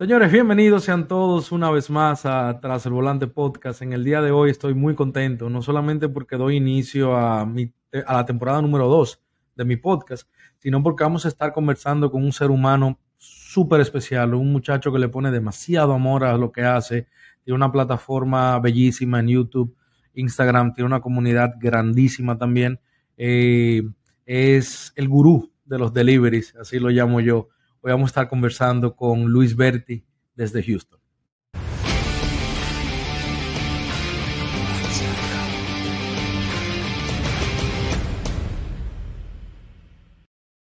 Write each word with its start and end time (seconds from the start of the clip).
Señores, 0.00 0.32
bienvenidos 0.32 0.84
sean 0.84 1.06
todos 1.08 1.52
una 1.52 1.70
vez 1.70 1.90
más 1.90 2.24
a 2.24 2.58
Tras 2.62 2.86
el 2.86 2.92
Volante 2.92 3.26
Podcast. 3.26 3.82
En 3.82 3.92
el 3.92 4.02
día 4.02 4.22
de 4.22 4.30
hoy 4.30 4.48
estoy 4.48 4.72
muy 4.72 4.94
contento, 4.94 5.50
no 5.50 5.60
solamente 5.60 6.08
porque 6.08 6.38
doy 6.38 6.56
inicio 6.56 7.14
a, 7.14 7.46
la 7.92 8.24
temporada 8.24 8.62
número 8.62 8.88
2 8.88 9.22
de 9.56 9.64
mi 9.66 9.76
podcast, 9.76 10.26
sino 10.56 10.82
porque 10.82 11.04
vamos 11.04 11.26
a 11.26 11.28
estar 11.28 11.52
conversando 11.52 12.10
con 12.10 12.24
un 12.24 12.32
ser 12.32 12.50
humano 12.50 12.98
súper 13.18 13.82
especial, 13.82 14.32
un 14.32 14.50
muchacho 14.50 14.90
que 14.90 14.98
le 14.98 15.10
pone 15.10 15.30
demasiado 15.30 15.92
amor 15.92 16.24
a 16.24 16.34
lo 16.38 16.50
que 16.50 16.62
hace, 16.62 17.06
tiene 17.44 17.56
una 17.56 17.70
plataforma 17.70 18.58
bellísima 18.58 19.20
en 19.20 19.28
YouTube, 19.28 19.76
Instagram, 20.14 20.72
tiene 20.72 20.86
una 20.86 21.02
comunidad 21.02 21.56
grandísima 21.60 22.38
también, 22.38 22.80
eh, 23.18 23.82
es 24.24 24.94
el 24.96 25.10
gurú 25.10 25.52
de 25.66 25.78
los 25.78 25.92
deliveries, 25.92 26.56
así 26.56 26.78
lo 26.78 26.88
llamo 26.88 27.20
yo. 27.20 27.50
Hoy 27.82 27.92
vamos 27.92 28.08
a 28.08 28.12
estar 28.12 28.28
conversando 28.28 28.94
con 28.94 29.24
Luis 29.24 29.56
Berti 29.56 30.04
desde 30.34 30.62
Houston. 30.62 31.00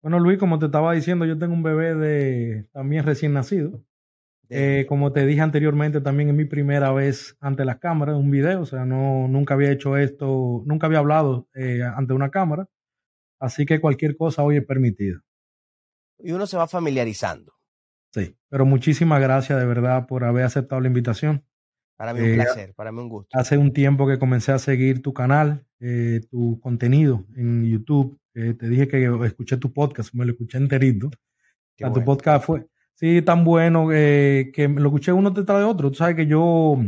Bueno, 0.03 0.19
Luis, 0.19 0.39
como 0.39 0.59
te 0.59 0.67
estaba 0.67 0.93
diciendo, 0.93 1.25
yo 1.25 1.39
tengo 1.39 1.55
un 1.55 1.63
bebé 1.63 1.95
de 1.95 2.67
también 2.73 3.05
recién 3.05 3.33
nacido. 3.33 3.81
Eh, 4.49 4.85
como 4.89 5.13
te 5.13 5.25
dije 5.25 5.41
anteriormente, 5.41 6.01
también 6.01 6.31
es 6.31 6.35
mi 6.35 6.47
primera 6.47 6.91
vez 6.93 7.37
ante 7.41 7.65
las 7.65 7.79
cámaras, 7.79 8.17
un 8.17 8.33
video, 8.33 8.63
o 8.63 8.67
sea, 8.67 8.85
no, 8.87 9.29
nunca 9.29 9.55
había 9.55 9.71
hecho 9.71 9.97
esto, 9.97 10.65
nunca 10.67 10.89
había 10.89 10.99
hablado 10.99 11.47
eh, 11.55 11.83
ante 11.83 12.13
una 12.13 12.31
cámara, 12.31 12.69
así 13.41 13.67
que 13.67 13.81
cualquier 13.81 14.17
cosa 14.17 14.43
hoy 14.43 14.59
es 14.59 14.67
permitida 14.67 15.24
y 16.25 16.33
uno 16.33 16.47
se 16.47 16.57
va 16.57 16.67
familiarizando. 16.67 17.53
Sí, 18.13 18.37
pero 18.49 18.65
muchísimas 18.65 19.21
gracias 19.21 19.59
de 19.59 19.67
verdad 19.67 20.07
por 20.07 20.25
haber 20.25 20.45
aceptado 20.45 20.81
la 20.81 20.89
invitación. 20.89 21.45
Para 21.97 22.15
mí 22.15 22.21
un 22.21 22.31
eh, 22.31 22.35
placer, 22.35 22.75
para 22.75 22.91
mí 22.91 23.01
un 23.01 23.09
gusto. 23.09 23.39
Hace 23.39 23.59
un 23.59 23.73
tiempo 23.73 24.07
que 24.07 24.19
comencé 24.19 24.53
a 24.53 24.59
seguir 24.59 25.03
tu 25.03 25.13
canal, 25.13 25.67
eh, 25.81 26.23
tu 26.31 26.59
contenido 26.61 27.25
en 27.37 27.65
YouTube. 27.65 28.19
Eh, 28.35 28.55
te 28.55 28.69
dije 28.69 28.89
que 28.89 29.05
escuché 29.27 29.59
tu 29.59 29.73
podcast, 29.73 30.15
me 30.15 30.25
lo 30.25 30.33
escuché 30.33 30.59
enterito. 30.59 31.11
Tu 31.77 32.05
podcast 32.05 32.47
fue, 32.47 32.67
sí, 32.95 33.21
tan 33.23 33.45
bueno 33.45 33.89
que 33.89 34.73
lo 34.77 34.89
escuché 34.89 35.13
uno 35.13 35.31
detrás 35.31 35.59
de 35.59 35.65
otro. 35.65 35.91
Tú 35.91 35.97
sabes 35.97 36.17
que 36.17 36.27
yo 36.27 36.79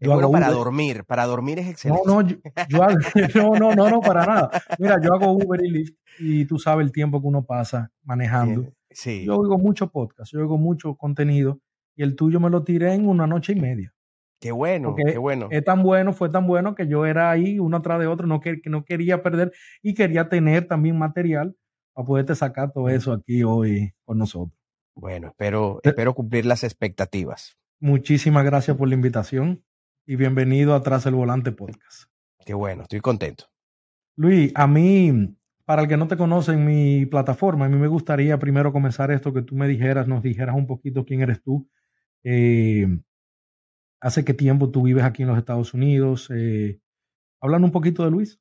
es 0.00 0.08
bueno 0.08 0.30
para 0.30 0.50
dormir, 0.50 1.04
para 1.04 1.26
dormir 1.26 1.58
es 1.58 1.68
excelente. 1.68 2.02
No, 2.06 2.22
no, 2.22 2.28
yo, 2.28 2.36
no, 3.34 3.50
no, 3.54 3.74
no, 3.74 3.90
no, 3.90 4.00
para 4.00 4.24
nada. 4.24 4.50
Mira, 4.78 4.98
yo 5.00 5.14
hago 5.14 5.32
Uber 5.32 5.62
y 5.62 5.70
Lyft 5.70 5.94
y 6.18 6.44
tú 6.46 6.58
sabes 6.58 6.86
el 6.86 6.92
tiempo 6.92 7.20
que 7.20 7.26
uno 7.26 7.44
pasa 7.44 7.92
manejando. 8.02 8.72
Sí. 8.90 9.24
Yo 9.26 9.36
oigo 9.36 9.58
mucho 9.58 9.90
podcast, 9.90 10.32
yo 10.32 10.40
oigo 10.40 10.56
mucho 10.56 10.94
contenido 10.94 11.60
y 11.94 12.02
el 12.02 12.16
tuyo 12.16 12.40
me 12.40 12.48
lo 12.48 12.64
tiré 12.64 12.94
en 12.94 13.06
una 13.06 13.26
noche 13.26 13.52
y 13.52 13.60
media. 13.60 13.94
Qué 14.40 14.52
bueno, 14.52 14.94
qué 14.94 15.18
bueno. 15.18 15.48
Es 15.50 15.62
tan 15.64 15.82
bueno, 15.82 16.14
fue 16.14 16.30
tan 16.30 16.46
bueno 16.46 16.74
que 16.74 16.88
yo 16.88 17.04
era 17.04 17.30
ahí 17.30 17.58
uno 17.58 17.76
atrás 17.76 18.00
de 18.00 18.06
otro, 18.06 18.26
no, 18.26 18.40
que, 18.40 18.58
no 18.64 18.86
quería 18.86 19.22
perder 19.22 19.52
y 19.82 19.92
quería 19.92 20.30
tener 20.30 20.66
también 20.66 20.98
material 20.98 21.54
para 21.92 22.06
poderte 22.06 22.34
sacar 22.34 22.72
todo 22.72 22.88
eso 22.88 23.12
aquí 23.12 23.44
hoy 23.44 23.92
con 24.06 24.16
nosotros. 24.16 24.58
Bueno, 24.94 25.28
espero, 25.28 25.80
espero 25.82 26.14
cumplir 26.14 26.46
las 26.46 26.64
expectativas. 26.64 27.58
Muchísimas 27.80 28.44
gracias 28.46 28.78
por 28.78 28.88
la 28.88 28.94
invitación 28.94 29.62
y 30.10 30.16
bienvenido 30.16 30.74
a 30.74 30.82
Tras 30.82 31.06
el 31.06 31.14
Volante 31.14 31.52
Podcast. 31.52 32.10
Qué 32.44 32.52
bueno, 32.52 32.82
estoy 32.82 32.98
contento. 32.98 33.44
Luis, 34.16 34.50
a 34.56 34.66
mí, 34.66 35.36
para 35.64 35.82
el 35.82 35.88
que 35.88 35.96
no 35.96 36.08
te 36.08 36.16
conoce 36.16 36.50
en 36.50 36.66
mi 36.66 37.06
plataforma, 37.06 37.66
a 37.66 37.68
mí 37.68 37.76
me 37.76 37.86
gustaría 37.86 38.36
primero 38.36 38.72
comenzar 38.72 39.12
esto, 39.12 39.32
que 39.32 39.42
tú 39.42 39.54
me 39.54 39.68
dijeras, 39.68 40.08
nos 40.08 40.20
dijeras 40.20 40.56
un 40.56 40.66
poquito 40.66 41.04
quién 41.04 41.20
eres 41.20 41.40
tú. 41.44 41.70
Eh, 42.24 42.88
¿Hace 44.00 44.24
qué 44.24 44.34
tiempo 44.34 44.72
tú 44.72 44.82
vives 44.82 45.04
aquí 45.04 45.22
en 45.22 45.28
los 45.28 45.38
Estados 45.38 45.74
Unidos? 45.74 46.28
Eh, 46.34 46.80
Hablan 47.40 47.62
un 47.62 47.70
poquito 47.70 48.02
de 48.02 48.10
Luis. 48.10 48.40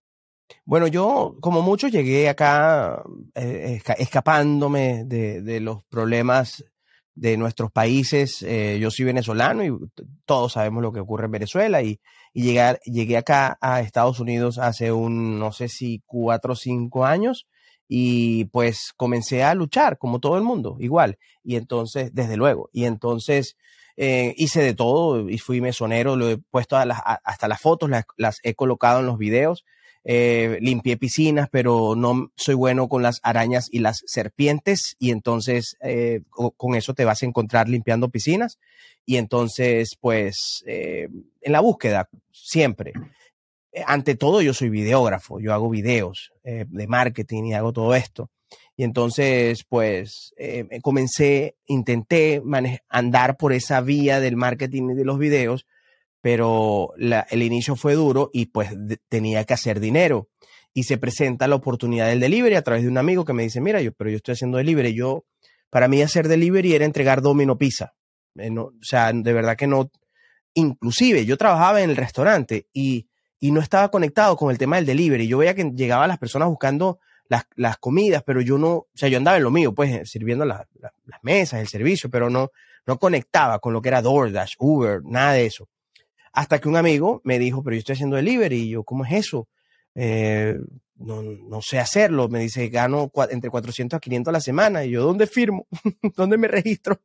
Bueno, 0.66 0.88
yo, 0.88 1.38
como 1.40 1.62
mucho, 1.62 1.88
llegué 1.88 2.30
acá 2.30 3.04
eh, 3.36 3.80
escapándome 4.00 5.04
de, 5.06 5.44
de, 5.44 5.60
los 5.60 5.84
problemas 5.84 6.66
de 7.20 7.36
nuestros 7.36 7.72
países. 7.72 8.42
Eh, 8.44 8.80
yo 8.80 8.90
soy 8.92 9.06
venezolano 9.06 9.64
y 9.64 9.78
todos 10.26 10.54
sabemos 10.54 10.82
lo 10.82 10.94
que 10.94 11.02
ocurre 11.02 11.26
en 11.26 11.32
Venezuela 11.32 11.82
y, 11.82 12.00
y 12.34 12.54
llegué, 12.86 13.18
acá 13.18 13.58
a 13.60 13.82
Estados 13.82 14.20
Unidos 14.22 14.58
hace 14.58 14.92
un, 14.92 15.38
no 15.38 15.52
sé 15.52 15.68
si 15.68 16.02
cuatro 16.06 16.54
o 16.54 16.56
cinco 16.56 17.06
años 17.06 17.46
y 17.90 18.46
pues 18.46 18.94
comencé 18.96 19.44
a 19.44 19.54
luchar 19.54 19.98
como 19.98 20.20
todo 20.20 20.38
el 20.38 20.44
mundo, 20.44 20.78
igual. 20.80 21.18
Y 21.44 21.58
entonces, 21.58 22.14
desde 22.14 22.38
luego, 22.38 22.70
y 22.72 22.86
entonces 22.86 23.58
eh, 23.98 24.34
hice 24.38 24.62
de 24.62 24.74
todo 24.74 25.30
y 25.30 25.40
fui 25.40 25.60
mesonero, 25.60 26.16
lo 26.16 26.30
he 26.30 26.38
puesto 26.38 26.78
hasta 26.78 27.48
las 27.50 27.60
fotos, 27.60 27.90
las 28.16 28.40
he 28.44 28.54
colocado 28.56 29.02
en 29.02 29.08
los 29.08 29.18
videos 29.18 29.66
eh, 30.06 30.58
limpié 30.62 30.98
piscinas, 30.98 31.50
pero 31.52 31.94
no 31.96 32.32
soy 32.36 32.56
bueno 32.56 32.88
con 32.88 33.04
las 33.04 33.20
arañas 33.22 33.68
y 33.70 33.80
las 33.80 34.02
serpientes 34.06 34.96
y 34.98 35.12
entonces 35.12 35.76
eh, 35.82 36.22
con 36.30 36.76
eso 36.76 36.94
te 36.94 37.06
vas 37.06 37.22
a 37.22 37.26
encontrar 37.26 37.68
limpiando 37.68 38.10
piscinas 38.10 38.60
y 39.06 39.18
entonces 39.18 39.98
pues 40.00 40.64
eh, 40.66 41.10
en 41.42 41.52
la 41.52 41.60
búsqueda 41.60 42.10
siempre. 42.32 42.94
Ante 43.86 44.16
todo 44.16 44.42
yo 44.42 44.54
soy 44.54 44.70
videógrafo, 44.70 45.40
yo 45.40 45.54
hago 45.54 45.70
videos 45.70 46.32
de 46.44 46.88
marketing 46.88 47.44
y 47.44 47.54
hago 47.54 47.72
todo 47.72 47.94
esto. 47.94 48.32
Y 48.76 48.84
entonces, 48.84 49.64
pues, 49.70 50.34
comencé, 50.82 51.56
intenté 51.68 52.42
andar 52.90 53.38
por 53.38 53.54
esa 53.54 53.80
vía 53.82 54.20
del 54.20 54.38
marketing 54.38 54.90
y 54.90 54.94
de 54.96 55.06
los 55.06 55.20
videos, 55.20 55.68
pero 56.22 56.94
el 56.98 57.44
inicio 57.44 57.76
fue 57.76 57.94
duro 57.94 58.30
y 58.34 58.48
pues 58.48 58.72
tenía 59.08 59.44
que 59.46 59.54
hacer 59.54 59.80
dinero. 59.80 60.30
Y 60.74 60.84
se 60.84 60.98
presenta 60.98 61.48
la 61.48 61.56
oportunidad 61.56 62.08
del 62.08 62.20
delivery 62.20 62.56
a 62.56 62.62
través 62.62 62.84
de 62.84 62.90
un 62.90 62.98
amigo 62.98 63.26
que 63.26 63.34
me 63.34 63.44
dice, 63.44 63.60
mira, 63.62 63.82
yo, 63.82 63.92
pero 63.94 64.10
yo 64.10 64.18
estoy 64.18 64.34
haciendo 64.34 64.58
delivery. 64.58 64.94
Yo, 64.94 65.26
para 65.70 65.88
mí 65.88 66.02
hacer 66.02 66.28
delivery 66.28 66.74
era 66.74 66.86
entregar 66.86 67.22
domino 67.22 67.58
pizza. 67.58 67.94
Eh, 68.36 68.52
o 68.58 68.72
sea, 68.82 69.12
de 69.14 69.34
verdad 69.34 69.56
que 69.56 69.68
no. 69.68 69.90
Inclusive 70.54 71.26
yo 71.26 71.38
trabajaba 71.38 71.82
en 71.82 71.90
el 71.90 71.96
restaurante 71.96 72.68
y, 72.74 73.08
y 73.40 73.52
no 73.52 73.62
estaba 73.62 73.90
conectado 73.90 74.36
con 74.36 74.52
el 74.52 74.58
tema 74.58 74.76
del 74.76 74.86
delivery. 74.86 75.28
Yo 75.28 75.38
veía 75.38 75.56
que 75.56 75.72
llegaban 75.76 76.10
las 76.10 76.18
personas 76.18 76.50
buscando 76.50 77.00
las, 77.28 77.46
las, 77.56 77.78
comidas, 77.78 78.24
pero 78.26 78.42
yo 78.42 78.58
no, 78.58 78.72
o 78.72 78.88
sea, 78.94 79.10
yo 79.10 79.18
andaba 79.18 79.38
en 79.38 79.44
lo 79.44 79.52
mío, 79.52 79.74
pues 79.74 80.10
sirviendo 80.10 80.46
las 80.46 80.66
mesas, 81.22 81.62
el 81.62 81.68
servicio, 81.68 82.10
pero 82.10 82.30
no, 82.30 82.50
no 82.86 82.98
conectaba 82.98 83.60
con 83.60 83.74
lo 83.74 83.82
que 83.82 83.90
era 83.90 84.02
DoorDash, 84.02 84.56
Uber, 84.58 85.02
nada 85.04 85.34
de 85.34 85.46
eso. 85.46 85.70
Hasta 86.34 86.60
que 86.60 86.70
un 86.70 86.76
amigo 86.76 87.22
me 87.24 87.40
dijo, 87.40 87.64
pero 87.64 87.76
yo 87.76 87.80
estoy 87.80 87.94
haciendo 87.94 88.16
delivery. 88.16 88.58
Y 88.58 88.70
yo, 88.70 88.84
¿cómo 88.84 89.06
es 89.06 89.14
eso? 89.14 89.48
Eh, 89.96 90.58
no, 90.96 91.22
no, 91.22 91.62
sé 91.62 91.80
hacerlo. 91.80 92.30
Me 92.30 92.40
dice, 92.40 92.70
gano 92.70 93.12
entre 93.30 93.50
400 93.50 93.98
a 93.98 94.00
500 94.00 94.30
a 94.30 94.34
la 94.34 94.42
semana. 94.42 94.86
Y 94.86 94.92
yo, 94.92 95.04
¿dónde 95.04 95.28
firmo? 95.28 95.68
¿Dónde 96.16 96.38
me 96.38 96.48
registro? 96.48 97.02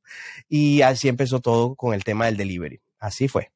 Y 0.48 0.82
así 0.82 1.08
empezó 1.08 1.40
todo 1.40 1.74
con 1.74 1.94
el 1.94 2.04
tema 2.04 2.26
del 2.26 2.36
delivery. 2.36 2.80
Así 2.98 3.28
fue. 3.28 3.50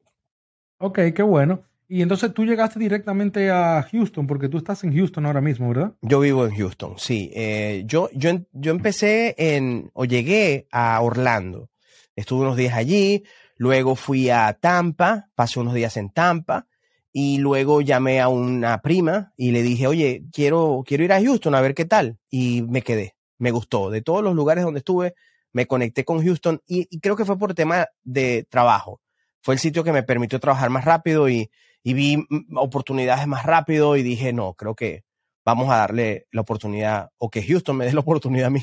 Ok, 0.79 0.99
qué 1.15 1.23
bueno. 1.23 1.63
Y 1.91 2.03
entonces 2.03 2.35
tú 2.35 2.45
llegaste 2.45 2.79
directamente 2.79 3.51
a 3.51 3.83
Houston, 3.91 4.27
porque 4.27 4.49
tú 4.51 4.59
estás 4.59 4.85
en 4.85 4.95
Houston 4.95 5.25
ahora 5.25 5.41
mismo, 5.41 5.69
¿verdad? 5.69 5.95
Yo 6.03 6.21
vivo 6.21 6.47
en 6.47 6.55
Houston, 6.55 6.95
sí. 6.99 7.31
Eh, 7.35 7.85
yo, 7.87 8.11
yo, 8.13 8.31
yo 8.53 8.73
empecé 8.73 9.35
en, 9.39 9.91
o 9.95 10.05
llegué 10.05 10.69
a 10.71 11.01
Orlando. 11.01 11.71
Estuve 12.15 12.43
unos 12.43 12.59
días 12.59 12.75
allí, 12.75 13.25
Luego 13.59 13.97
fui 13.97 14.31
a 14.31 14.53
Tampa, 14.55 15.29
pasé 15.35 15.59
unos 15.59 15.75
días 15.75 15.97
en 15.97 16.11
Tampa 16.11 16.69
y 17.13 17.39
luego 17.39 17.81
llamé 17.81 18.21
a 18.21 18.29
una 18.29 18.81
prima 18.81 19.33
y 19.37 19.51
le 19.51 19.63
dije, 19.63 19.89
oye, 19.89 20.23
quiero, 20.33 20.85
quiero 20.87 21.03
ir 21.03 21.13
a 21.13 21.21
Houston 21.21 21.57
a 21.57 21.61
ver 21.61 21.75
qué 21.75 21.85
tal. 21.85 22.19
Y 22.31 22.63
me 22.63 22.83
quedé, 22.83 23.17
me 23.37 23.51
gustó. 23.51 23.91
De 23.91 24.01
todos 24.01 24.23
los 24.23 24.37
lugares 24.37 24.63
donde 24.63 24.79
estuve, 24.79 25.15
me 25.53 25.67
conecté 25.67 26.05
con 26.05 26.25
Houston 26.25 26.63
y, 26.69 27.01
creo 27.01 27.17
que 27.17 27.25
fue 27.25 27.37
por 27.37 27.55
tema 27.55 27.89
de 28.05 28.47
trabajo. 28.49 29.01
Fue 29.41 29.55
el 29.55 29.61
sitio 29.61 29.83
que 29.83 29.93
me 29.93 30.05
permitió 30.05 30.39
trabajar 30.39 30.71
más 30.71 30.85
rápido 30.85 31.29
y, 31.29 31.51
y 31.83 31.95
vi 31.95 32.25
oportunidades 32.55 33.27
más 33.27 33.45
rápido 33.45 33.97
y 33.97 34.05
dije, 34.05 34.33
no, 34.33 34.55
creo 34.55 34.77
que 34.77 35.03
vamos 35.49 35.71
a 35.71 35.79
darle 35.79 36.27
la 36.31 36.43
oportunidad 36.43 37.09
o 37.17 37.31
que 37.31 37.43
Houston 37.43 37.79
me 37.79 37.87
dé 37.87 37.95
la 37.95 38.01
oportunidad 38.01 38.49
a 38.49 38.51
mí. 38.51 38.63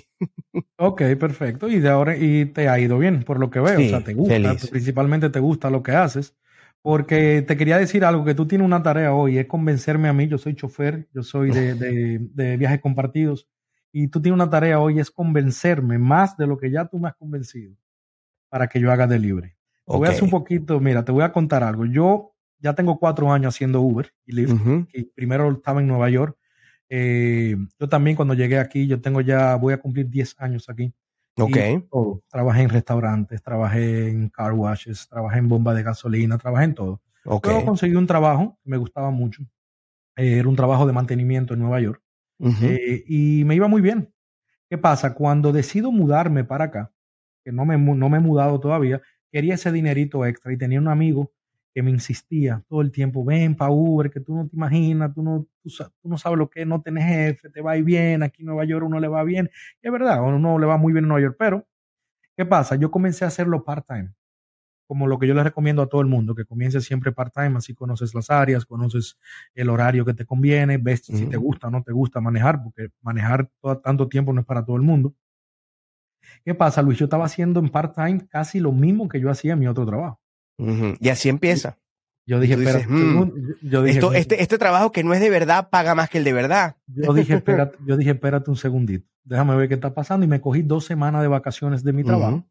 Ok, 0.77 1.01
perfecto. 1.19 1.67
Y 1.67 1.79
de 1.79 1.89
ahora 1.89 2.15
y 2.15 2.45
te 2.45 2.69
ha 2.69 2.79
ido 2.79 2.99
bien, 2.99 3.23
por 3.23 3.39
lo 3.39 3.49
que 3.49 3.59
veo. 3.59 3.79
o 3.79 3.89
sea, 3.89 4.03
te 4.03 4.13
gusta, 4.13 4.55
principalmente 4.69 5.29
te 5.29 5.39
gusta 5.39 5.69
lo 5.69 5.81
que 5.81 5.93
haces. 5.93 6.35
Porque 6.83 7.41
te 7.41 7.57
quería 7.57 7.79
decir 7.79 8.05
algo, 8.05 8.23
que 8.23 8.35
tú 8.35 8.47
tienes 8.47 8.65
una 8.65 8.83
tarea 8.83 9.13
hoy, 9.15 9.39
es 9.39 9.47
convencerme 9.47 10.07
a 10.07 10.13
mí, 10.13 10.27
yo 10.27 10.37
soy 10.37 10.55
chofer, 10.55 11.07
yo 11.11 11.23
soy 11.23 11.49
de, 11.49 12.19
de, 12.21 12.57
viajes 12.57 12.79
compartidos, 12.79 13.47
y 13.91 14.09
tú 14.09 14.21
tienes 14.21 14.35
una 14.35 14.51
tarea 14.51 14.79
hoy, 14.79 14.99
es 14.99 15.09
convencerme 15.09 15.97
más 15.97 16.37
de 16.37 16.45
lo 16.45 16.59
que 16.59 16.69
ya 16.69 16.85
tú 16.85 16.99
me 16.99 17.07
has 17.07 17.15
convencido 17.15 17.75
para 18.49 18.67
que 18.67 18.79
yo 18.79 18.91
haga 18.91 19.07
delivery. 19.07 19.47
libre. 19.47 19.57
Te 19.87 19.97
voy 19.97 20.07
a 20.07 20.11
hacer 20.11 20.23
un 20.25 20.29
poquito, 20.29 20.79
mira, 20.79 21.03
te 21.03 21.11
voy 21.11 21.23
a 21.23 21.31
contar 21.31 21.63
algo. 21.63 21.85
Yo 21.87 22.35
ya 22.59 22.73
tengo 22.73 22.99
cuatro 22.99 23.33
años 23.33 23.55
haciendo 23.55 23.81
Uber 23.81 24.13
y 24.27 24.33
Lyft, 24.33 24.53
primero 25.15 25.51
estaba 25.51 25.81
en 25.81 25.87
Nueva 25.87 26.11
York, 26.11 26.37
eh, 26.89 27.55
yo 27.79 27.89
también 27.89 28.15
cuando 28.15 28.33
llegué 28.33 28.59
aquí, 28.59 28.87
yo 28.87 29.01
tengo 29.01 29.21
ya, 29.21 29.55
voy 29.55 29.73
a 29.73 29.77
cumplir 29.77 30.09
10 30.09 30.35
años 30.39 30.69
aquí. 30.69 30.93
Ok. 31.37 31.57
Todo. 31.91 32.23
Trabajé 32.29 32.61
en 32.61 32.69
restaurantes, 32.69 33.41
trabajé 33.41 34.09
en 34.09 34.29
car 34.29 34.53
washes, 34.53 35.07
trabajé 35.09 35.39
en 35.39 35.49
bomba 35.49 35.73
de 35.73 35.83
gasolina, 35.83 36.37
trabajé 36.37 36.65
en 36.65 36.75
todo. 36.75 37.01
Ok. 37.25 37.47
Luego 37.47 37.65
conseguí 37.65 37.95
un 37.95 38.07
trabajo 38.07 38.57
que 38.63 38.69
me 38.69 38.77
gustaba 38.77 39.11
mucho. 39.11 39.43
Eh, 40.15 40.39
era 40.39 40.47
un 40.47 40.55
trabajo 40.55 40.87
de 40.87 40.93
mantenimiento 40.93 41.53
en 41.53 41.59
Nueva 41.59 41.81
York. 41.81 42.01
Eh, 42.39 43.03
y 43.07 43.43
me 43.45 43.55
iba 43.55 43.67
muy 43.67 43.81
bien. 43.81 44.13
¿Qué 44.69 44.77
pasa? 44.77 45.13
Cuando 45.13 45.51
decido 45.51 45.91
mudarme 45.91 46.43
para 46.43 46.65
acá, 46.65 46.91
que 47.43 47.51
no 47.51 47.65
me, 47.65 47.77
no 47.77 48.09
me 48.09 48.17
he 48.17 48.21
mudado 48.21 48.59
todavía, 48.59 49.01
quería 49.31 49.55
ese 49.55 49.71
dinerito 49.71 50.25
extra 50.25 50.51
y 50.51 50.57
tenía 50.57 50.79
un 50.79 50.87
amigo 50.87 51.31
que 51.75 51.83
me 51.83 51.91
insistía 51.91 52.63
todo 52.69 52.79
el 52.79 52.89
tiempo, 52.89 53.25
ven 53.25 53.53
pa' 53.53 53.69
Uber, 53.69 54.09
que 54.09 54.21
tú 54.21 54.33
no 54.33 54.47
te 54.47 54.55
imaginas, 54.55 55.13
tú 55.13 55.21
no, 55.21 55.45
tú, 55.61 55.69
no 56.05 56.17
sabes 56.17 56.39
lo 56.39 56.49
que 56.49 56.61
es 56.61 56.67
no 56.67 56.81
tener 56.81 57.03
jefe, 57.03 57.49
te 57.49 57.59
va 57.59 57.71
a 57.71 57.77
ir 57.77 57.83
bien, 57.83 58.23
aquí 58.23 58.43
en 58.43 58.45
Nueva 58.45 58.63
York 58.63 58.85
uno 58.85 58.97
le 58.97 59.09
va 59.09 59.21
bien. 59.25 59.49
Y 59.83 59.87
es 59.87 59.91
verdad, 59.91 60.23
uno 60.23 60.57
le 60.57 60.65
va 60.65 60.77
muy 60.77 60.93
bien 60.93 61.03
en 61.03 61.09
Nueva 61.09 61.21
York, 61.21 61.35
pero 61.37 61.67
¿qué 62.37 62.45
pasa? 62.45 62.77
Yo 62.77 62.91
comencé 62.91 63.25
a 63.25 63.27
hacerlo 63.27 63.65
part-time, 63.65 64.13
como 64.87 65.05
lo 65.05 65.19
que 65.19 65.27
yo 65.27 65.33
le 65.33 65.43
recomiendo 65.43 65.81
a 65.81 65.89
todo 65.89 65.99
el 65.99 66.07
mundo, 66.07 66.33
que 66.33 66.45
comience 66.45 66.79
siempre 66.79 67.11
part-time, 67.11 67.57
así 67.57 67.73
conoces 67.73 68.15
las 68.15 68.29
áreas, 68.29 68.65
conoces 68.65 69.17
el 69.53 69.69
horario 69.69 70.05
que 70.05 70.13
te 70.13 70.25
conviene, 70.25 70.77
ves 70.77 71.01
si 71.07 71.25
te 71.25 71.35
gusta 71.35 71.67
o 71.67 71.71
no 71.71 71.83
te 71.83 71.91
gusta 71.91 72.21
manejar, 72.21 72.63
porque 72.63 72.87
manejar 73.01 73.49
todo, 73.61 73.79
tanto 73.79 74.07
tiempo 74.07 74.31
no 74.31 74.39
es 74.39 74.47
para 74.47 74.63
todo 74.63 74.77
el 74.77 74.83
mundo. 74.83 75.13
¿Qué 76.45 76.55
pasa, 76.55 76.81
Luis? 76.81 76.99
Yo 76.99 77.07
estaba 77.07 77.25
haciendo 77.25 77.59
en 77.59 77.67
part-time 77.67 78.27
casi 78.29 78.61
lo 78.61 78.71
mismo 78.71 79.09
que 79.09 79.19
yo 79.19 79.29
hacía 79.29 79.53
en 79.53 79.59
mi 79.59 79.67
otro 79.67 79.85
trabajo. 79.85 80.21
Y 80.57 81.09
así 81.09 81.29
empieza. 81.29 81.77
Yo 82.27 82.39
dije, 82.39 82.57
dices, 82.57 82.87
"Mm, 82.89 82.97
segundo". 82.99 83.35
yo, 83.37 83.69
yo 83.69 83.83
dije, 83.83 83.99
Esto, 83.99 84.13
este, 84.13 84.41
este 84.41 84.57
trabajo 84.57 84.91
que 84.91 85.03
no 85.03 85.13
es 85.13 85.19
de 85.21 85.29
verdad 85.29 85.69
paga 85.69 85.93
más 85.93 86.09
que 86.09 86.17
el 86.17 86.23
de 86.23 86.33
verdad. 86.33 86.75
yo 86.87 87.13
dije, 87.13 87.33
espérate, 87.43 87.77
yo 87.85 87.97
dije, 87.97 88.11
espérate 88.11 88.49
un 88.49 88.57
segundito, 88.57 89.07
déjame 89.23 89.55
ver 89.55 89.67
qué 89.67 89.75
está 89.75 89.93
pasando 89.93 90.25
y 90.25 90.29
me 90.29 90.41
cogí 90.41 90.63
dos 90.63 90.85
semanas 90.85 91.21
de 91.21 91.27
vacaciones 91.27 91.83
de 91.83 91.93
mi 91.93 92.03
trabajo 92.03 92.43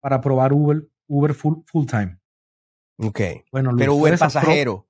para 0.00 0.20
probar 0.20 0.52
Uber, 0.52 0.88
Uber 1.06 1.34
full, 1.34 1.58
full 1.66 1.86
time. 1.86 2.18
Ok. 2.98 3.20
Bueno, 3.52 3.72
Pero 3.76 3.94
Uber 3.94 4.18
pasajero. 4.18 4.88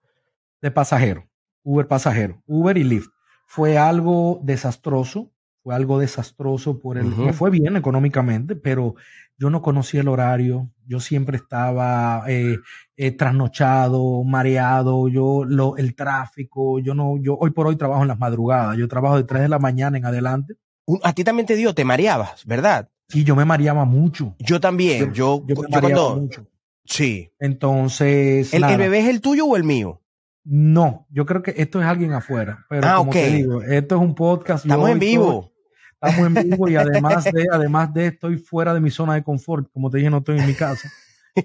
de 0.63 0.71
pasajero, 0.71 1.29
Uber 1.63 1.87
pasajero, 1.87 2.43
Uber 2.47 2.77
y 2.79 2.85
Lyft. 2.85 3.11
Fue 3.47 3.77
algo 3.77 4.41
desastroso, 4.43 5.31
fue 5.67 5.75
algo 5.75 5.99
desastroso 5.99 6.79
por 6.79 6.97
el, 6.97 7.07
me 7.07 7.33
fue 7.33 7.51
bien 7.51 7.75
económicamente, 7.77 8.55
pero 8.55 8.95
yo 9.37 9.51
no 9.51 9.63
conocía 9.63 10.01
el 10.01 10.07
horario, 10.07 10.71
yo 10.87 11.01
siempre 11.01 11.37
estaba 11.39 12.23
eh, 12.29 12.59
eh, 12.97 13.11
trasnochado, 13.11 14.23
mareado, 14.23 15.09
yo 15.09 15.43
lo, 15.45 15.77
el 15.77 15.97
tráfico, 15.97 16.79
yo 16.79 16.95
no, 16.95 17.17
yo 17.21 17.37
hoy 17.37 17.51
por 17.51 17.67
hoy 17.67 17.75
trabajo 17.75 18.03
en 18.03 18.07
las 18.09 18.19
madrugadas, 18.21 18.77
yo 18.77 18.87
trabajo 18.87 19.17
de 19.17 19.25
3 19.25 19.43
de 19.43 19.49
la 19.49 19.59
mañana 19.59 19.99
en 19.99 20.05
adelante 20.05 20.55
A 21.03 21.13
ti 21.15 21.25
también 21.25 21.47
te 21.47 21.57
dio, 21.57 21.75
te 21.75 21.85
mareabas, 21.85 22.47
¿verdad? 22.47 22.89
y 23.13 23.25
yo 23.25 23.35
me 23.35 23.45
mareaba 23.45 23.85
mucho. 23.85 24.37
Yo 24.39 24.61
también. 24.61 25.13
Yo, 25.13 25.43
Yo 25.45 25.45
yo, 25.49 25.63
me 25.63 25.69
cuando. 25.81 26.17
mucho. 26.21 26.47
Sí. 26.85 27.33
Entonces, 27.41 28.55
¿El, 28.55 28.63
el 28.63 28.77
bebé 28.79 29.01
es 29.01 29.09
el 29.09 29.21
tuyo 29.21 29.47
o 29.47 29.57
el 29.57 29.65
mío? 29.65 30.01
no, 30.49 31.09
yo 31.11 31.27
creo 31.27 31.43
que 31.43 31.55
esto 31.57 31.81
es 31.81 31.87
alguien 31.89 32.13
afuera, 32.13 32.65
pero 32.71 32.87
Ah, 32.87 32.99
como 32.99 33.11
te 33.11 33.27
ok. 33.27 33.35
digo, 33.35 33.63
esto 33.63 33.97
es 33.97 34.01
un 34.01 34.15
podcast. 34.15 34.65
yo 34.65 34.69
Estamos 34.69 34.91
en 34.91 34.97
estoy- 34.99 35.09
vivo. 35.09 35.53
Estamos 36.01 36.27
en 36.27 36.51
vivo 36.51 36.69
y 36.69 36.77
además 36.77 37.25
de, 37.25 37.47
además 37.51 37.93
de 37.95 38.09
estoy 38.09 38.37
fuera 38.37 38.75
de 38.75 38.81
mi 38.81 38.91
zona 38.91 39.15
de 39.15 39.23
confort. 39.23 39.71
Como 39.73 39.91
te 39.91 39.99
dije, 39.99 40.11
no 40.11 40.19
estoy 40.19 40.39
en 40.39 40.47
mi 40.47 40.55
casa. 40.55 40.91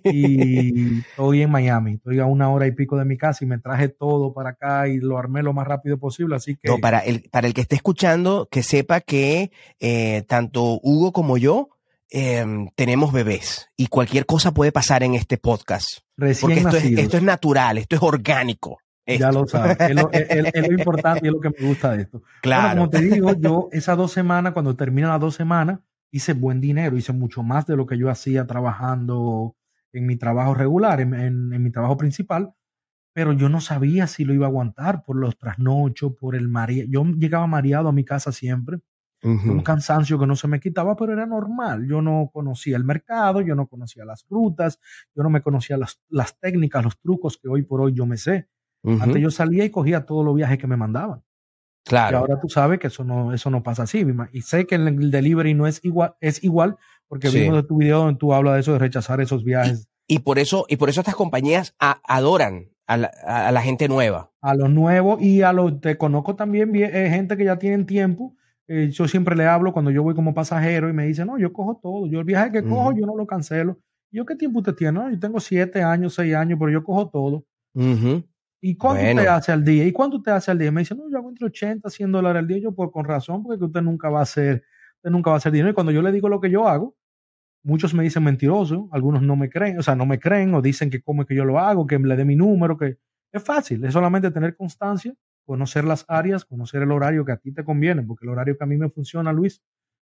Y 0.05 0.99
estoy 0.99 1.41
en 1.41 1.51
Miami. 1.51 1.93
Estoy 1.93 2.19
a 2.19 2.25
una 2.25 2.49
hora 2.49 2.67
y 2.67 2.71
pico 2.71 2.97
de 2.97 3.05
mi 3.05 3.17
casa 3.17 3.43
y 3.43 3.47
me 3.47 3.59
traje 3.59 3.89
todo 3.89 4.33
para 4.33 4.51
acá 4.51 4.87
y 4.87 4.97
lo 4.97 5.17
armé 5.17 5.43
lo 5.43 5.53
más 5.53 5.67
rápido 5.67 5.97
posible. 5.97 6.35
Así 6.35 6.55
que 6.55 6.69
No, 6.69 6.77
para 6.79 6.99
el, 6.99 7.29
para 7.29 7.47
el 7.47 7.53
que 7.53 7.61
esté 7.61 7.75
escuchando, 7.75 8.47
que 8.49 8.63
sepa 8.63 9.01
que 9.01 9.51
eh, 9.79 10.23
tanto 10.27 10.79
Hugo 10.81 11.11
como 11.11 11.37
yo 11.37 11.69
eh, 12.09 12.45
tenemos 12.75 13.13
bebés 13.13 13.69
y 13.75 13.87
cualquier 13.87 14.25
cosa 14.25 14.53
puede 14.53 14.71
pasar 14.71 15.03
en 15.03 15.15
este 15.15 15.37
podcast. 15.37 15.99
recién 16.17 16.41
Porque 16.41 16.59
esto 16.59 16.77
es, 16.77 16.99
esto 16.99 17.17
es 17.17 17.23
natural, 17.23 17.77
esto 17.77 17.95
es 17.95 18.01
orgánico. 18.01 18.79
Ya 19.07 19.31
lo 19.31 19.47
sabes. 19.47 19.77
Es 19.79 19.95
lo, 19.95 20.11
es- 20.11 20.29
es- 20.29 20.49
es 20.53 20.67
lo 20.67 20.73
importante 20.73 21.25
y 21.25 21.27
es 21.29 21.33
lo 21.33 21.39
que 21.41 21.49
me 21.49 21.67
gusta 21.67 21.91
de 21.95 22.03
esto. 22.03 22.23
Claro. 22.41 22.61
Bueno, 22.69 22.81
como 22.81 22.89
te 22.91 23.01
digo, 23.01 23.33
yo 23.39 23.69
esas 23.71 23.97
dos 23.97 24.11
semanas, 24.11 24.53
cuando 24.53 24.75
terminan 24.75 25.11
las 25.11 25.19
dos 25.19 25.35
semanas, 25.35 25.79
hice 26.11 26.33
buen 26.33 26.61
dinero, 26.61 26.97
hice 26.97 27.13
mucho 27.13 27.43
más 27.43 27.65
de 27.65 27.75
lo 27.75 27.85
que 27.85 27.97
yo 27.97 28.09
hacía 28.09 28.45
trabajando 28.47 29.55
en 29.93 30.05
mi 30.05 30.15
trabajo 30.17 30.53
regular, 30.53 31.01
en, 31.01 31.13
en- 31.13 31.53
en 31.53 31.63
mi 31.63 31.71
trabajo 31.71 31.97
principal, 31.97 32.53
pero 33.13 33.33
yo 33.33 33.49
no 33.49 33.59
sabía 33.61 34.07
si 34.07 34.23
lo 34.25 34.33
iba 34.33 34.45
a 34.45 34.49
aguantar 34.49 35.03
por 35.03 35.17
los 35.17 35.37
trasnochos, 35.37 36.13
por 36.19 36.35
el 36.35 36.47
mareo. 36.47 36.85
Yo 36.89 37.03
llegaba 37.03 37.45
mareado 37.47 37.89
a 37.89 37.93
mi 37.93 38.05
casa 38.05 38.31
siempre, 38.31 38.79
un 39.51 39.61
cansancio 39.61 40.17
que 40.17 40.25
no 40.27 40.35
se 40.35 40.47
me 40.47 40.59
quitaba, 40.59 40.95
pero 40.95 41.13
era 41.13 41.25
normal. 41.27 41.85
Yo 41.87 42.01
no 42.01 42.29
conocía 42.33 42.75
el 42.77 42.83
mercado, 42.85 43.41
yo 43.41 43.53
no 43.55 43.67
conocía 43.67 44.03
las 44.05 44.25
rutas, 44.29 44.79
yo 45.15 45.23
no 45.23 45.29
me 45.29 45.41
conocía 45.41 45.77
las, 45.77 46.01
las 46.09 46.39
técnicas, 46.39 46.83
los 46.83 46.99
trucos 46.99 47.37
que 47.37 47.47
hoy 47.49 47.61
por 47.63 47.81
hoy 47.81 47.93
yo 47.93 48.05
me 48.05 48.17
sé. 48.17 48.47
Antes 48.83 49.21
yo 49.21 49.29
salía 49.31 49.63
y 49.65 49.69
cogía 49.69 50.05
todos 50.05 50.25
los 50.25 50.35
viajes 50.35 50.57
que 50.57 50.67
me 50.67 50.77
mandaban. 50.77 51.19
Y 51.85 51.89
Claro. 51.89 52.19
ahora 52.19 52.39
tú 52.39 52.47
sabes 52.49 52.79
que 52.79 52.87
eso 52.87 53.03
no, 53.03 53.33
eso 53.33 53.49
no 53.49 53.63
pasa 53.63 53.83
así. 53.83 54.05
Y 54.33 54.41
sé 54.41 54.65
que 54.65 54.75
el, 54.75 54.87
el 54.87 55.11
delivery 55.11 55.53
no 55.53 55.67
es 55.67 55.79
igual, 55.83 56.15
es 56.19 56.43
igual, 56.43 56.77
porque 57.07 57.27
Sí. 57.29 57.39
vimos 57.41 57.55
de 57.55 57.63
tu 57.63 57.77
video 57.77 57.99
donde 57.99 58.17
tú 58.19 58.33
hablas 58.33 58.53
de 58.55 58.59
eso, 58.61 58.73
de 58.73 58.79
rechazar 58.79 59.19
esos 59.21 59.43
viajes 59.43 59.87
Y 60.07 60.19
por 60.19 60.39
eso, 60.39 60.65
y 60.67 60.77
por 60.77 60.89
eso 60.89 61.01
estas 61.01 61.15
compañías 61.15 61.75
a- 61.79 62.01
adoran 62.07 62.69
a 62.87 62.97
la, 62.97 63.11
a- 63.25 63.47
a 63.47 63.51
la 63.51 63.61
gente 63.61 63.87
nueva. 63.87 64.31
a 64.41 64.55
los 64.55 64.69
nuevos 64.69 65.21
y 65.21 65.41
a 65.43 65.53
los, 65.53 65.79
te 65.79 65.97
conozco 65.97 66.35
también 66.35 66.71
eh, 66.75 67.09
gente 67.09 67.37
que 67.37 67.45
ya 67.45 67.57
tienen 67.57 67.85
tiempo. 67.85 68.35
Eh, 68.67 68.89
yo 68.91 69.07
siempre 69.07 69.35
le 69.35 69.45
hablo 69.45 69.73
cuando 69.73 69.91
yo 69.91 70.01
voy 70.03 70.15
como 70.15 70.33
pasajero 70.33 70.89
y 70.89 70.93
me 70.93 71.05
dice, 71.05 71.23
no, 71.25 71.37
yo 71.37 71.51
cojo 71.53 71.79
todo. 71.81 72.07
Yo 72.07 72.19
el 72.19 72.25
viaje 72.25 72.51
que 72.51 72.63
cojo, 72.63 72.93
yo 72.93 73.05
no 73.05 73.15
lo 73.15 73.25
cancelo. 73.27 73.77
Y 74.11 74.17
yo, 74.17 74.25
¿qué 74.25 74.35
tiempo 74.35 74.59
usted 74.59 74.73
tiene? 74.75 74.93
No, 74.99 75.09
yo 75.09 75.19
tengo 75.19 75.39
siete 75.39 75.81
años, 75.83 76.13
seis 76.15 76.33
años, 76.35 76.57
pero 76.59 76.71
yo 76.71 76.83
cojo 76.83 77.09
todo. 77.09 77.45
Ujú. 77.73 78.23
¿Y 78.61 78.75
cuánto 78.77 79.01
Bueno. 79.03 79.21
usted 79.21 79.27
hace 79.33 79.51
al 79.51 79.63
día? 79.65 79.85
¿Y 79.87 79.91
cuánto 79.91 80.17
usted 80.17 80.31
hace 80.33 80.51
al 80.51 80.59
día? 80.59 80.71
Me 80.71 80.81
dice, 80.81 80.95
no, 80.95 81.09
yo 81.09 81.17
hago 81.17 81.29
entre 81.29 81.47
80, 81.47 81.89
100 81.89 82.11
dólares 82.11 82.39
al 82.41 82.47
día. 82.47 82.59
Yo, 82.59 82.71
pues 82.73 82.89
con 82.91 83.05
razón, 83.05 83.43
porque 83.43 83.63
usted 83.65 83.81
nunca 83.81 84.09
va 84.09 84.19
a 84.19 84.23
hacer, 84.23 84.63
usted 84.97 85.09
nunca 85.09 85.31
va 85.31 85.35
a 85.35 85.37
hacer 85.37 85.51
dinero. 85.51 85.71
Y 85.71 85.73
cuando 85.73 85.91
yo 85.91 86.01
le 86.01 86.11
digo 86.11 86.29
lo 86.29 86.39
que 86.39 86.49
yo 86.51 86.67
hago, 86.67 86.95
muchos 87.63 87.93
me 87.93 88.03
dicen 88.03 88.23
mentiroso, 88.23 88.89
algunos 88.91 89.21
no 89.23 89.35
me 89.35 89.49
creen, 89.49 89.79
o 89.79 89.83
sea, 89.83 89.95
no 89.95 90.05
me 90.05 90.19
creen 90.19 90.53
o 90.55 90.61
dicen 90.61 90.89
que 90.89 91.01
cómo 91.01 91.23
es 91.23 91.27
que 91.27 91.35
yo 91.35 91.45
lo 91.45 91.59
hago, 91.59 91.87
que 91.87 91.99
le 91.99 92.15
dé 92.15 92.25
mi 92.25 92.35
número, 92.35 92.77
que 92.77 92.97
es 93.31 93.43
fácil, 93.43 93.83
es 93.85 93.93
solamente 93.93 94.31
tener 94.31 94.55
constancia, 94.55 95.13
conocer 95.45 95.85
las 95.85 96.05
áreas, 96.07 96.45
conocer 96.45 96.83
el 96.83 96.91
horario 96.91 97.25
que 97.25 97.33
a 97.33 97.37
ti 97.37 97.51
te 97.53 97.63
conviene, 97.63 98.03
porque 98.03 98.25
el 98.25 98.31
horario 98.31 98.57
que 98.57 98.63
a 98.63 98.67
mí 98.67 98.77
me 98.77 98.89
funciona, 98.89 99.33
Luis, 99.33 99.61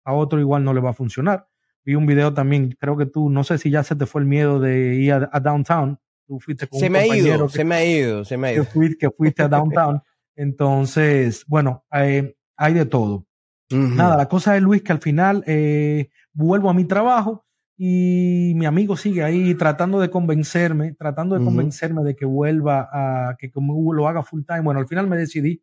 a 0.05 0.13
otro 0.13 0.39
igual 0.39 0.63
no 0.63 0.73
le 0.73 0.81
va 0.81 0.91
a 0.91 0.93
funcionar. 0.93 1.47
Vi 1.85 1.95
un 1.95 2.05
video 2.07 2.33
también, 2.33 2.75
creo 2.79 2.97
que 2.97 3.05
tú, 3.05 3.29
no 3.29 3.43
sé 3.43 3.57
si 3.57 3.69
ya 3.71 3.83
se 3.83 3.95
te 3.95 4.05
fue 4.05 4.21
el 4.21 4.27
miedo 4.27 4.59
de 4.59 4.95
ir 4.95 5.13
a, 5.13 5.29
a 5.31 5.39
downtown, 5.39 5.99
tú 6.27 6.39
fuiste 6.39 6.67
con 6.67 6.79
Se 6.79 6.87
un 6.87 6.91
me 6.93 6.99
ha 6.99 7.07
ido, 7.17 7.47
que- 7.47 7.53
se 7.53 7.63
me 7.63 7.75
ha 7.75 7.85
ido, 7.85 8.25
se 8.25 8.37
me 8.37 8.47
ha 8.47 8.51
que, 8.51 8.55
ido. 8.57 8.65
fui- 8.65 8.97
que 8.97 9.09
fuiste 9.09 9.43
a 9.43 9.47
downtown. 9.47 10.01
Entonces, 10.35 11.45
bueno, 11.47 11.85
eh, 11.93 12.35
hay 12.57 12.73
de 12.73 12.85
todo. 12.85 13.25
Nada, 13.71 14.15
la 14.17 14.27
cosa 14.29 14.55
es, 14.55 14.61
Luis, 14.61 14.83
que 14.83 14.91
al 14.91 14.99
final 15.01 15.43
eh, 15.47 16.09
vuelvo 16.33 16.69
a 16.69 16.73
mi 16.73 16.85
trabajo 16.85 17.45
y 17.77 18.53
mi 18.55 18.65
amigo 18.65 18.95
sigue 18.95 19.23
ahí 19.23 19.55
tratando 19.55 19.99
de 19.99 20.09
convencerme, 20.09 20.93
tratando 20.93 21.37
de 21.37 21.43
convencerme 21.43 22.03
de 22.03 22.15
que 22.15 22.25
vuelva 22.25 22.87
a, 22.91 23.35
que 23.37 23.51
como 23.51 23.91
lo 23.93 24.07
haga 24.07 24.23
full 24.23 24.43
time. 24.47 24.61
Bueno, 24.61 24.79
al 24.79 24.87
final 24.87 25.07
me 25.07 25.17
decidí, 25.17 25.61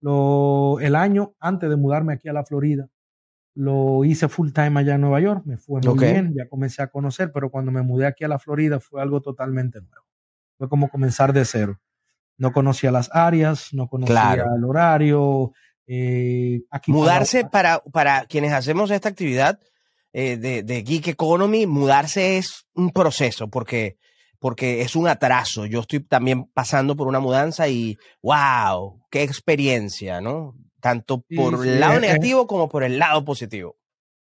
lo, 0.00 0.78
el 0.80 0.96
año 0.96 1.34
antes 1.40 1.68
de 1.70 1.76
mudarme 1.76 2.14
aquí 2.14 2.28
a 2.28 2.32
la 2.32 2.44
Florida, 2.44 2.88
lo 3.54 4.04
hice 4.04 4.28
full 4.28 4.50
time 4.52 4.80
allá 4.80 4.94
en 4.94 5.02
Nueva 5.02 5.20
York, 5.20 5.42
me 5.44 5.58
fue 5.58 5.80
muy 5.82 5.98
bien, 5.98 6.34
ya 6.36 6.48
comencé 6.48 6.82
a 6.82 6.86
conocer, 6.88 7.30
pero 7.32 7.50
cuando 7.50 7.70
me 7.70 7.82
mudé 7.82 8.06
aquí 8.06 8.24
a 8.24 8.28
la 8.28 8.38
Florida 8.38 8.80
fue 8.80 9.02
algo 9.02 9.20
totalmente 9.20 9.80
nuevo. 9.80 10.06
Fue 10.56 10.68
como 10.68 10.88
comenzar 10.88 11.32
de 11.32 11.44
cero. 11.44 11.80
No 12.38 12.52
conocía 12.52 12.90
las 12.90 13.10
áreas, 13.12 13.74
no 13.74 13.88
conocía 13.88 14.14
Claro. 14.14 14.44
el 14.56 14.64
horario. 14.64 15.52
eh, 15.86 16.62
aquí 16.70 16.92
Mudarse 16.92 17.44
para, 17.44 17.80
para 17.92 18.24
quienes 18.26 18.52
hacemos 18.52 18.90
esta 18.90 19.08
actividad 19.10 19.58
eh, 20.14 20.36
de, 20.36 20.62
de 20.62 20.82
Geek 20.82 21.08
Economy, 21.08 21.66
mudarse 21.66 22.38
es 22.38 22.66
un 22.74 22.90
proceso 22.90 23.48
porque, 23.48 23.98
porque 24.38 24.80
es 24.82 24.96
un 24.96 25.08
atraso. 25.08 25.66
Yo 25.66 25.80
estoy 25.80 26.00
también 26.00 26.44
pasando 26.54 26.96
por 26.96 27.08
una 27.08 27.20
mudanza 27.20 27.68
y 27.68 27.98
wow, 28.22 29.02
qué 29.10 29.22
experiencia, 29.24 30.20
¿no? 30.20 30.54
Tanto 30.82 31.24
por 31.34 31.62
sí, 31.62 31.68
el 31.70 31.80
lado 31.80 31.94
es- 31.94 32.00
negativo 32.02 32.46
como 32.46 32.68
por 32.68 32.82
el 32.82 32.98
lado 32.98 33.24
positivo. 33.24 33.76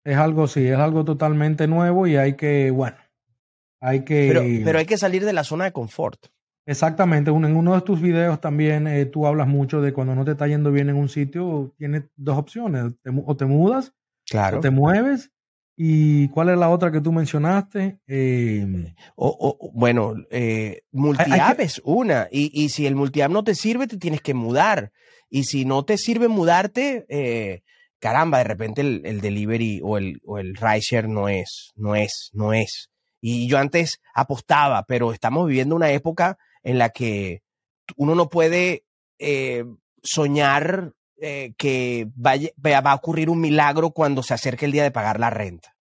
Es 0.05 0.17
algo, 0.17 0.47
sí, 0.47 0.65
es 0.67 0.79
algo 0.79 1.05
totalmente 1.05 1.67
nuevo 1.67 2.07
y 2.07 2.17
hay 2.17 2.35
que, 2.37 2.71
bueno, 2.71 2.97
hay 3.81 4.05
que... 4.05 4.29
Pero, 4.29 4.43
pero 4.65 4.79
hay 4.79 4.87
que 4.87 4.97
salir 4.97 5.25
de 5.25 5.33
la 5.33 5.43
zona 5.43 5.65
de 5.65 5.73
confort. 5.73 6.27
Exactamente, 6.65 7.31
en 7.31 7.57
uno 7.57 7.75
de 7.75 7.81
tus 7.83 8.01
videos 8.01 8.41
también 8.41 8.87
eh, 8.87 9.05
tú 9.07 9.27
hablas 9.27 9.49
mucho 9.49 9.81
de 9.81 9.93
cuando 9.93 10.15
no 10.15 10.25
te 10.25 10.31
está 10.33 10.47
yendo 10.47 10.71
bien 10.73 10.89
en 10.89 10.97
un 10.97 11.09
sitio, 11.09 11.75
tienes 11.77 12.05
dos 12.17 12.39
opciones, 12.39 12.93
te 13.03 13.11
o 13.25 13.37
te 13.37 13.45
mudas 13.45 13.93
Claro. 14.29 14.59
o 14.59 14.61
te 14.61 14.71
mueves. 14.71 15.31
¿Y 15.79 16.29
cuál 16.29 16.49
es 16.49 16.57
la 16.59 16.71
otra 16.71 16.91
que 16.91 17.01
tú 17.03 17.13
mencionaste? 17.13 17.99
Eh, 18.07 18.95
O, 19.15 19.29
o- 19.29 19.57
o, 19.67 19.71
bueno, 19.73 20.15
eh, 20.31 20.83
multiapp 20.91 21.61
es 21.61 21.83
una. 21.85 22.29
Y, 22.33 22.51
y 22.53 22.71
si 22.71 22.87
el 22.87 22.95
multiapp 22.97 23.31
no 23.31 23.45
te 23.45 23.55
sirve, 23.55 23.87
te 23.87 23.99
tienes 23.99 24.23
que 24.23 24.33
mudar. 24.35 24.91
Y 25.29 25.45
si 25.45 25.65
no 25.65 25.85
te 25.85 25.99
sirve 25.99 26.29
mudarte, 26.29 27.05
eh, 27.09 27.63
caramba, 27.99 28.39
de 28.39 28.45
repente 28.45 28.81
el, 28.81 29.21
delivery 29.21 29.81
o 29.83 29.99
el, 29.99 30.21
o 30.25 30.39
el 30.39 30.55
rideshare 30.55 31.09
no 31.09 31.29
es, 31.29 31.73
no 31.77 31.95
es, 31.95 32.31
no 32.33 32.53
es. 32.53 32.91
Y 33.21 33.49
yo 33.49 33.59
antes 33.59 34.01
apostaba, 34.15 34.85
pero 34.85 35.13
estamos 35.13 35.47
viviendo 35.47 35.75
una 35.75 35.91
época 35.91 36.39
en 36.63 36.79
la 36.79 36.91
que 36.91 37.43
uno 37.97 38.15
no 38.15 38.29
puede 38.29 38.85
eh, 39.19 39.65
soñar 40.03 40.93
eh, 41.19 41.55
que 41.57 42.09
vaya, 42.15 42.51
va 42.65 42.93
a 42.93 42.95
ocurrir 42.95 43.31
un 43.31 43.41
milagro 43.41 43.91
cuando 43.91 44.23
se 44.23 44.35
acerque 44.35 44.67
el 44.67 44.73
día 44.73 44.83
de 44.83 44.91
pagar 44.91 45.19
la 45.19 45.31
renta. 45.31 45.76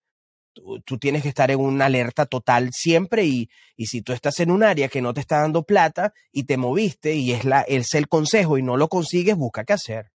Tú, 0.86 0.98
tienes 0.98 1.22
que 1.22 1.30
estar 1.30 1.52
en 1.52 1.60
una 1.60 1.88
alerta 1.88 2.26
total 2.26 2.70
siempre 2.72 3.26
y, 3.26 3.50
y, 3.76 3.88
si 3.88 4.02
tú 4.02 4.14
estás 4.14 4.40
en 4.40 4.52
un 4.52 4.64
área 4.64 4.88
que 4.88 5.02
no 5.02 5.14
te 5.14 5.20
está 5.20 5.42
dando 5.42 5.64
plata 5.64 6.14
y 6.32 6.46
te 6.46 6.56
moviste 6.56 7.14
y 7.14 7.34
es, 7.34 7.44
la, 7.44 7.62
es 7.62 7.94
el 7.94 8.08
consejo 8.08 8.58
y 8.58 8.64
no 8.64 8.78
lo 8.78 8.88
consigues, 8.88 9.36
busca 9.36 9.66
qué 9.66 9.74
hacer. 9.74 10.12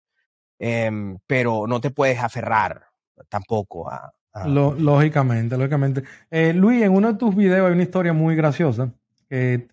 Em, 0.58 1.18
pero 1.28 1.68
no 1.68 1.82
te 1.82 1.92
puedes 1.92 2.20
aferrar 2.20 2.86
tampoco 3.28 3.90
a... 3.90 4.14
lógicamente, 4.46 5.58
lógicamente. 5.58 6.04
Eh, 6.32 6.54
Luis, 6.54 6.84
en 6.84 6.94
uno 6.94 7.12
de 7.12 7.20
tus 7.20 7.36
videos 7.36 7.68
hay 7.68 7.74
una 7.74 7.84
historia 7.84 8.14
muy 8.14 8.36
graciosa 8.36 8.92
eh, 9.30 9.68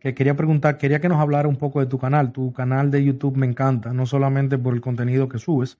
que 0.00 0.14
quería 0.14 0.34
preguntar, 0.34 0.78
quería 0.78 1.00
que 1.00 1.08
nos 1.08 1.20
hablara 1.20 1.46
un 1.46 1.56
poco 1.56 1.80
de 1.80 1.86
tu 1.86 1.98
canal. 1.98 2.32
Tu 2.32 2.52
canal 2.52 2.90
de 2.90 3.04
YouTube 3.04 3.36
me 3.36 3.46
encanta, 3.46 3.92
no 3.92 4.06
solamente 4.06 4.56
por 4.56 4.74
el 4.74 4.80
contenido 4.80 5.28
que 5.28 5.38
subes, 5.38 5.78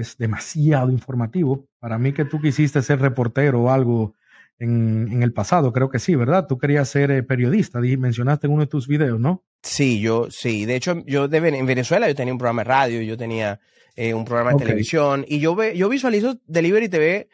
es 0.00 0.16
demasiado 0.18 0.90
informativo. 0.90 1.66
Para 1.78 1.98
mí 1.98 2.12
que 2.12 2.24
tú 2.24 2.40
quisiste 2.40 2.82
ser 2.82 3.00
reportero 3.00 3.62
o 3.62 3.70
algo 3.70 4.14
en, 4.58 5.22
el 5.22 5.32
pasado, 5.32 5.72
creo 5.72 5.90
que 5.90 5.98
sí, 5.98 6.14
¿verdad? 6.14 6.46
Tú 6.46 6.58
querías 6.58 6.88
ser 6.88 7.10
eh, 7.10 7.22
periodista, 7.22 7.80
mencionaste 7.80 8.46
en 8.46 8.52
uno 8.52 8.62
de 8.62 8.68
tus 8.68 8.88
videos, 8.88 9.20
¿no? 9.20 9.44
Sí, 9.62 10.00
yo 10.00 10.28
sí. 10.30 10.64
De 10.64 10.76
hecho, 10.76 11.02
yo 11.06 11.24
en 11.30 11.66
Venezuela 11.66 12.08
yo 12.08 12.14
tenía 12.14 12.32
un 12.32 12.38
programa 12.38 12.62
de 12.62 12.68
radio, 12.68 13.02
yo 13.02 13.16
tenía 13.16 13.60
eh, 13.94 14.14
un 14.14 14.24
programa 14.24 14.52
de 14.52 14.58
televisión 14.58 15.24
y 15.28 15.40
yo, 15.40 15.54
ve, 15.54 15.76
yo 15.76 15.88
visualizo 15.88 16.38
Delivery 16.46 16.88
TV. 16.88 17.28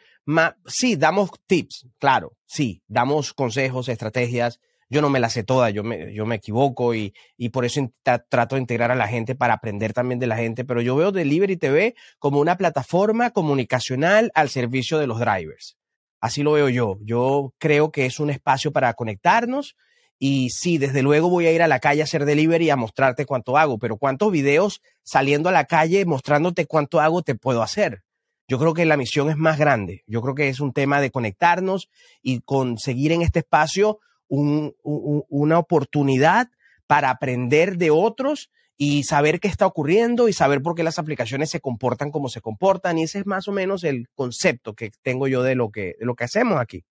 sí, 0.65 0.95
damos 0.95 1.31
tips, 1.47 1.87
claro, 1.99 2.33
sí, 2.45 2.81
damos 2.87 3.33
consejos, 3.33 3.89
estrategias. 3.89 4.59
Yo 4.93 5.01
no 5.01 5.09
me 5.09 5.19
las 5.19 5.33
sé 5.33 5.43
todas, 5.43 5.73
yo 5.73 5.83
me, 5.83 6.13
yo 6.13 6.27
me 6.27 6.35
equivoco 6.35 6.93
y, 6.93 7.15
y 7.35 7.49
por 7.49 7.65
eso 7.65 7.81
trato 8.29 8.55
de 8.55 8.61
integrar 8.61 8.91
a 8.91 8.95
la 8.95 9.07
gente 9.07 9.33
para 9.33 9.55
aprender 9.55 9.91
también 9.91 10.19
de 10.19 10.27
la 10.27 10.37
gente, 10.37 10.65
pero 10.65 10.81
yo 10.81 10.95
veo 10.95 11.11
Delivery 11.11 11.57
TV 11.57 11.95
como 12.19 12.39
una 12.39 12.57
plataforma 12.57 13.31
comunicacional 13.31 14.31
al 14.35 14.49
servicio 14.49 14.99
de 14.99 15.07
los 15.07 15.19
drivers. 15.19 15.77
Así 16.21 16.43
lo 16.43 16.51
veo 16.51 16.69
yo. 16.69 16.99
Yo 17.01 17.55
creo 17.57 17.91
que 17.91 18.05
es 18.05 18.19
un 18.19 18.29
espacio 18.29 18.71
para 18.71 18.93
conectarnos 18.93 19.75
y 20.19 20.51
sí, 20.51 20.77
desde 20.77 21.01
luego 21.01 21.27
voy 21.27 21.47
a 21.47 21.51
ir 21.51 21.63
a 21.63 21.67
la 21.67 21.79
calle 21.79 22.01
a 22.01 22.03
hacer 22.03 22.25
delivery 22.25 22.69
a 22.69 22.75
mostrarte 22.75 23.25
cuánto 23.25 23.57
hago, 23.57 23.79
pero 23.79 23.97
¿cuántos 23.97 24.31
videos 24.31 24.79
saliendo 25.01 25.49
a 25.49 25.51
la 25.51 25.65
calle 25.65 26.05
mostrándote 26.05 26.67
cuánto 26.67 27.01
hago 27.01 27.23
te 27.23 27.33
puedo 27.33 27.63
hacer? 27.63 28.03
Yo 28.47 28.59
creo 28.59 28.75
que 28.75 28.85
la 28.85 28.95
misión 28.95 29.31
es 29.31 29.37
más 29.37 29.57
grande. 29.57 30.03
Yo 30.05 30.21
creo 30.21 30.35
que 30.35 30.49
es 30.49 30.59
un 30.59 30.71
tema 30.71 31.01
de 31.01 31.09
conectarnos 31.09 31.89
y 32.21 32.41
conseguir 32.41 33.11
en 33.11 33.23
este 33.23 33.39
espacio 33.39 33.99
una 34.29 35.59
oportunidad 35.59 36.49
para 36.87 37.09
aprender 37.09 37.77
de 37.77 37.91
otros 37.91 38.49
y 38.77 39.03
saber 39.03 39.39
qué 39.39 39.47
está 39.47 39.65
ocurriendo 39.65 40.27
y 40.27 40.33
saber 40.33 40.61
por 40.61 40.75
qué 40.75 40.83
las 40.83 40.99
aplicaciones 40.99 41.49
se 41.49 41.61
comportan 41.61 42.11
como 42.11 42.29
se 42.29 42.41
comportan. 42.41 42.97
Y 42.97 43.03
ese 43.03 43.19
es 43.19 43.25
más 43.25 43.47
o 43.47 43.51
menos 43.51 43.83
el 43.83 44.07
concepto 44.15 44.73
que 44.73 44.91
tengo 45.01 45.27
yo 45.27 45.43
de 45.43 45.55
lo 45.55 45.71
que, 45.71 45.95
lo 45.99 46.15
que 46.15 46.23
hacemos 46.23 46.59
aquí. 46.59 46.83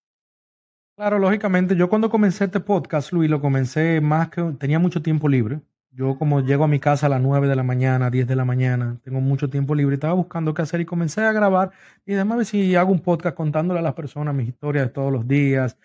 Claro, 0.96 1.18
lógicamente, 1.18 1.74
yo 1.74 1.88
cuando 1.88 2.10
comencé 2.10 2.44
este 2.44 2.60
podcast, 2.60 3.12
Luis, 3.12 3.30
lo 3.30 3.40
comencé 3.40 4.00
más 4.00 4.28
que 4.28 4.42
tenía 4.58 4.78
mucho 4.78 5.02
tiempo 5.02 5.28
libre. 5.28 5.60
Yo 5.90 6.16
como 6.16 6.40
llego 6.40 6.64
a 6.64 6.68
mi 6.68 6.80
casa 6.80 7.06
a 7.06 7.08
las 7.10 7.20
9 7.20 7.48
de 7.48 7.56
la 7.56 7.62
mañana, 7.62 8.08
10 8.08 8.26
de 8.26 8.36
la 8.36 8.46
mañana, 8.46 8.98
tengo 9.04 9.20
mucho 9.20 9.50
tiempo 9.50 9.74
libre, 9.74 9.94
estaba 9.94 10.14
buscando 10.14 10.54
qué 10.54 10.62
hacer 10.62 10.80
y 10.80 10.86
comencé 10.86 11.22
a 11.22 11.32
grabar 11.32 11.70
y 12.06 12.14
además 12.14 12.38
ver 12.38 12.46
si 12.46 12.76
hago 12.76 12.92
un 12.92 13.00
podcast 13.00 13.36
contándole 13.36 13.80
a 13.80 13.82
las 13.82 13.92
personas 13.92 14.34
mis 14.34 14.48
historias 14.48 14.86
de 14.86 14.90
todos 14.90 15.12
los 15.12 15.28
días, 15.28 15.76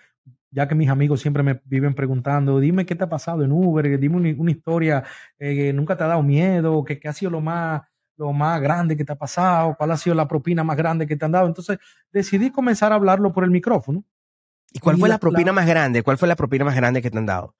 ya 0.51 0.67
que 0.67 0.75
mis 0.75 0.89
amigos 0.89 1.21
siempre 1.21 1.43
me 1.43 1.61
viven 1.65 1.93
preguntando, 1.93 2.59
dime 2.59 2.85
qué 2.85 2.95
te 2.95 3.03
ha 3.03 3.09
pasado 3.09 3.43
en 3.43 3.51
Uber, 3.51 3.99
dime 3.99 4.35
una, 4.37 4.51
historia 4.51 5.03
eh, 5.39 5.55
que 5.55 5.73
nunca 5.73 5.97
te 5.97 6.03
ha 6.03 6.07
dado 6.07 6.23
miedo, 6.23 6.83
que, 6.83 6.99
qué 6.99 7.07
ha 7.07 7.13
sido 7.13 7.31
lo 7.31 7.41
más, 7.41 7.81
lo 8.17 8.33
más 8.33 8.61
grande 8.61 8.95
que 8.97 9.05
te 9.05 9.13
ha 9.13 9.17
pasado, 9.17 9.75
cuál 9.77 9.91
ha 9.91 9.97
sido 9.97 10.15
la 10.15 10.27
propina 10.27 10.63
más 10.63 10.77
grande 10.77 11.07
que 11.07 11.15
te 11.15 11.25
han 11.25 11.31
dado. 11.31 11.47
Entonces 11.47 11.77
decidí 12.11 12.51
comenzar 12.51 12.91
a 12.91 12.95
hablarlo 12.95 13.33
por 13.33 13.43
el 13.43 13.51
micrófono 13.51 14.03
¿Y 14.73 14.79
cuál 14.79 14.97
fue 14.97 15.09
la, 15.09 15.17
propina 15.17 15.51
más 15.51 15.65
grande? 15.65 16.03
¿Cuál 16.03 16.17
fue 16.17 16.27
la 16.27 16.35
propina 16.35 16.65
más 16.65 16.75
grande 16.75 17.01
que 17.01 17.09
te 17.09 17.17
han 17.17 17.25
dado? 17.25 17.55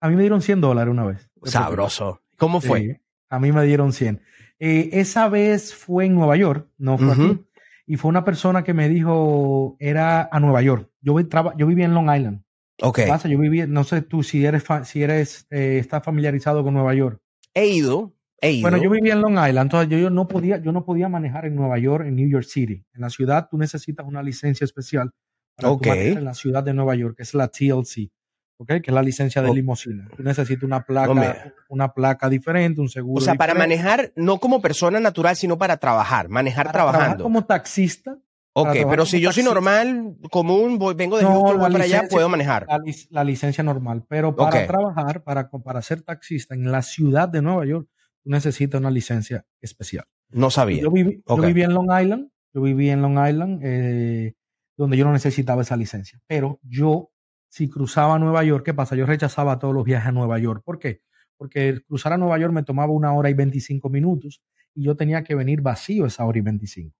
A 0.00 0.08
mí 0.08 0.16
me 0.16 0.22
dieron 0.22 0.42
100 0.42 0.60
dólares 0.60 0.90
una 0.90 1.04
vez. 1.04 1.30
Sabroso. 1.44 2.22
¿Cómo 2.36 2.60
fue? 2.60 3.00
a 3.30 3.38
mí 3.38 3.52
me 3.52 3.64
dieron 3.64 3.92
100. 3.92 4.22
Eh, 4.58 4.90
esa 4.92 5.28
vez 5.28 5.74
fue 5.74 6.06
en 6.06 6.14
Nueva 6.14 6.36
York, 6.36 6.68
no 6.78 6.98
fue 6.98 7.12
aquí. 7.12 7.44
Y 7.86 7.96
fue 7.96 8.08
una 8.08 8.24
persona 8.24 8.64
que 8.64 8.74
me 8.74 8.88
dijo, 8.88 9.76
era 9.78 10.28
a 10.30 10.40
Nueva 10.40 10.62
York. 10.62 10.87
Yo, 11.00 11.14
yo 11.56 11.66
vivía 11.66 11.84
en 11.84 11.94
Long 11.94 12.14
Island. 12.14 12.42
Ok. 12.82 13.00
Pasa? 13.08 13.28
Yo 13.28 13.38
vivía, 13.38 13.66
no 13.66 13.84
sé 13.84 14.02
tú 14.02 14.22
si 14.22 14.44
eres, 14.44 14.64
si 14.84 15.02
eres, 15.02 15.46
eh, 15.50 15.78
estás 15.78 16.04
familiarizado 16.04 16.62
con 16.62 16.74
Nueva 16.74 16.94
York. 16.94 17.20
He 17.54 17.66
ido, 17.66 18.14
he 18.40 18.52
ido. 18.52 18.62
Bueno, 18.62 18.82
yo 18.82 18.90
vivía 18.90 19.14
en 19.14 19.20
Long 19.20 19.32
Island, 19.32 19.58
entonces 19.58 19.88
yo, 19.90 19.98
yo, 19.98 20.10
no 20.10 20.28
podía, 20.28 20.58
yo 20.58 20.70
no 20.70 20.84
podía 20.84 21.08
manejar 21.08 21.46
en 21.46 21.56
Nueva 21.56 21.78
York, 21.78 22.06
en 22.06 22.14
New 22.14 22.28
York 22.28 22.44
City. 22.44 22.84
En 22.94 23.00
la 23.00 23.10
ciudad 23.10 23.48
tú 23.50 23.58
necesitas 23.58 24.06
una 24.06 24.22
licencia 24.22 24.64
especial 24.64 25.10
en 25.58 26.24
la 26.24 26.34
ciudad 26.34 26.62
de 26.62 26.74
Nueva 26.74 26.94
York, 26.94 27.16
que 27.16 27.22
es 27.22 27.34
la 27.34 27.48
TLC, 27.48 28.10
okay, 28.58 28.80
que 28.80 28.90
es 28.90 28.94
la 28.94 29.02
licencia 29.02 29.42
de 29.42 29.52
limusina. 29.52 30.08
Tú 30.16 30.22
necesitas 30.22 30.62
una 30.62 30.84
placa, 30.84 31.52
una 31.68 31.92
placa 31.92 32.28
diferente, 32.28 32.80
un 32.80 32.88
seguro. 32.88 33.20
O 33.20 33.24
sea, 33.24 33.34
para 33.34 33.54
manejar 33.54 34.12
no 34.14 34.38
como 34.38 34.60
persona 34.62 35.00
natural, 35.00 35.36
sino 35.36 35.58
para 35.58 35.76
trabajar, 35.78 36.28
manejar 36.28 36.70
trabajando. 36.70 36.98
Trabajar 37.06 37.22
como 37.22 37.44
taxista. 37.44 38.18
Ok, 38.60 38.76
pero 38.88 39.06
si 39.06 39.20
yo 39.20 39.32
soy 39.32 39.44
normal, 39.44 40.16
común, 40.30 40.78
voy, 40.78 40.94
vengo 40.94 41.16
de 41.16 41.24
Houston, 41.24 41.58
voy 41.58 41.72
para 41.72 41.84
allá, 41.84 42.08
puedo 42.10 42.28
manejar. 42.28 42.66
La, 43.10 43.24
licencia 43.24 43.62
normal, 43.62 44.04
pero 44.08 44.34
para 44.34 44.66
trabajar, 44.66 45.22
para, 45.22 45.50
para 45.50 45.82
ser 45.82 46.02
taxista 46.02 46.54
en 46.54 46.70
la 46.72 46.82
ciudad 46.82 47.28
de 47.28 47.42
Nueva 47.42 47.64
York, 47.66 47.88
tú 48.22 48.30
necesitas 48.30 48.80
una 48.80 48.90
licencia 48.90 49.46
especial. 49.60 50.04
No 50.30 50.50
sabía. 50.50 50.82
Yo, 50.82 50.90
viví, 50.90 51.22
yo 51.26 51.36
viví 51.36 51.62
en 51.62 51.72
Long 51.72 51.88
Island, 52.00 52.30
yo 52.52 52.62
viví 52.62 52.90
en 52.90 53.00
Long 53.00 53.26
Island, 53.26 53.60
eh, 53.62 54.34
donde 54.76 54.96
yo 54.96 55.04
no 55.04 55.12
necesitaba 55.12 55.62
esa 55.62 55.76
licencia. 55.76 56.20
Pero 56.26 56.60
yo, 56.62 57.10
si 57.48 57.68
cruzaba 57.68 58.18
Nueva 58.18 58.44
York, 58.44 58.64
¿qué 58.64 58.74
pasa? 58.74 58.96
Yo 58.96 59.06
rechazaba 59.06 59.58
todos 59.58 59.74
los 59.74 59.84
viajes 59.84 60.08
a 60.08 60.12
Nueva 60.12 60.38
York. 60.38 60.62
¿Por 60.64 60.78
qué? 60.78 61.00
Porque 61.36 61.80
cruzar 61.86 62.12
a 62.12 62.18
Nueva 62.18 62.38
York 62.38 62.52
me 62.52 62.64
tomaba 62.64 62.92
una 62.92 63.12
hora 63.12 63.30
y 63.30 63.34
25 63.34 63.88
minutos 63.88 64.42
y 64.74 64.84
yo 64.84 64.96
tenía 64.96 65.22
que 65.22 65.34
venir 65.34 65.60
vacío 65.60 66.06
esa 66.06 66.24
hora 66.24 66.38
y 66.38 66.42
25. 66.42 66.97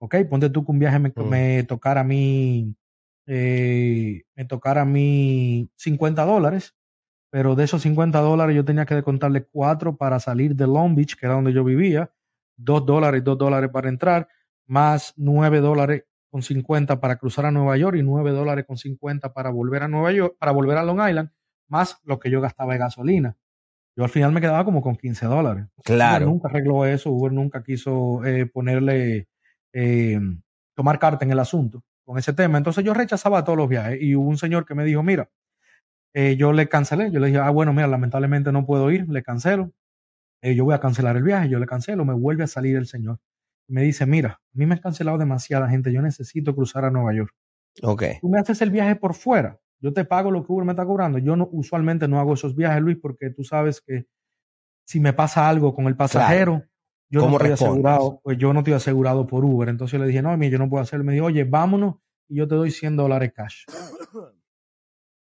¿Ok? 0.00 0.16
Ponte 0.28 0.50
tú 0.50 0.64
que 0.64 0.72
un 0.72 0.78
viaje 0.78 0.98
me, 0.98 1.62
tocara 1.64 2.00
a 2.00 2.04
mí, 2.04 2.74
eh, 3.26 4.22
me 4.34 4.44
tocara 4.46 4.82
a 4.82 4.84
mí 4.86 5.70
50 5.76 6.24
dólares, 6.24 6.74
pero 7.30 7.54
de 7.54 7.64
esos 7.64 7.82
50 7.82 8.18
dólares 8.20 8.56
yo 8.56 8.64
tenía 8.64 8.86
que 8.86 9.02
contarle 9.02 9.44
4 9.44 9.96
para 9.96 10.18
salir 10.18 10.56
de 10.56 10.66
Long 10.66 10.94
Beach, 10.94 11.16
que 11.16 11.26
era 11.26 11.34
donde 11.34 11.52
yo 11.52 11.64
vivía, 11.64 12.10
2 12.56 12.86
dólares, 12.86 13.22
2 13.22 13.38
dólares 13.38 13.70
para 13.70 13.88
entrar, 13.88 14.28
más 14.66 15.12
9 15.16 15.60
dólares 15.60 16.04
con 16.30 16.42
50 16.42 17.00
para 17.00 17.16
cruzar 17.16 17.46
a 17.46 17.50
Nueva 17.50 17.76
York 17.76 17.96
y 17.96 18.02
9 18.02 18.30
dólares 18.30 18.64
con 18.66 18.78
50 18.78 19.32
para 19.32 19.50
volver 19.50 19.82
a 19.82 19.88
Nueva 19.88 20.12
York, 20.12 20.36
para 20.38 20.52
volver 20.52 20.78
a 20.78 20.82
Long 20.82 21.06
Island, 21.06 21.30
más 21.68 22.00
lo 22.04 22.18
que 22.18 22.30
yo 22.30 22.40
gastaba 22.40 22.72
de 22.72 22.78
gasolina. 22.78 23.36
Yo 23.96 24.04
al 24.04 24.10
final 24.10 24.32
me 24.32 24.40
quedaba 24.40 24.64
como 24.64 24.80
con 24.80 24.96
15 24.96 25.26
dólares. 25.26 25.66
Claro. 25.84 26.24
Uber 26.24 26.28
nunca 26.28 26.48
arregló 26.48 26.84
eso, 26.86 27.10
Uber 27.10 27.32
nunca 27.32 27.62
quiso 27.62 28.24
eh, 28.24 28.46
ponerle, 28.46 29.28
eh, 29.72 30.20
tomar 30.74 30.98
carta 30.98 31.24
en 31.24 31.32
el 31.32 31.38
asunto 31.38 31.82
con 32.04 32.18
ese 32.18 32.32
tema. 32.32 32.58
Entonces 32.58 32.84
yo 32.84 32.94
rechazaba 32.94 33.44
todos 33.44 33.58
los 33.58 33.68
viajes 33.68 34.00
y 34.00 34.14
hubo 34.14 34.28
un 34.28 34.38
señor 34.38 34.64
que 34.64 34.74
me 34.74 34.84
dijo, 34.84 35.02
mira, 35.02 35.30
eh, 36.14 36.36
yo 36.36 36.52
le 36.52 36.68
cancelé, 36.68 37.10
yo 37.10 37.20
le 37.20 37.28
dije, 37.28 37.38
ah, 37.38 37.50
bueno, 37.50 37.72
mira, 37.72 37.86
lamentablemente 37.86 38.52
no 38.52 38.66
puedo 38.66 38.90
ir, 38.90 39.08
le 39.08 39.22
cancelo, 39.22 39.72
yo 40.42 40.64
voy 40.64 40.74
a 40.74 40.80
cancelar 40.80 41.16
el 41.16 41.22
viaje, 41.22 41.50
yo 41.50 41.58
le 41.58 41.66
cancelo, 41.66 42.04
me 42.04 42.14
vuelve 42.14 42.44
a 42.44 42.46
salir 42.46 42.76
el 42.76 42.86
señor 42.86 43.18
me 43.70 43.82
dice, 43.82 44.04
mira, 44.04 44.30
a 44.30 44.58
mí 44.58 44.66
me 44.66 44.74
han 44.74 44.80
cancelado 44.80 45.16
demasiada 45.16 45.68
gente, 45.68 45.92
yo 45.92 46.02
necesito 46.02 46.54
cruzar 46.54 46.84
a 46.84 46.90
Nueva 46.90 47.14
York. 47.14 47.32
Ok. 47.82 48.02
Tú 48.20 48.28
me 48.28 48.40
haces 48.40 48.60
el 48.62 48.70
viaje 48.70 48.96
por 48.96 49.14
fuera, 49.14 49.60
yo 49.80 49.92
te 49.92 50.04
pago 50.04 50.30
lo 50.30 50.44
que 50.44 50.52
Uber 50.52 50.64
me 50.64 50.72
está 50.72 50.84
cobrando. 50.84 51.18
Yo 51.18 51.36
no, 51.36 51.48
usualmente 51.52 52.08
no 52.08 52.18
hago 52.18 52.34
esos 52.34 52.56
viajes, 52.56 52.82
Luis, 52.82 52.98
porque 53.00 53.30
tú 53.30 53.44
sabes 53.44 53.80
que 53.80 54.06
si 54.84 54.98
me 54.98 55.12
pasa 55.12 55.48
algo 55.48 55.74
con 55.74 55.86
el 55.86 55.96
pasajero, 55.96 56.64
yo 57.10 57.28
no 57.28 57.36
estoy 57.36 57.50
asegurado, 57.50 58.20
pues 58.22 58.38
yo 58.38 58.52
no 58.52 58.60
estoy 58.60 58.74
asegurado 58.74 59.26
por 59.26 59.44
Uber. 59.44 59.68
Entonces 59.68 59.98
le 59.98 60.06
dije, 60.06 60.22
no, 60.22 60.36
mí 60.36 60.48
yo 60.48 60.58
no 60.58 60.68
puedo 60.68 60.82
hacerlo. 60.82 61.04
Me 61.04 61.12
dijo, 61.12 61.26
oye, 61.26 61.44
vámonos 61.44 61.96
y 62.28 62.36
yo 62.36 62.46
te 62.46 62.54
doy 62.54 62.70
100 62.70 62.96
dólares 62.96 63.32
cash. 63.34 63.64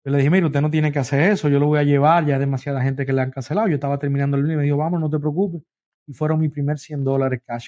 Yo 0.05 0.11
le 0.11 0.19
dije, 0.19 0.29
mire, 0.29 0.45
usted 0.45 0.61
no 0.61 0.71
tiene 0.71 0.89
que 0.89 0.99
hacer 0.99 1.31
eso, 1.31 1.49
yo 1.49 1.59
lo 1.59 1.67
voy 1.67 1.79
a 1.79 1.83
llevar, 1.83 2.25
ya 2.25 2.35
hay 2.35 2.39
demasiada 2.39 2.81
gente 2.81 3.05
que 3.05 3.11
le 3.11 3.19
han 3.19 3.29
cancelado. 3.29 3.67
Yo 3.67 3.73
estaba 3.73 3.99
terminando 3.99 4.37
el 4.37 4.43
lunes 4.43 4.55
y 4.55 4.57
me 4.59 4.63
dijo, 4.63 4.77
vamos, 4.77 5.01
no 5.01 5.09
te 5.09 5.19
preocupes. 5.19 5.63
Y 6.05 6.13
fueron 6.13 6.39
mi 6.39 6.47
primer 6.47 6.79
100 6.79 7.03
dólares 7.03 7.41
cash 7.45 7.67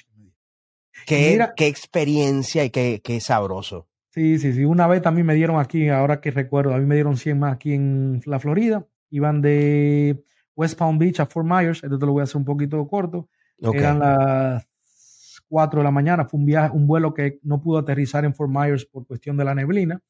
Qué, 1.06 1.38
qué 1.54 1.66
experiencia 1.66 2.64
y 2.64 2.70
qué, 2.70 3.02
qué, 3.04 3.20
sabroso. 3.20 3.88
Sí, 4.08 4.38
sí, 4.38 4.54
sí. 4.54 4.64
Una 4.64 4.86
vez 4.86 5.02
también 5.02 5.26
me 5.26 5.34
dieron 5.34 5.60
aquí, 5.60 5.90
ahora 5.90 6.22
que 6.22 6.30
recuerdo, 6.30 6.72
a 6.72 6.78
mí 6.78 6.86
me 6.86 6.94
dieron 6.94 7.18
100 7.18 7.38
más 7.38 7.52
aquí 7.52 7.74
en 7.74 8.22
la 8.24 8.40
Florida. 8.40 8.86
Iban 9.10 9.42
de 9.42 10.24
West 10.56 10.78
Palm 10.78 10.98
Beach 10.98 11.20
a 11.20 11.26
Fort 11.26 11.46
Myers. 11.46 11.84
Esto 11.84 11.98
te 11.98 12.06
lo 12.06 12.12
voy 12.12 12.22
a 12.22 12.24
hacer 12.24 12.38
un 12.38 12.46
poquito 12.46 12.88
corto. 12.88 13.28
Eran 13.60 13.98
las 13.98 14.66
4 15.48 15.80
de 15.80 15.84
la 15.84 15.90
mañana. 15.90 16.24
Fue 16.24 16.38
un 16.38 16.46
viaje, 16.46 16.70
un 16.74 16.86
vuelo 16.86 17.12
que 17.12 17.38
no 17.42 17.60
pudo 17.60 17.78
aterrizar 17.78 18.24
en 18.24 18.34
Fort 18.34 18.50
Myers 18.50 18.84
por 18.86 19.06
cuestión 19.06 19.36
de 19.36 19.44
la 19.44 19.54
neblina. 19.54 20.00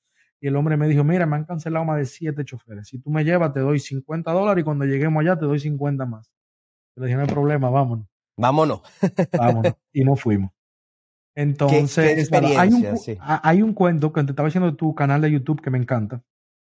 Y 0.41 0.49
el 0.49 0.57
hombre 0.57 0.77
me 0.77 0.89
dijo, 0.89 1.05
mira, 1.05 1.27
me 1.27 1.37
han 1.37 1.45
cancelado 1.45 1.85
más 1.85 1.99
de 1.99 2.07
siete 2.07 2.45
choferes. 2.45 2.89
Si 2.89 2.99
tú 2.99 3.11
me 3.11 3.25
llevas, 3.25 3.53
te 3.53 3.61
doy 3.61 3.79
50 3.79 4.33
dólares 4.33 4.63
y 4.63 4.65
cuando 4.65 4.87
lleguemos 4.87 5.21
allá 5.21 5.39
te 5.39 5.45
doy 5.45 5.61
50 5.61 6.07
más. 6.07 6.33
le 6.97 7.07
dije, 7.07 7.17
no 7.17 7.23
hay 7.23 7.29
problema, 7.29 7.69
vámonos. 7.69 8.07
Vámonos. 8.37 8.81
vámonos. 9.37 9.75
Y 9.93 10.05
nos 10.05 10.21
fuimos. 10.21 10.51
Entonces, 11.35 12.31
hay, 12.33 12.73
un, 12.73 12.87
hay, 13.19 13.63
un, 13.63 13.73
cuento 13.73 14.13
que 14.13 14.25
te 14.25 14.33
estaba 14.33 14.49
diciendo 14.49 14.71
de 14.71 14.77
tu 14.77 14.95
canal 14.95 15.21
de 15.21 15.31
YouTube 15.31 15.61
que 15.61 15.71
me 15.71 15.79
encanta. 15.79 16.23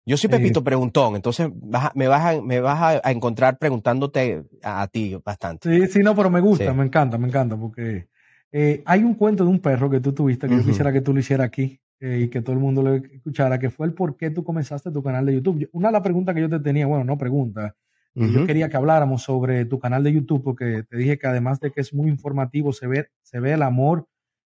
Yo 0.07 0.15
soy 0.15 0.29
Pepito 0.29 0.61
eh, 0.61 0.63
Preguntón, 0.63 1.17
entonces 1.17 1.49
me 1.93 2.07
vas, 2.07 2.25
a, 2.25 2.41
me 2.41 2.61
vas 2.61 3.01
a, 3.03 3.11
encontrar 3.11 3.57
preguntándote 3.57 4.41
a, 4.63 4.87
ti 4.87 5.17
bastante. 5.23 5.69
Sí, 5.69 5.91
sí, 5.91 5.99
no, 5.99 6.15
pero 6.15 6.29
me 6.29 6.39
gusta, 6.39 6.73
me 6.73 6.85
encanta, 6.85 7.17
me 7.17 7.27
encanta, 7.27 7.57
porque 7.57 8.07
eh, 8.53 8.81
hay 8.85 9.03
un 9.03 9.15
cuento 9.15 9.43
de 9.43 9.49
un 9.49 9.59
perro 9.59 9.89
que 9.89 9.99
tú 9.99 10.13
tuviste, 10.13 10.47
que 10.47 10.55
yo 10.55 10.63
quisiera 10.63 10.93
que 10.93 11.01
tú 11.01 11.13
lo 11.13 11.19
hicieras 11.19 11.45
aquí 11.47 11.81
eh, 11.99 12.21
y 12.23 12.27
que 12.29 12.41
todo 12.41 12.53
el 12.53 12.59
mundo 12.59 12.81
lo 12.81 12.93
escuchara, 12.93 13.59
que 13.59 13.69
fue 13.69 13.85
el 13.85 13.93
por 13.93 14.15
qué 14.15 14.29
tú 14.29 14.45
comenzaste 14.45 14.91
tu 14.91 15.03
canal 15.03 15.25
de 15.25 15.33
YouTube. 15.33 15.69
Una 15.73 15.89
de 15.89 15.93
las 15.93 16.03
preguntas 16.03 16.33
que 16.33 16.39
yo 16.39 16.49
te 16.49 16.61
tenía, 16.61 16.87
bueno, 16.87 17.03
no 17.03 17.17
pregunta, 17.17 17.75
yo 18.15 18.47
quería 18.47 18.69
que 18.69 18.77
habláramos 18.77 19.21
sobre 19.21 19.65
tu 19.65 19.77
canal 19.77 20.03
de 20.03 20.13
YouTube, 20.13 20.41
porque 20.41 20.83
te 20.89 20.97
dije 20.97 21.19
que 21.19 21.27
además 21.27 21.59
de 21.59 21.71
que 21.71 21.81
es 21.81 21.93
muy 21.93 22.09
informativo, 22.09 22.71
se 22.71 22.87
ve, 22.87 23.09
se 23.21 23.41
ve 23.41 23.53
el 23.53 23.61
amor 23.61 24.07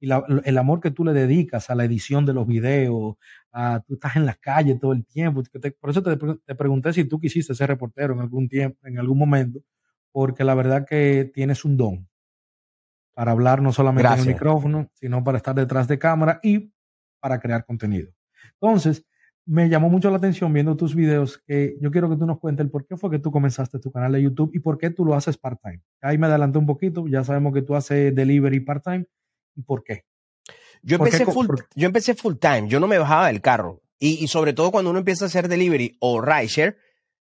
y 0.05 0.09
el 0.43 0.57
amor 0.57 0.81
que 0.81 0.91
tú 0.91 1.03
le 1.03 1.13
dedicas 1.13 1.69
a 1.69 1.75
la 1.75 1.83
edición 1.83 2.25
de 2.25 2.33
los 2.33 2.45
videos, 2.45 3.15
a, 3.51 3.79
tú 3.79 3.95
estás 3.95 4.15
en 4.15 4.25
la 4.25 4.35
calle 4.35 4.75
todo 4.75 4.93
el 4.93 5.03
tiempo. 5.03 5.41
por 5.79 5.89
eso 5.89 6.03
te, 6.03 6.15
te, 6.15 6.55
pregunté 6.55 6.93
si 6.93 7.05
tú 7.05 7.19
quisiste 7.19 7.55
ser 7.55 7.69
reportero 7.69 8.13
en 8.13 8.19
algún 8.19 8.47
tiempo, 8.47 8.77
en 8.83 8.99
algún 8.99 9.17
momento, 9.17 9.61
porque 10.11 10.43
la 10.43 10.53
verdad 10.53 10.85
que 10.87 11.31
tienes 11.33 11.65
un 11.65 11.75
don 11.75 12.07
para 13.15 13.31
hablar 13.31 13.63
no 13.63 13.71
solamente 13.71 14.13
en 14.13 14.19
el 14.19 14.27
micrófono, 14.27 14.89
sino 14.93 15.23
para 15.23 15.37
estar 15.37 15.55
detrás 15.55 15.87
de 15.87 15.97
cámara 15.97 16.39
y 16.43 16.71
para 17.19 17.39
crear 17.39 17.65
contenido. 17.65 18.11
Entonces, 18.61 19.05
me 19.45 19.69
llamó 19.69 19.89
mucho 19.89 20.11
la 20.11 20.17
atención 20.17 20.53
viendo 20.53 20.75
tus 20.75 20.93
videos 20.93 21.39
que 21.47 21.77
yo 21.81 21.89
quiero 21.89 22.09
que 22.09 22.17
tú 22.17 22.25
nos 22.25 22.39
cuentes 22.39 22.65
el 22.65 22.69
por 22.69 22.85
qué 22.85 22.97
fue 22.97 23.09
que 23.09 23.19
tú 23.19 23.31
comenzaste 23.31 23.79
tu 23.79 23.91
canal 23.91 24.11
de 24.11 24.21
YouTube 24.21 24.51
y 24.53 24.59
por 24.59 24.77
qué 24.77 24.91
tú 24.91 25.05
lo 25.05 25.15
haces 25.15 25.37
part-time. 25.37 25.81
Ahí 26.01 26.17
me 26.17 26.27
adelanté 26.27 26.59
un 26.59 26.65
poquito, 26.67 27.07
ya 27.07 27.23
sabemos 27.23 27.53
que 27.53 27.63
tú 27.63 27.75
haces 27.75 28.13
delivery 28.13 28.59
part-time, 28.59 29.07
¿Y 29.55 29.63
por 29.63 29.83
qué? 29.83 30.05
Yo 30.81 30.97
empecé, 30.97 31.25
full, 31.25 31.47
yo 31.75 31.87
empecé 31.87 32.13
full 32.13 32.35
time, 32.35 32.67
yo 32.67 32.79
no 32.79 32.87
me 32.87 32.99
bajaba 32.99 33.27
del 33.27 33.41
carro. 33.41 33.81
Y, 33.97 34.27
sobre 34.27 34.53
todo 34.53 34.71
cuando 34.71 34.91
uno 34.91 34.99
empieza 34.99 35.25
a 35.25 35.27
hacer 35.27 35.47
delivery 35.47 35.97
o 35.99 36.21
rideshare, 36.21 36.77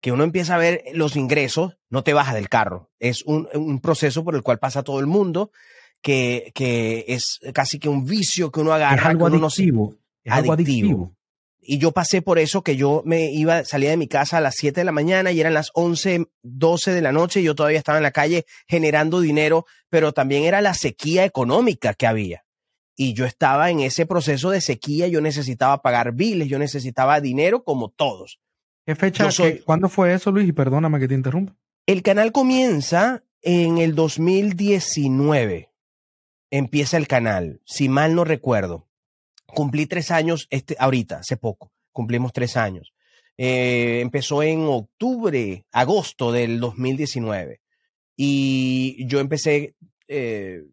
que 0.01 0.11
uno 0.11 0.25
empieza 0.25 0.57
a 0.57 0.59
ver 0.59 0.83
los 0.93 1.15
ingresos, 1.15 1.77
no 1.89 2.03
te 2.03 2.15
baja 2.15 2.35
del 2.35 2.49
carro. 2.49 2.91
Es 2.99 3.23
un, 3.25 3.81
proceso 3.81 4.25
por 4.25 4.35
el 4.35 4.43
cual 4.43 4.59
pasa 4.59 4.83
todo 4.83 4.99
el 4.99 5.07
mundo, 5.07 5.53
que, 6.03 6.51
que, 6.55 7.05
es 7.09 7.39
casi 7.53 7.79
que 7.79 7.89
un 7.89 8.05
vicio 8.05 8.51
que 8.51 8.61
uno 8.61 8.73
agarra. 8.73 8.97
Es 8.97 9.07
algo 9.07 9.27
adictivo. 9.27 9.95
es 10.25 10.33
algo 10.33 10.53
adictivo. 10.53 11.15
Y 11.67 11.79
yo 11.79 11.93
pasé 11.93 12.23
por 12.23 12.39
eso 12.39 12.63
que 12.63 12.77
yo 12.77 13.03
me 13.05 13.31
iba, 13.31 13.65
salía 13.65 13.91
de 13.91 13.97
mi 13.97 14.09
casa 14.09 14.39
a 14.39 14.41
las 14.41 14.55
7 14.57 14.81
de 14.81 14.85
la 14.85 14.93
mañana 14.93 15.33
y 15.33 15.41
eran 15.41 15.55
las 15.55 15.71
11, 15.75 16.27
12 16.43 16.93
de 16.93 17.01
la 17.01 17.13
noche 17.13 17.41
y 17.41 17.45
yo 17.45 17.55
todavía 17.55 17.79
estaba 17.79 17.99
en 17.99 18.03
la 18.03 18.11
calle 18.11 18.47
generando 18.69 19.21
dinero, 19.21 19.67
pero 19.89 20.13
también 20.13 20.45
era 20.45 20.61
la 20.61 20.75
sequía 20.75 21.25
económica 21.25 21.95
que 21.95 22.07
había. 22.07 22.45
Y 22.97 23.15
yo 23.15 23.25
estaba 23.25 23.71
en 23.71 23.81
ese 23.81 24.07
proceso 24.07 24.51
de 24.51 24.61
sequía, 24.61 25.09
yo 25.09 25.21
necesitaba 25.21 25.83
pagar 25.83 26.13
biles, 26.13 26.49
yo 26.49 26.59
necesitaba 26.59 27.21
dinero 27.21 27.65
como 27.65 27.89
todos. 27.91 28.41
¿Qué 28.87 28.95
fecha? 28.95 29.29
¿Cuándo 29.65 29.89
fue 29.89 30.15
eso, 30.15 30.31
Luis? 30.31 30.49
Y 30.49 30.53
perdóname 30.53 31.01
que 31.01 31.09
te 31.09 31.15
interrumpa. 31.15 31.57
El 31.87 32.03
canal 32.03 32.33
comienza 32.33 33.25
en 33.43 33.79
el 33.79 33.95
2019. 33.95 35.71
Empieza 36.51 36.97
el 36.97 37.09
canal, 37.09 37.61
si 37.65 37.89
mal 37.89 38.15
no 38.15 38.25
recuerdo. 38.25 38.84
Cumplí 39.55 39.87
tres 39.87 40.11
años 40.11 40.47
este, 40.51 40.77
ahorita, 40.79 41.19
hace 41.19 41.37
poco, 41.37 41.73
cumplimos 41.93 42.33
tres 42.33 42.57
años. 42.57 42.93
Eh, 43.37 44.01
empezó 44.01 44.43
en 44.43 44.65
octubre, 44.67 45.65
agosto 45.73 46.33
del 46.33 46.61
2019. 46.61 47.61
Y 48.17 49.05
yo 49.07 49.21
empecé, 49.21 49.75
eh, 50.07 50.65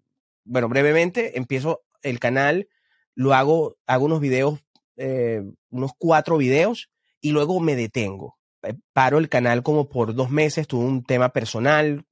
bueno, 0.43 0.69
brevemente, 0.69 1.37
empiezo 1.37 1.81
el 2.03 2.19
canal, 2.19 2.67
lo 3.15 3.33
hago, 3.33 3.77
hago 3.87 4.05
unos 4.05 4.19
videos, 4.19 4.59
eh, 4.97 5.43
unos 5.69 5.91
cuatro 5.97 6.37
videos, 6.37 6.89
y 7.19 7.31
luego 7.31 7.59
me 7.59 7.75
detengo. 7.75 8.37
Paro 8.93 9.17
el 9.17 9.27
canal 9.27 9.63
como 9.63 9.89
por 9.89 10.13
dos 10.13 10.29
meses, 10.29 10.67
tuve 10.67 10.85
un 10.85 11.03
tema 11.03 11.29
personal, 11.29 12.05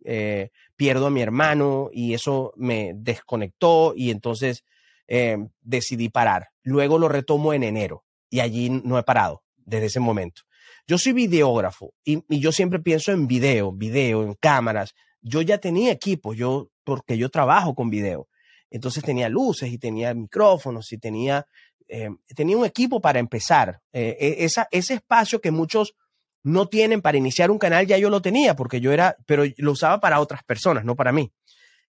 pierdo 0.75 1.05
a 1.05 1.11
mi 1.11 1.21
hermano 1.21 1.89
y 1.93 2.15
eso 2.15 2.53
me 2.55 2.93
desconectó 2.95 3.93
y 3.95 4.09
entonces 4.09 4.63
Em, 5.11 5.49
decidí 5.61 6.09
parar. 6.09 6.49
Luego 6.61 6.99
lo 6.99 7.09
retomo 7.09 7.51
en 7.51 7.63
enero 7.63 8.05
y 8.29 8.41
allí 8.41 8.69
no 8.69 8.99
he 8.99 9.01
parado 9.01 9.41
desde 9.57 9.87
ese 9.87 9.99
momento. 9.99 10.43
Yo 10.85 10.99
soy 10.99 11.13
videógrafo 11.13 11.95
y, 12.03 12.21
yo 12.39 12.51
siempre 12.51 12.79
pienso 12.79 13.11
en 13.11 13.25
video, 13.25 13.71
video, 13.71 14.21
en 14.21 14.35
cámaras. 14.35 14.93
Yo 15.19 15.41
ya 15.41 15.57
tenía 15.57 15.91
equipo, 15.91 16.35
yo, 16.35 16.69
porque 16.83 17.17
yo 17.17 17.29
trabajo 17.29 17.73
con 17.73 17.89
video. 17.89 18.27
Entonces 18.69 19.03
tenía 19.03 19.29
luces 19.29 19.71
y 19.71 19.79
tenía 19.79 20.13
micrófonos 20.13 20.93
y 20.93 20.99
tenía, 20.99 21.47
em, 21.87 22.19
tenía 22.35 22.55
un 22.55 22.65
equipo 22.65 23.01
para 23.01 23.17
empezar. 23.17 23.81
Eh, 23.91 24.15
e, 24.19 24.45
ese 24.45 24.93
espacio 24.93 25.41
que 25.41 25.49
muchos 25.49 25.95
no 26.43 26.67
tienen 26.67 27.01
para 27.01 27.17
iniciar 27.17 27.49
un 27.49 27.57
canal, 27.57 27.87
ya 27.87 27.97
yo 27.97 28.11
lo 28.11 28.21
tenía, 28.21 28.55
porque 28.55 28.79
yo 28.79 28.91
era, 28.91 29.17
pero 29.25 29.43
lo 29.57 29.71
usaba 29.71 29.99
para 29.99 30.19
otras 30.19 30.43
personas, 30.43 30.85
no 30.85 30.95
para 30.95 31.11
mí. 31.11 31.31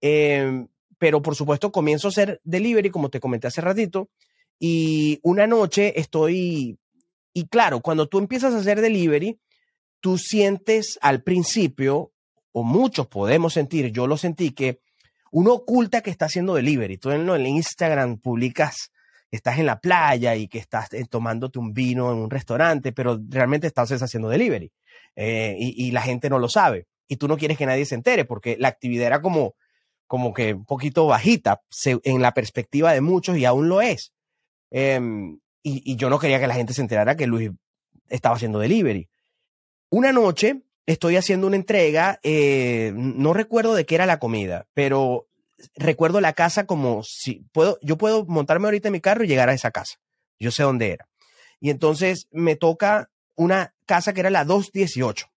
Eh, 0.00 0.68
pero 1.00 1.22
por 1.22 1.34
supuesto 1.34 1.72
comienzo 1.72 2.08
a 2.08 2.10
hacer 2.10 2.42
delivery, 2.44 2.90
como 2.90 3.08
te 3.08 3.20
comenté 3.20 3.46
hace 3.46 3.62
ratito, 3.62 4.10
y 4.58 5.18
una 5.22 5.46
noche 5.46 5.98
estoy, 5.98 6.78
y 7.32 7.46
claro, 7.48 7.80
cuando 7.80 8.06
tú 8.06 8.18
empiezas 8.18 8.52
a 8.52 8.58
hacer 8.58 8.82
delivery, 8.82 9.40
tú 10.00 10.18
sientes 10.18 10.98
al 11.00 11.22
principio, 11.22 12.12
o 12.52 12.62
muchos 12.62 13.06
podemos 13.06 13.54
sentir, 13.54 13.90
yo 13.92 14.06
lo 14.06 14.18
sentí, 14.18 14.50
que 14.50 14.82
uno 15.30 15.54
oculta 15.54 16.02
que 16.02 16.10
está 16.10 16.26
haciendo 16.26 16.54
delivery. 16.54 16.98
Tú 16.98 17.10
en, 17.12 17.26
el 17.26 17.46
Instagram 17.46 18.18
publicas 18.18 18.92
que 19.30 19.36
estás 19.36 19.58
en 19.58 19.64
la 19.64 19.80
playa 19.80 20.36
y 20.36 20.48
que 20.48 20.58
estás 20.58 20.92
eh, 20.92 21.06
tomándote 21.08 21.58
un 21.58 21.72
vino 21.72 22.12
en 22.12 22.18
un 22.18 22.28
restaurante, 22.30 22.92
pero 22.92 23.18
realmente 23.28 23.66
estás 23.66 23.90
haciendo 23.90 24.28
delivery. 24.28 24.70
Eh, 25.16 25.56
y, 25.58 25.90
la 25.92 26.02
gente 26.02 26.28
no 26.28 26.38
lo 26.38 26.50
sabe. 26.50 26.88
Y 27.08 27.16
tú 27.16 27.26
no 27.26 27.38
quieres 27.38 27.56
que 27.56 27.64
nadie 27.64 27.86
se 27.86 27.94
entere 27.94 28.26
porque 28.26 28.56
la 28.58 28.68
actividad 28.68 29.06
era 29.06 29.22
como 29.22 29.54
como 30.10 30.34
que 30.34 30.54
un 30.54 30.64
poquito 30.64 31.06
bajita 31.06 31.62
en 32.02 32.20
la 32.20 32.34
perspectiva 32.34 32.92
de 32.92 33.00
muchos 33.00 33.38
y 33.38 33.44
aún 33.44 33.68
lo 33.68 33.80
es. 33.80 34.12
Em, 34.72 35.38
y, 35.62 35.94
yo 35.94 36.10
no 36.10 36.18
quería 36.18 36.40
que 36.40 36.48
la 36.48 36.56
gente 36.56 36.74
se 36.74 36.80
enterara 36.80 37.16
que 37.16 37.28
Luis 37.28 37.52
estaba 38.08 38.34
haciendo 38.34 38.58
delivery. 38.58 39.08
Una 39.88 40.12
noche 40.12 40.62
estoy 40.84 41.14
haciendo 41.14 41.46
una 41.46 41.54
entrega, 41.54 42.18
eh, 42.24 42.90
no 42.92 43.32
recuerdo 43.34 43.72
de 43.76 43.86
qué 43.86 43.94
era 43.94 44.04
la 44.04 44.18
comida, 44.18 44.66
pero 44.74 45.28
recuerdo 45.76 46.20
la 46.20 46.32
casa 46.32 46.66
como 46.66 47.04
si 47.04 47.46
puedo, 47.52 47.78
yo 47.80 47.96
puedo 47.96 48.26
montarme 48.26 48.66
ahorita 48.66 48.88
en 48.88 48.92
mi 48.94 49.00
carro 49.00 49.22
y 49.22 49.28
llegar 49.28 49.48
a 49.48 49.54
esa 49.54 49.70
casa. 49.70 50.00
Yo 50.40 50.50
sé 50.50 50.64
dónde 50.64 50.90
era. 50.90 51.08
Y 51.60 51.70
entonces 51.70 52.26
me 52.32 52.56
toca 52.56 53.12
una 53.36 53.76
casa 53.86 54.12
que 54.12 54.18
era 54.18 54.30
la 54.30 54.44
218. 54.44 55.28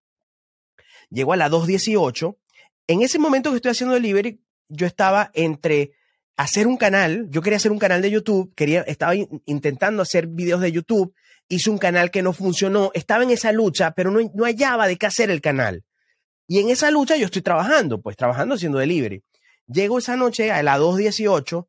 Llego 1.12 1.32
a 1.32 1.38
la 1.38 1.50
218. 1.50 2.40
En 2.88 3.04
ese 3.04 3.20
momento 3.20 3.52
que 3.52 3.58
estoy 3.58 3.70
haciendo 3.70 3.94
delivery, 3.94 4.40
yo 4.74 4.88
estaba 4.88 5.32
entre 5.34 5.94
hacer 6.36 6.68
un 6.68 6.78
canal, 6.78 7.28
yo 7.30 7.42
quería 7.42 7.58
hacer 7.58 7.72
un 7.72 7.80
canal 7.80 8.02
de 8.02 8.12
YouTube, 8.12 8.54
quería, 8.56 8.82
estaba 8.82 9.14
intentando 9.46 10.02
hacer 10.02 10.28
videos 10.28 10.62
de 10.62 10.72
YouTube, 10.72 11.14
hice 11.48 11.70
un 11.70 11.78
canal 11.78 12.12
que 12.12 12.24
no 12.24 12.34
funcionó, 12.34 12.92
estaba 12.94 13.24
en 13.24 13.30
esa 13.30 13.52
lucha, 13.52 13.92
pero 13.92 14.12
no, 14.12 14.20
no 14.34 14.46
hallaba 14.46 14.88
de 14.88 14.98
qué 14.98 15.06
hacer 15.06 15.30
el 15.30 15.42
canal. 15.42 15.84
Y 16.48 16.60
en 16.60 16.70
esa 16.70 16.92
lucha 16.92 17.16
yo 17.16 17.26
estoy 17.26 17.42
trabajando, 17.42 18.02
pues 18.02 18.18
trabajando 18.18 18.56
haciendo 18.56 18.80
delivery. 18.80 19.24
Llego 19.68 20.00
esa 20.00 20.18
noche 20.18 20.52
a 20.52 20.62
las 20.64 20.80
2.18, 20.80 21.68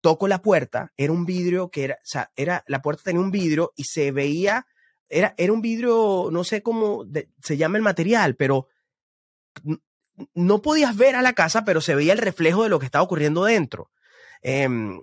toco 0.00 0.28
la 0.28 0.42
puerta, 0.42 0.92
era 0.96 1.12
un 1.12 1.24
vidrio 1.24 1.70
que 1.70 1.84
era, 1.84 1.94
o 1.94 2.06
sea, 2.06 2.30
era, 2.36 2.64
la 2.66 2.82
puerta 2.82 3.04
tenía 3.04 3.22
un 3.22 3.30
vidrio 3.30 3.72
y 3.76 3.84
se 3.84 4.12
veía, 4.12 4.66
era, 5.08 5.34
era 5.38 5.52
un 5.52 5.62
vidrio, 5.62 6.28
no 6.30 6.44
sé 6.44 6.62
cómo 6.62 7.06
se 7.42 7.56
llama 7.56 7.78
el 7.78 7.82
material, 7.82 8.36
pero 8.36 8.68
no 10.34 10.62
podías 10.62 10.96
ver 10.96 11.16
a 11.16 11.22
la 11.22 11.34
casa, 11.34 11.64
pero 11.64 11.80
se 11.80 11.94
veía 11.94 12.12
el 12.12 12.18
reflejo 12.18 12.62
de 12.62 12.68
lo 12.68 12.78
que 12.78 12.86
estaba 12.86 13.04
ocurriendo 13.04 13.44
dentro. 13.44 13.90
Em, 14.42 15.00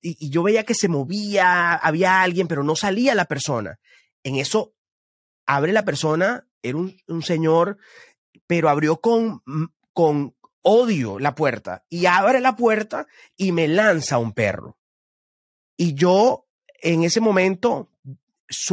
y, 0.00 0.30
yo 0.30 0.42
veía 0.42 0.64
que 0.64 0.74
se 0.74 0.88
movía, 0.88 1.74
había 1.74 2.22
alguien, 2.22 2.48
pero 2.48 2.62
no 2.62 2.76
salía 2.76 3.14
la 3.14 3.26
persona. 3.26 3.78
En 4.22 4.36
eso 4.36 4.74
abre 5.46 5.72
la 5.72 5.84
persona, 5.84 6.46
era 6.62 6.78
un, 6.78 7.22
señor, 7.22 7.78
pero 8.46 8.68
abrió 8.68 9.00
con, 9.00 9.42
con 9.92 10.34
odio 10.62 11.18
la 11.18 11.34
puerta 11.34 11.84
y 11.88 12.06
abre 12.06 12.40
la 12.40 12.56
puerta 12.56 13.06
y 13.36 13.52
me 13.52 13.68
lanza 13.68 14.18
un 14.18 14.32
perro. 14.32 14.78
Y 15.76 15.94
yo 15.94 16.46
en 16.80 17.04
ese 17.04 17.20
momento, 17.20 17.90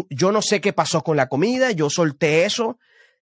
yo 0.09 0.31
no 0.31 0.41
sé 0.41 0.61
qué 0.61 0.73
pasó 0.73 1.03
con 1.03 1.17
la 1.17 1.29
comida, 1.29 1.71
yo 1.71 1.89
solté 1.89 2.45
eso 2.45 2.79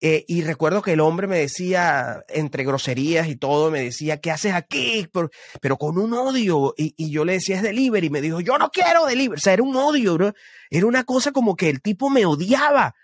Eh, 0.01 0.23
y 0.29 0.43
recuerdo 0.43 0.81
que 0.81 0.93
el 0.93 1.01
hombre 1.01 1.27
me 1.27 1.39
decía, 1.39 2.23
entre 2.29 2.63
groserías 2.63 3.27
y 3.27 3.35
todo, 3.35 3.69
me 3.69 3.81
decía, 3.81 4.21
¿qué 4.21 4.31
haces 4.31 4.53
aquí? 4.53 5.07
Pero, 5.11 5.29
pero 5.61 5.77
con 5.77 5.97
un 5.97 6.13
odio. 6.13 6.73
Y, 6.77 6.93
y, 6.97 7.11
yo 7.11 7.25
le 7.25 7.33
decía, 7.33 7.57
es 7.57 7.63
delivery. 7.63 8.07
Y 8.07 8.09
me 8.09 8.21
dijo, 8.21 8.39
yo 8.39 8.57
no 8.57 8.69
quiero 8.69 9.05
delivery. 9.05 9.37
O 9.37 9.41
sea, 9.41 9.53
era 9.53 9.63
un 9.63 9.75
odio, 9.75 10.13
bro. 10.13 10.33
Era 10.69 10.85
una 10.85 11.03
cosa 11.03 11.31
como 11.31 11.55
que 11.55 11.69
el 11.69 11.81
tipo 11.81 12.09
me 12.09 12.25
odiaba. 12.25 12.95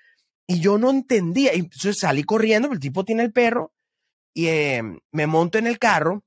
Y 0.47 0.60
yo 0.62 0.77
no 0.77 0.89
entendía. 0.89 1.53
Y 1.53 1.60
entonces 1.60 1.99
salí 1.99 2.23
corriendo, 2.23 2.71
el 2.71 2.79
tipo 2.79 3.03
tiene 3.03 3.23
el 3.23 3.34
perro. 3.34 3.73
Y 4.34 4.47
eh, 4.47 4.81
me 5.12 5.27
monto 5.27 5.58
en 5.58 5.67
el 5.67 5.79
carro. 5.79 6.23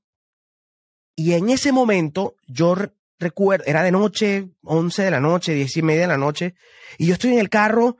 Y 1.15 1.33
en 1.33 1.49
ese 1.49 1.71
momento, 1.71 2.35
yo 2.47 2.75
recuerdo, 3.17 3.65
era 3.65 3.83
de 3.83 3.91
noche, 3.91 4.49
11 4.63 5.03
de 5.03 5.11
la 5.11 5.19
noche, 5.19 5.53
10 5.53 5.77
y 5.77 5.81
media 5.81 6.01
de 6.01 6.07
la 6.07 6.17
noche. 6.17 6.53
Y 6.97 7.07
yo 7.07 7.13
estoy 7.13 7.33
en 7.33 7.39
el 7.39 7.49
carro 7.49 7.97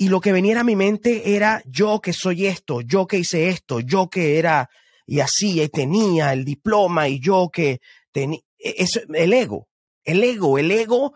y 0.00 0.08
lo 0.08 0.20
que 0.20 0.32
venía 0.32 0.60
a 0.60 0.64
mi 0.64 0.76
mente 0.76 1.34
era 1.34 1.60
yo 1.66 2.00
que 2.00 2.12
soy 2.12 2.46
esto, 2.46 2.80
yo 2.80 3.08
que 3.08 3.18
hice 3.18 3.48
esto, 3.48 3.80
yo 3.80 4.08
que 4.08 4.38
era 4.38 4.70
y 5.04 5.20
así, 5.20 5.60
y 5.60 5.68
tenía 5.68 6.32
el 6.32 6.44
diploma 6.44 7.08
y 7.08 7.18
yo 7.18 7.50
que 7.52 7.80
tenía, 8.12 8.38
e, 8.58 8.76
eso, 8.78 9.00
el 9.12 9.32
ego, 9.32 9.68
el 10.04 10.22
ego, 10.22 10.56
el 10.56 10.70
ego, 10.70 11.14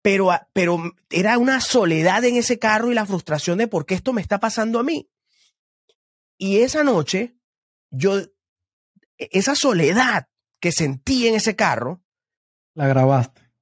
pero, 0.00 0.30
pero 0.54 0.94
era 1.10 1.36
una 1.36 1.60
soledad 1.60 2.24
en 2.24 2.36
ese 2.36 2.58
carro 2.58 2.90
y 2.90 2.94
la 2.94 3.04
frustración 3.04 3.58
de 3.58 3.68
por 3.68 3.84
qué 3.84 3.94
esto 3.94 4.14
me 4.14 4.22
está 4.22 4.40
pasando 4.40 4.78
a 4.78 4.82
mí. 4.82 5.10
Y 6.38 6.60
esa 6.60 6.82
noche, 6.82 7.36
yo, 7.90 8.18
e, 8.18 8.30
esa 9.18 9.54
soledad 9.54 10.28
que 10.58 10.72
sentí 10.72 11.28
en 11.28 11.34
ese 11.34 11.54
carro. 11.54 12.02
La 12.74 12.86
grabaste. 12.86 13.52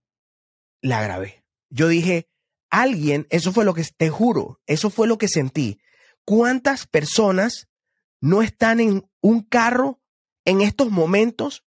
La 0.81 1.03
grabé. 1.03 1.45
Yo 1.71 1.89
dije, 1.89 2.28
alguien, 2.71 3.27
eso 3.31 3.53
fue 3.53 3.65
lo 3.65 3.75
que, 3.75 3.85
te 3.85 4.11
juro, 4.11 4.61
eso 4.67 4.91
fue 4.91 5.07
lo 5.07 5.19
que 5.19 5.29
sentí. 5.29 5.81
¿Cuántas 6.25 6.87
personas 6.87 7.69
no 8.21 8.43
están 8.43 8.81
en 8.81 9.09
un 9.21 9.43
carro 9.43 10.01
en 10.45 10.61
estos 10.61 10.91
momentos 10.91 11.65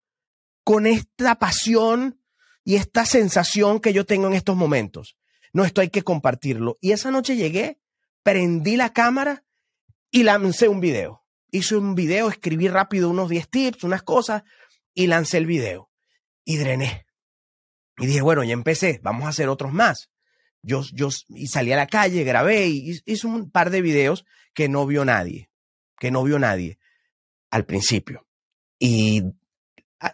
con 0.63 0.85
esta 0.85 1.35
pasión 1.35 2.21
y 2.63 2.75
esta 2.75 3.05
sensación 3.05 3.79
que 3.79 3.93
yo 3.93 4.05
tengo 4.05 4.27
en 4.27 4.33
estos 4.33 4.55
momentos? 4.55 5.17
No, 5.53 5.63
esto 5.63 5.81
hay 5.81 5.89
que 5.89 6.03
compartirlo. 6.03 6.77
Y 6.81 6.91
esa 6.91 7.11
noche 7.11 7.35
llegué, 7.35 7.79
prendí 8.23 8.75
la 8.75 8.93
cámara 8.93 9.45
y 10.11 10.23
lancé 10.23 10.67
un 10.67 10.79
video. 10.79 11.25
Hice 11.51 11.75
un 11.75 11.95
video, 11.95 12.29
escribí 12.29 12.67
rápido 12.67 13.09
unos 13.09 13.29
10 13.29 13.49
tips, 13.49 13.83
unas 13.83 14.03
cosas, 14.03 14.43
y 14.93 15.07
lancé 15.07 15.37
el 15.37 15.47
video. 15.47 15.89
Y 16.45 16.57
drené. 16.57 17.07
Y 17.97 18.05
dije, 18.05 18.21
bueno, 18.21 18.43
ya 18.43 18.53
empecé, 18.53 18.99
vamos 19.03 19.25
a 19.25 19.29
hacer 19.29 19.49
otros 19.49 19.73
más. 19.73 20.09
Yo, 20.61 20.83
yo 20.93 21.09
y 21.29 21.47
salí 21.47 21.71
a 21.71 21.77
la 21.77 21.87
calle, 21.87 22.23
grabé 22.23 22.67
y 22.67 22.99
hice 23.05 23.27
un 23.27 23.49
par 23.49 23.69
de 23.69 23.81
videos 23.81 24.25
que 24.53 24.67
no 24.67 24.85
vio 24.85 25.05
nadie, 25.05 25.49
que 25.97 26.11
no 26.11 26.23
vio 26.23 26.37
nadie 26.39 26.79
al 27.49 27.65
principio. 27.65 28.27
Y 28.77 29.23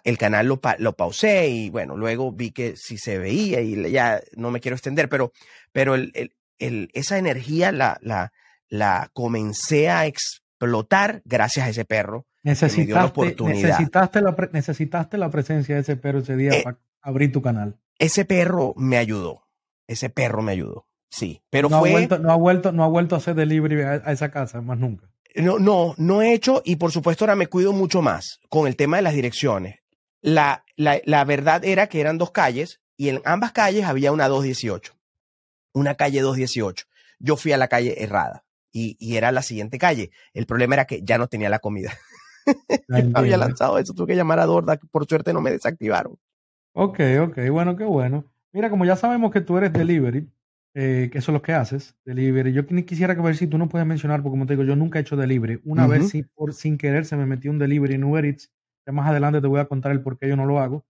el 0.03 0.17
canal 0.17 0.47
lo, 0.47 0.59
lo 0.79 0.95
pausé 0.95 1.47
y 1.49 1.69
bueno, 1.69 1.95
luego 1.97 2.31
vi 2.31 2.51
que 2.51 2.75
sí 2.75 2.97
se 2.97 3.17
veía 3.17 3.61
y 3.61 3.91
ya 3.91 4.21
no 4.35 4.51
me 4.51 4.59
quiero 4.59 4.75
extender, 4.75 5.09
pero, 5.09 5.31
pero 5.71 5.95
el, 5.95 6.11
el, 6.59 6.89
esa 6.93 7.17
energía 7.17 7.71
la, 7.71 7.97
la, 8.01 8.31
la 8.67 9.09
comencé 9.13 9.89
a 9.89 10.05
explotar 10.05 11.21
gracias 11.25 11.67
a 11.67 11.69
ese 11.69 11.85
perro. 11.85 12.25
Necesitaste, 12.43 12.93
la 12.93 13.05
oportunidad. 13.05 13.69
Necesitaste, 13.69 14.21
la, 14.21 14.35
necesitaste 14.51 15.17
la 15.17 15.29
presencia 15.29 15.75
de 15.75 15.81
ese 15.81 15.95
perro 15.95 16.19
ese 16.19 16.35
día 16.35 16.51
eh, 16.51 16.61
para 16.63 16.77
abrir 17.01 17.31
tu 17.31 17.41
canal. 17.41 17.77
Ese 17.97 18.25
perro 18.25 18.73
me 18.77 18.97
ayudó 18.97 19.44
ese 19.87 20.09
perro 20.09 20.41
me 20.41 20.51
ayudó. 20.51 20.87
Sí, 21.09 21.41
pero 21.49 21.69
no 21.69 21.79
fue... 21.79 21.89
Ha 21.89 21.91
vuelto, 21.93 22.19
no, 22.19 22.31
ha 22.31 22.35
vuelto, 22.35 22.71
no 22.71 22.83
ha 22.83 22.87
vuelto 22.87 23.15
a 23.15 23.19
hacer 23.19 23.35
delivery 23.35 23.81
a, 23.81 23.95
esa 24.11 24.31
casa, 24.31 24.61
más 24.61 24.77
nunca. 24.77 25.09
No, 25.35 25.59
no, 25.59 25.93
no 25.97 26.21
he 26.21 26.33
hecho 26.33 26.61
y 26.65 26.77
por 26.77 26.91
supuesto 26.91 27.25
ahora 27.25 27.35
me 27.35 27.47
cuido 27.47 27.73
mucho 27.73 28.01
más 28.01 28.39
con 28.49 28.67
el 28.67 28.75
tema 28.75 28.97
de 28.97 29.03
las 29.03 29.13
direcciones. 29.13 29.79
La, 30.21 30.63
la, 30.75 31.01
la 31.05 31.23
verdad 31.25 31.63
era 31.63 31.87
que 31.87 32.01
eran 32.01 32.17
dos 32.17 32.31
calles 32.31 32.81
y 32.97 33.09
en 33.09 33.21
ambas 33.25 33.51
calles 33.51 33.85
había 33.85 34.11
una 34.11 34.27
218, 34.27 34.93
una 35.73 35.95
calle 35.95 36.21
218. 36.21 36.85
Yo 37.19 37.35
fui 37.37 37.51
a 37.51 37.57
la 37.57 37.67
calle 37.67 38.01
errada 38.03 38.45
y, 38.71 38.97
y 38.99 39.17
era 39.17 39.31
la 39.31 39.41
siguiente 39.41 39.77
calle. 39.77 40.11
El 40.33 40.45
problema 40.45 40.75
era 40.75 40.85
que 40.85 41.01
ya 41.03 41.17
no 41.17 41.27
tenía 41.27 41.49
la 41.49 41.59
comida. 41.59 41.93
había 43.13 43.37
lanzado 43.37 43.77
eso, 43.77 43.93
tuve 43.93 44.07
que 44.07 44.15
llamar 44.15 44.39
a 44.39 44.45
Dorda, 44.45 44.77
por 44.91 45.05
suerte 45.05 45.33
no 45.33 45.41
me 45.41 45.51
desactivaron. 45.51 46.17
Ok, 46.73 46.99
ok, 47.21 47.37
bueno, 47.51 47.75
qué 47.75 47.85
bueno. 47.85 48.25
Mira, 48.55 48.69
como 48.69 48.85
ya 48.85 48.95
sabemos 48.95 49.33
que 49.33 49.41
tú 49.41 49.57
eres 49.57 49.73
delivery, 49.73 50.29
eh, 50.73 51.09
que 51.11 51.17
eso 51.17 51.31
es 51.31 51.33
lo 51.33 51.41
que 51.41 51.51
haces, 51.51 51.93
delivery, 52.05 52.53
yo 52.53 52.65
quisiera 52.85 53.13
que 53.13 53.21
ver 53.21 53.35
si 53.35 53.47
tú 53.47 53.57
no 53.57 53.67
puedes 53.67 53.85
mencionar, 53.85 54.23
porque 54.23 54.31
como 54.31 54.45
te 54.45 54.53
digo, 54.53 54.63
yo 54.63 54.77
nunca 54.77 54.97
he 54.97 55.01
hecho 55.01 55.17
delivery. 55.17 55.59
Una 55.65 55.87
vez 55.87 56.07
sí, 56.07 56.23
por 56.23 56.53
sin 56.53 56.77
querer 56.77 57.03
se 57.03 57.17
me 57.17 57.25
metió 57.25 57.51
un 57.51 57.59
delivery 57.59 57.95
en 57.95 58.05
Uber 58.05 58.23
Eats, 58.23 58.49
ya 58.87 58.93
más 58.93 59.09
adelante 59.09 59.41
te 59.41 59.47
voy 59.47 59.59
a 59.59 59.65
contar 59.65 59.91
el 59.91 60.01
por 60.01 60.17
qué 60.17 60.29
yo 60.29 60.37
no 60.37 60.45
lo 60.45 60.61
hago. 60.61 60.85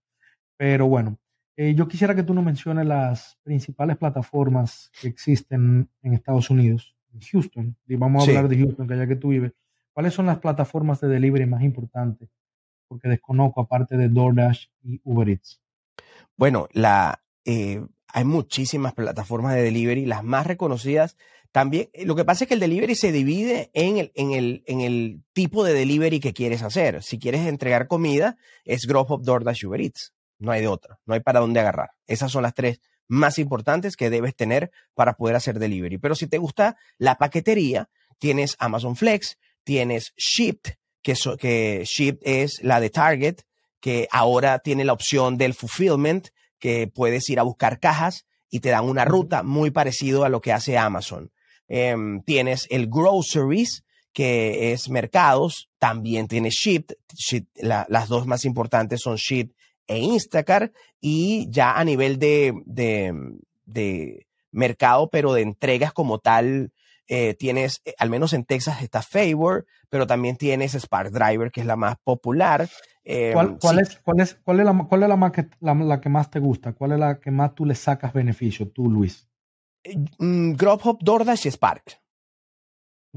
Pero 0.56 0.86
bueno, 0.86 1.18
eh, 1.56 1.74
yo 1.74 1.88
quisiera 1.88 2.14
que 2.14 2.22
tú 2.22 2.34
nos 2.34 2.44
menciones 2.44 2.86
las 2.86 3.36
principales 3.42 3.96
plataformas 3.96 4.92
que 5.00 5.08
existen 5.08 5.88
en 6.02 6.14
Estados 6.14 6.50
Unidos, 6.50 6.94
en 7.12 7.20
Houston, 7.20 7.76
y 7.88 7.96
vamos 7.96 8.22
a 8.22 8.30
hablar 8.30 8.48
de 8.48 8.58
Houston, 8.58 8.86
que 8.86 8.94
allá 8.94 9.08
que 9.08 9.16
tú 9.16 9.30
vives. 9.30 9.52
¿Cuáles 9.92 10.14
son 10.14 10.26
las 10.26 10.38
plataformas 10.38 11.00
de 11.00 11.08
delivery 11.08 11.46
más 11.46 11.62
importantes? 11.62 12.28
Porque 12.86 13.08
desconozco, 13.08 13.60
aparte 13.60 13.96
de 13.96 14.08
DoorDash 14.08 14.66
y 14.84 15.00
Uber 15.02 15.28
Eats. 15.30 15.60
Bueno, 16.36 16.68
la, 16.72 17.18
eh, 17.46 17.80
hay 18.08 18.24
muchísimas 18.24 18.92
plataformas 18.92 19.54
de 19.54 19.62
delivery, 19.62 20.04
las 20.04 20.24
más 20.24 20.46
reconocidas. 20.46 21.16
También, 21.52 21.88
eh, 21.94 22.04
lo 22.04 22.16
que 22.16 22.24
pasa 22.24 22.44
es 22.44 22.48
que 22.48 22.54
el 22.54 22.60
delivery 22.60 22.94
se 22.94 23.12
divide 23.12 23.70
en 23.72 23.96
el, 23.98 24.12
en 24.14 24.32
el, 24.32 24.62
en 24.66 24.80
el 24.80 25.22
tipo 25.32 25.64
de 25.64 25.72
delivery 25.72 26.20
que 26.20 26.34
quieres 26.34 26.62
hacer. 26.62 27.02
Si 27.02 27.18
quieres 27.18 27.46
entregar 27.46 27.86
comida, 27.86 28.36
es 28.64 28.86
Grubhub, 28.86 29.22
DoorDash, 29.22 29.64
Uber 29.64 29.80
Eats. 29.80 30.12
No 30.38 30.52
hay 30.52 30.60
de 30.60 30.68
otra, 30.68 30.98
no 31.06 31.14
hay 31.14 31.20
para 31.20 31.40
dónde 31.40 31.60
agarrar. 31.60 31.92
Esas 32.06 32.30
son 32.32 32.42
las 32.42 32.52
tres 32.52 32.80
más 33.08 33.38
importantes 33.38 33.96
que 33.96 34.10
debes 34.10 34.34
tener 34.34 34.70
para 34.94 35.14
poder 35.14 35.36
hacer 35.36 35.58
delivery. 35.58 35.98
Pero 35.98 36.14
si 36.14 36.26
te 36.26 36.38
gusta 36.38 36.76
la 36.98 37.16
paquetería, 37.16 37.88
tienes 38.18 38.56
Amazon 38.58 38.96
Flex, 38.96 39.38
tienes 39.64 40.12
Shipped, 40.16 40.74
que, 41.00 41.14
que 41.38 41.84
Shipped 41.86 42.20
es 42.22 42.62
la 42.62 42.80
de 42.80 42.90
Target, 42.90 43.36
que 43.80 44.08
ahora 44.10 44.58
tiene 44.58 44.84
la 44.84 44.92
opción 44.92 45.38
del 45.38 45.54
fulfillment, 45.54 46.28
que 46.66 46.88
puedes 46.88 47.30
ir 47.30 47.38
a 47.38 47.44
buscar 47.44 47.78
cajas 47.78 48.26
y 48.50 48.58
te 48.58 48.70
dan 48.70 48.86
una 48.86 49.04
ruta 49.04 49.44
muy 49.44 49.70
parecido 49.70 50.24
a 50.24 50.28
lo 50.28 50.40
que 50.40 50.52
hace 50.52 50.76
Amazon. 50.76 51.30
Em, 51.68 52.22
tienes 52.22 52.66
el 52.70 52.88
groceries, 52.88 53.84
que 54.12 54.72
es 54.72 54.88
mercados, 54.88 55.68
también 55.78 56.26
tienes 56.26 56.54
Shipped, 56.54 56.96
las 57.56 58.08
dos 58.08 58.26
más 58.26 58.44
importantes 58.44 59.00
son 59.00 59.14
Shipped 59.14 59.54
e 59.86 59.98
Instacart, 59.98 60.74
y 61.00 61.46
ya 61.50 61.78
a 61.78 61.84
nivel 61.84 62.18
de, 62.18 62.52
de, 62.64 64.26
mercado, 64.50 65.08
pero 65.08 65.34
de 65.34 65.42
entregas 65.42 65.92
como 65.92 66.18
tal, 66.18 66.72
eh, 67.08 67.34
tienes, 67.34 67.82
eh, 67.84 67.94
al 67.98 68.10
menos 68.10 68.32
en 68.32 68.44
Texas 68.44 68.82
está 68.82 69.02
Favor, 69.02 69.66
pero 69.88 70.06
también 70.06 70.36
tienes 70.36 70.74
Spark 70.74 71.10
Driver, 71.10 71.50
que 71.50 71.60
es 71.60 71.66
la 71.66 71.76
más 71.76 71.96
popular. 72.02 72.68
Em, 73.04 73.32
¿Cuál, 73.32 73.58
cuál, 73.60 73.78
es, 73.78 74.00
cuál, 74.04 74.20
es, 74.20 74.34
cuál, 74.42 74.60
es, 74.60 74.66
la, 74.66 74.86
cuál 74.88 75.02
es 75.04 75.08
la, 75.08 75.16
más 75.16 75.32
que, 75.32 75.48
la, 75.60 76.00
que 76.00 76.08
más 76.08 76.30
te 76.30 76.40
gusta? 76.40 76.72
¿Cuál 76.72 76.92
es 76.92 76.98
la 76.98 77.20
que 77.20 77.30
más 77.30 77.54
tú 77.54 77.64
le 77.64 77.74
sacas 77.74 78.12
beneficio, 78.12 78.68
tú, 78.68 78.90
Luis? 78.90 79.28
Mm, 80.18 80.52
Grubhub, 80.54 80.98
DoorDash 81.00 81.46
y 81.46 81.50
Spark. 81.50 82.00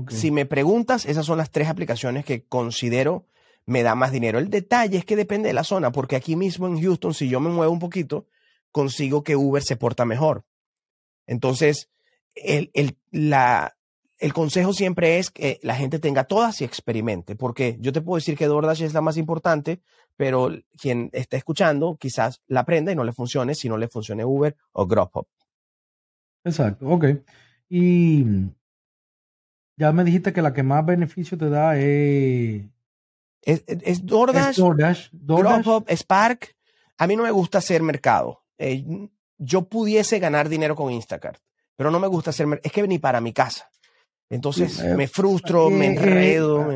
Si 0.08 0.32
me 0.32 0.46
preguntas, 0.46 1.06
esas 1.06 1.26
son 1.26 1.40
las 1.40 1.52
tres 1.52 1.68
aplicaciones 1.68 2.24
que 2.24 2.46
considero 2.46 3.26
me 3.66 3.84
da 3.84 3.96
más 3.96 4.12
dinero. 4.12 4.40
El 4.40 4.50
detalle 4.50 4.98
es 4.98 5.06
que 5.06 5.16
depende 5.16 5.48
de 5.48 5.54
la 5.54 5.64
zona, 5.64 5.92
porque 5.92 6.16
aquí 6.16 6.36
mismo 6.36 6.68
en 6.68 6.82
Houston, 6.82 7.14
si 7.14 7.28
yo 7.28 7.40
me 7.40 7.50
muevo 7.50 7.72
un 7.72 7.80
poquito, 7.80 8.28
consigo 8.72 9.24
que 9.24 9.36
Uber 9.36 9.62
se 9.62 9.76
porta 9.76 10.06
mejor. 10.06 10.46
Entonces, 11.28 11.90
el, 12.34 12.72
el, 12.74 12.98
la, 13.12 13.78
el 14.20 14.34
consejo 14.34 14.74
siempre 14.74 15.18
es 15.18 15.32
que 15.32 15.60
la 15.64 15.76
gente 15.76 15.98
tenga 15.98 16.26
todas 16.26 16.62
y 16.62 16.66
experimente, 16.66 17.36
porque 17.36 17.78
yo 17.80 17.94
te 17.94 18.02
puedo 18.02 18.18
decir 18.18 18.38
que 18.38 18.48
DoorDash 18.48 18.84
es 18.84 18.94
la 18.94 19.02
más 19.02 19.18
importante, 19.18 19.82
pero 20.18 20.52
quien 20.78 21.10
está 21.14 21.38
escuchando 21.38 21.96
quizás 21.98 22.42
la 22.48 22.62
aprenda 22.62 22.92
y 22.92 22.96
no 22.96 23.06
le 23.06 23.14
funcione 23.14 23.56
si 23.56 23.70
no 23.70 23.78
le 23.78 23.88
funcione 23.88 24.26
Uber 24.26 24.56
o 24.74 24.86
Grubhub. 24.86 25.26
Exacto, 26.44 26.88
ok. 26.88 27.06
Y 27.70 28.26
ya 29.78 29.94
me 29.94 30.04
dijiste 30.04 30.34
que 30.34 30.42
la 30.42 30.54
que 30.54 30.64
más 30.64 30.86
beneficio 30.86 31.38
te 31.38 31.50
da 31.50 31.78
es... 31.78 32.64
Es, 33.42 34.06
DoorDash, 34.06 34.58
DoorDash, 34.58 35.10
Grubhub, 35.14 35.90
Spark. 35.90 36.56
A 36.98 37.08
mí 37.08 37.16
no 37.16 37.24
me 37.24 37.32
gusta 37.32 37.60
hacer 37.60 37.82
mercado. 37.82 38.44
Eh, 38.58 38.86
yo 39.38 39.70
pudiese 39.70 40.20
ganar 40.20 40.50
dinero 40.50 40.76
con 40.76 40.92
Instacart, 40.92 41.40
pero 41.78 41.90
no 41.90 42.02
me 42.02 42.08
gusta 42.08 42.32
hacer... 42.32 42.60
Es 42.62 42.72
que 42.74 42.86
ni 42.86 43.00
para 43.00 43.22
mi 43.22 43.32
casa. 43.32 43.70
Entonces 44.30 44.84
me 44.96 45.08
frustro, 45.08 45.70
me 45.70 45.88
enredo. 45.88 46.70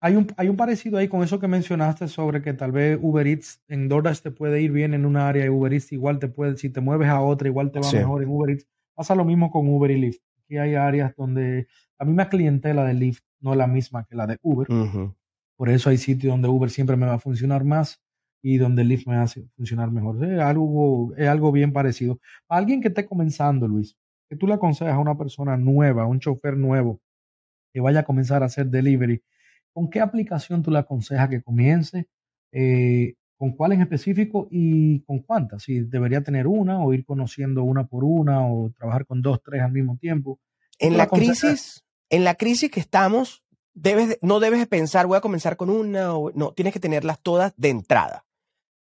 Hay, 0.00 0.16
un, 0.16 0.26
hay 0.36 0.48
un 0.48 0.56
parecido 0.56 0.98
ahí 0.98 1.08
con 1.08 1.22
eso 1.22 1.38
que 1.38 1.48
mencionaste 1.48 2.08
sobre 2.08 2.42
que 2.42 2.54
tal 2.54 2.72
vez 2.72 2.98
Uber 3.00 3.26
Eats 3.26 3.62
en 3.68 3.88
DoorDash 3.88 4.20
te 4.20 4.30
puede 4.30 4.60
ir 4.60 4.72
bien 4.72 4.94
en 4.94 5.06
una 5.06 5.28
área 5.28 5.44
y 5.44 5.48
Uber 5.48 5.72
Eats 5.72 5.92
igual 5.92 6.18
te 6.18 6.28
puede, 6.28 6.56
si 6.56 6.70
te 6.70 6.80
mueves 6.80 7.08
a 7.08 7.20
otra, 7.20 7.48
igual 7.48 7.70
te 7.70 7.80
va 7.80 7.92
mejor 7.92 8.22
en 8.22 8.28
Uber 8.28 8.50
Eats. 8.50 8.66
Pasa 8.94 9.14
lo 9.14 9.24
mismo 9.24 9.50
con 9.50 9.68
Uber 9.68 9.90
y 9.90 9.98
Lyft. 9.98 10.20
aquí 10.44 10.58
hay 10.58 10.74
áreas 10.74 11.14
donde 11.16 11.66
la 11.98 12.06
misma 12.06 12.28
clientela 12.28 12.84
de 12.84 12.94
Lyft 12.94 13.22
no 13.40 13.52
es 13.52 13.58
la 13.58 13.66
misma 13.66 14.04
que 14.04 14.14
la 14.14 14.26
de 14.26 14.38
Uber. 14.42 14.66
Por 15.56 15.68
eso 15.68 15.90
hay 15.90 15.98
sitios 15.98 16.32
donde 16.32 16.48
Uber 16.48 16.70
siempre 16.70 16.96
me 16.96 17.06
va 17.06 17.14
a 17.14 17.18
funcionar 17.18 17.64
más 17.64 18.02
y 18.42 18.58
donde 18.58 18.84
Lyft 18.84 19.06
me 19.06 19.16
hace 19.16 19.46
funcionar 19.56 19.90
mejor. 19.90 20.22
Es 20.24 20.40
algo, 20.40 21.14
es 21.16 21.28
algo 21.28 21.52
bien 21.52 21.72
parecido. 21.72 22.18
Para 22.46 22.58
alguien 22.58 22.80
que 22.80 22.88
esté 22.88 23.06
comenzando, 23.06 23.68
Luis, 23.68 23.96
que 24.32 24.38
tú 24.38 24.46
le 24.46 24.54
aconsejas 24.54 24.94
a 24.94 24.98
una 24.98 25.18
persona 25.18 25.58
nueva, 25.58 26.04
a 26.04 26.06
un 26.06 26.18
chofer 26.18 26.56
nuevo, 26.56 27.02
que 27.70 27.82
vaya 27.82 28.00
a 28.00 28.04
comenzar 28.04 28.42
a 28.42 28.46
hacer 28.46 28.68
delivery, 28.68 29.22
¿con 29.74 29.90
qué 29.90 30.00
aplicación 30.00 30.62
tú 30.62 30.70
le 30.70 30.78
aconsejas 30.78 31.28
que 31.28 31.42
comience? 31.42 32.08
Eh, 32.50 33.16
¿Con 33.36 33.52
cuál 33.52 33.72
en 33.72 33.82
específico 33.82 34.48
y 34.50 35.00
con 35.00 35.18
cuántas? 35.18 35.64
Si 35.64 35.80
debería 35.80 36.22
tener 36.22 36.46
una 36.46 36.82
o 36.82 36.94
ir 36.94 37.04
conociendo 37.04 37.62
una 37.62 37.86
por 37.86 38.04
una 38.04 38.46
o 38.46 38.70
trabajar 38.70 39.04
con 39.04 39.20
dos, 39.20 39.42
tres 39.42 39.60
al 39.60 39.72
mismo 39.72 39.98
tiempo. 39.98 40.40
En 40.78 40.96
la 40.96 41.08
crisis, 41.08 41.84
en 42.08 42.24
la 42.24 42.34
crisis 42.36 42.70
que 42.70 42.80
estamos, 42.80 43.44
debes, 43.74 44.18
no 44.22 44.40
debes 44.40 44.66
pensar, 44.66 45.06
voy 45.06 45.18
a 45.18 45.20
comenzar 45.20 45.58
con 45.58 45.68
una 45.68 46.14
o 46.14 46.30
no, 46.30 46.54
tienes 46.54 46.72
que 46.72 46.80
tenerlas 46.80 47.20
todas 47.20 47.52
de 47.58 47.68
entrada. 47.68 48.24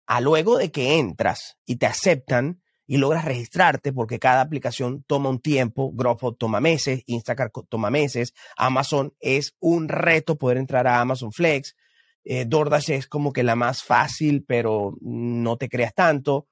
A 0.07 0.19
luego 0.19 0.57
de 0.57 0.71
que 0.71 0.97
entras 0.97 1.59
y 1.63 1.75
te 1.75 1.85
aceptan 1.85 2.59
y 2.87 2.97
logras 2.97 3.25
registrarte, 3.25 3.91
porque 3.91 4.17
cada 4.17 4.41
aplicación 4.41 5.03
toma 5.05 5.29
un 5.29 5.39
tiempo, 5.39 5.91
Dropbox 5.93 6.37
toma 6.37 6.61
meses, 6.61 7.03
Instacart 7.05 7.53
toma 7.69 7.89
meses, 7.89 8.33
Amazon 8.55 9.13
es 9.19 9.55
un 9.59 9.89
reto 9.89 10.37
poder 10.37 10.57
entrar 10.57 10.87
a 10.87 11.01
Amazon 11.01 11.33
Flex, 11.33 11.75
eh, 12.23 12.45
DoorDash 12.45 12.91
es 12.91 13.07
como 13.07 13.33
que 13.33 13.43
la 13.43 13.55
más 13.55 13.83
fácil, 13.83 14.43
pero 14.45 14.97
no 15.01 15.57
te 15.57 15.69
creas 15.69 15.93
tanto. 15.93 16.47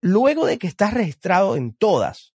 Luego 0.00 0.46
de 0.46 0.58
que 0.58 0.66
estás 0.66 0.92
registrado 0.92 1.56
en 1.56 1.74
todas, 1.74 2.34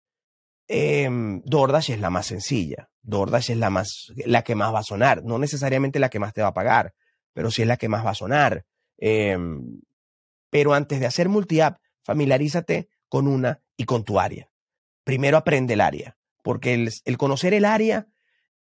eh, 0.67 1.09
DoorDash 1.43 1.91
es 1.91 1.99
la 1.99 2.09
más 2.09 2.27
sencilla. 2.27 2.89
DoorDash 3.01 3.51
es 3.51 3.57
la, 3.57 3.69
más, 3.69 4.11
la 4.25 4.43
que 4.43 4.55
más 4.55 4.73
va 4.73 4.79
a 4.79 4.83
sonar. 4.83 5.23
No 5.23 5.39
necesariamente 5.39 5.99
la 5.99 6.09
que 6.09 6.19
más 6.19 6.33
te 6.33 6.41
va 6.41 6.49
a 6.49 6.53
pagar, 6.53 6.93
pero 7.33 7.51
sí 7.51 7.61
es 7.61 7.67
la 7.67 7.77
que 7.77 7.89
más 7.89 8.05
va 8.05 8.11
a 8.11 8.15
sonar. 8.15 8.65
Em, 8.97 9.81
pero 10.49 10.73
antes 10.73 10.99
de 10.99 11.05
hacer 11.05 11.29
multi-app, 11.29 11.77
familiarízate 12.03 12.89
con 13.09 13.27
una 13.27 13.61
y 13.75 13.85
con 13.85 14.03
tu 14.03 14.19
área. 14.19 14.49
Primero 15.03 15.37
aprende 15.37 15.73
el 15.73 15.81
área, 15.81 16.17
porque 16.43 16.73
el 16.73 17.17
conocer 17.17 17.53
el 17.53 17.65
área, 17.65 18.07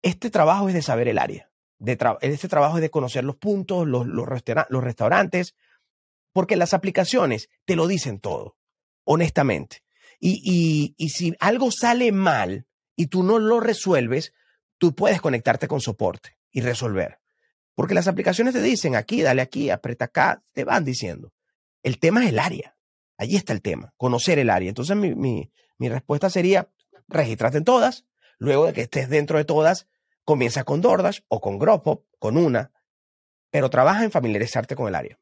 este 0.01 0.29
trabajo 0.29 0.67
es 0.67 0.73
de 0.73 0.81
saber 0.81 1.07
el 1.07 1.17
área 1.17 1.49
de 1.79 1.97
este 2.21 2.47
trabajo 2.47 2.77
es 2.77 2.81
de 2.81 2.89
conocer 2.89 3.23
los 3.23 3.35
puntos, 3.35 3.87
los, 3.87 4.07
los, 4.07 4.27
restaurantes, 4.27 5.55
porque 6.33 6.55
las 6.55 6.73
aplicaciones 6.73 7.49
te 7.65 7.75
lo 7.75 7.87
dicen 7.87 8.19
todo, 8.19 8.57
honestamente. 9.03 9.83
Y, 10.19 10.41
y, 10.43 10.95
y, 10.97 11.09
si 11.09 11.35
algo 11.39 11.71
sale 11.71 12.11
mal 12.11 12.65
y 12.95 13.07
tú 13.07 13.23
no 13.23 13.37
lo 13.37 13.59
resuelves, 13.59 14.33
tú 14.79 14.95
puedes 14.95 15.21
conectarte 15.21 15.67
con 15.67 15.81
soporte 15.81 16.37
y 16.51 16.61
resolver. 16.61 17.19
Porque 17.75 17.93
las 17.93 18.07
aplicaciones 18.07 18.55
te 18.55 18.61
dicen 18.61 18.95
aquí, 18.95 19.21
dale 19.21 19.43
aquí, 19.43 19.69
aprieta 19.69 20.05
acá, 20.05 20.43
te 20.53 20.63
van 20.63 20.83
diciendo. 20.83 21.31
El 21.83 21.99
tema 21.99 22.23
es 22.23 22.29
el 22.29 22.39
área. 22.39 22.75
Allí 23.17 23.35
está 23.35 23.53
el 23.53 23.61
tema, 23.61 23.93
conocer 23.97 24.39
el 24.39 24.49
área. 24.49 24.69
Entonces 24.69 24.95
mi, 24.95 25.15
mi, 25.15 25.51
mi 25.77 25.89
respuesta 25.89 26.29
sería, 26.29 26.69
regístrate 27.07 27.57
en 27.57 27.63
todas. 27.63 28.05
Luego 28.39 28.67
de 28.67 28.73
que 28.73 28.81
estés 28.81 29.09
dentro 29.09 29.37
de 29.39 29.45
todas, 29.45 29.87
Comienza 30.27 30.65
con 30.65 30.81
DoorDash 30.81 31.21
o 31.29 31.39
con 31.39 31.57
Gropop, 31.57 32.03
con 32.19 32.35
una, 32.35 32.71
pero 33.49 33.69
trabaja 33.69 34.03
en 34.03 34.11
familiarizarte 34.11 34.75
con 34.75 34.89
el 34.89 34.95
área. 34.95 35.17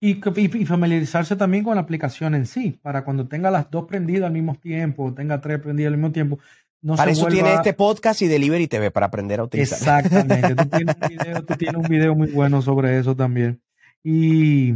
Y, 0.00 0.14
familiarizarse 0.14 1.36
también 1.36 1.62
con 1.62 1.76
la 1.76 1.82
aplicación 1.82 2.34
en 2.34 2.46
sí, 2.46 2.72
para 2.82 3.04
cuando 3.04 3.28
tenga 3.28 3.52
las 3.52 3.70
dos 3.70 3.84
prendidas 3.84 4.26
al 4.26 4.32
mismo 4.32 4.56
tiempo, 4.56 5.14
tenga 5.14 5.40
tres 5.40 5.60
prendidas 5.60 5.92
al 5.92 5.96
mismo 5.96 6.10
tiempo. 6.10 6.40
No 6.80 6.96
para 6.96 7.12
eso 7.12 7.26
tiene 7.26 7.54
este 7.54 7.72
podcast 7.72 8.20
y 8.22 8.26
Delivery 8.26 8.66
TV, 8.66 8.90
para 8.90 9.06
aprender 9.06 9.38
a 9.38 9.44
utilizar. 9.44 10.04
Exactamente. 10.04 10.56
tú, 10.56 10.68
tienes 10.68 10.96
un 11.00 11.08
video, 11.16 11.44
tú 11.44 11.54
tienes 11.54 11.76
un 11.76 11.88
video 11.88 12.14
muy 12.16 12.32
bueno 12.32 12.62
sobre 12.62 12.98
eso 12.98 13.14
también. 13.14 13.62
Y 14.02 14.74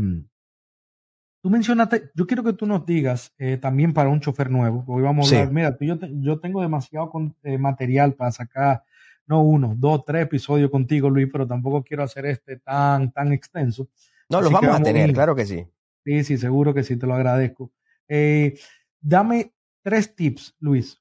tú 1.46 1.50
mencionaste, 1.50 2.10
yo 2.12 2.26
quiero 2.26 2.42
que 2.42 2.54
tú 2.54 2.66
nos 2.66 2.84
digas 2.84 3.32
eh, 3.38 3.56
también 3.56 3.92
para 3.92 4.08
un 4.08 4.18
chofer 4.18 4.50
nuevo, 4.50 4.82
hoy 4.88 5.04
vamos 5.04 5.32
a 5.32 5.42
hablar, 5.42 5.52
mira, 5.52 5.78
yo, 5.80 5.96
yo 6.20 6.40
tengo 6.40 6.60
demasiado 6.60 7.08
eh, 7.44 7.56
material 7.56 8.14
para 8.14 8.32
sacar 8.32 8.82
no 9.28 9.44
uno, 9.44 9.72
dos, 9.78 10.04
tres 10.04 10.24
episodios 10.24 10.72
contigo, 10.72 11.08
Luis, 11.08 11.28
pero 11.30 11.46
tampoco 11.46 11.84
quiero 11.84 12.02
hacer 12.02 12.26
este 12.26 12.56
tan, 12.56 13.12
tan 13.12 13.32
extenso. 13.32 13.86
No, 14.28 14.40
los 14.40 14.50
vamos, 14.50 14.74
a 14.74 14.82
tener, 14.82 15.12
claro 15.12 15.36
que 15.36 15.46
sí. 15.46 15.64
Sí, 16.04 16.24
sí, 16.24 16.36
seguro 16.36 16.74
que 16.74 16.82
sí, 16.82 16.96
te 16.96 17.06
lo 17.06 17.14
agradezco. 17.14 17.70
Eh, 18.08 18.58
dame 19.00 19.52
tres 19.82 20.16
tips, 20.16 20.56
Luis. 20.58 21.00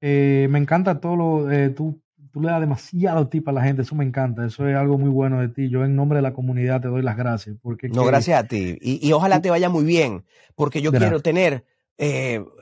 Me 0.00 0.46
encanta 0.46 0.98
todo 0.98 1.14
lo, 1.14 1.74
tú, 1.74 2.00
tú 2.32 2.40
le 2.40 2.48
das 2.48 2.60
demasiado 2.60 3.28
tip 3.28 3.48
a 3.48 3.52
la 3.52 3.62
gente, 3.62 3.82
eso 3.82 3.94
me 3.94 4.04
encanta, 4.04 4.46
eso 4.46 4.66
es 4.66 4.76
algo 4.76 4.98
muy 4.98 5.10
bueno 5.10 5.40
de 5.40 5.48
ti. 5.48 5.68
Yo 5.68 5.84
en 5.84 5.96
nombre 5.96 6.16
de 6.16 6.22
la 6.22 6.32
comunidad 6.32 6.80
te 6.80 6.88
doy 6.88 7.02
las 7.02 7.16
gracias. 7.16 7.56
Porque 7.62 7.88
no, 7.88 8.04
gracias 8.04 8.42
a 8.42 8.46
ti. 8.46 8.78
Y, 8.80 9.12
ojalá 9.12 9.40
te 9.40 9.50
vaya 9.50 9.68
muy 9.68 9.84
bien, 9.84 10.24
porque 10.54 10.82
yo 10.82 10.92
quiero 10.92 11.20
tener 11.20 11.64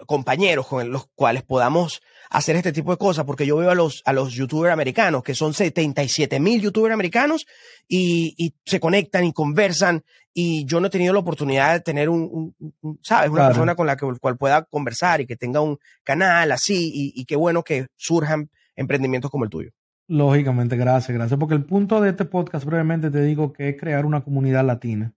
compañeros 0.07 0.67
con 0.67 0.91
los 0.91 1.07
cuales 1.15 1.43
podamos 1.43 2.01
hacer 2.31 2.57
este 2.57 2.73
tipo 2.73 2.91
de 2.91 2.97
cosas, 2.97 3.25
porque 3.25 3.47
yo 3.47 3.57
veo 3.57 3.71
a 3.71 3.75
los, 3.75 4.03
a 4.05 4.13
los 4.13 4.33
youtubers 4.33 4.73
americanos, 4.73 5.23
que 5.23 5.35
son 5.35 5.55
77 5.55 6.41
mil 6.41 6.61
youtubers 6.61 6.93
americanos, 6.93 7.47
y, 7.87 8.35
y, 8.37 8.55
se 8.65 8.81
conectan 8.81 9.25
y 9.25 9.33
conversan, 9.33 10.05
y 10.33 10.65
yo 10.65 10.81
no 10.81 10.89
he 10.89 10.91
tenido 10.91 11.13
la 11.13 11.21
oportunidad 11.21 11.75
de 11.75 11.81
tener 11.81 12.09
un, 12.09 12.55
¿sabes? 13.03 13.31
Una 13.31 13.47
persona 13.47 13.75
con 13.75 13.87
la 13.87 13.97
que, 13.97 14.07
cual 14.21 14.37
pueda 14.37 14.65
conversar 14.65 15.21
y 15.21 15.27
que 15.27 15.37
tenga 15.37 15.61
un 15.61 15.79
canal 16.03 16.53
así, 16.53 16.91
y, 16.93 17.21
y 17.21 17.25
qué 17.25 17.37
bueno 17.37 17.63
que 17.63 17.87
surjan 17.97 18.51
emprendimientos 18.77 19.31
como 19.31 19.45
el 19.45 19.51
tuyo. 19.51 19.71
Lógicamente, 20.09 20.77
gracias, 20.77 21.17
gracias, 21.17 21.39
porque 21.41 21.55
el 21.55 21.65
punto 21.65 22.01
de 22.01 22.11
este 22.11 22.25
podcast 22.25 22.65
brevemente 22.65 23.11
te 23.11 23.23
digo 23.23 23.53
que 23.53 23.71
es 23.71 23.77
crear 23.77 24.07
una 24.07 24.23
comunidad 24.23 24.65
latina 24.65 25.13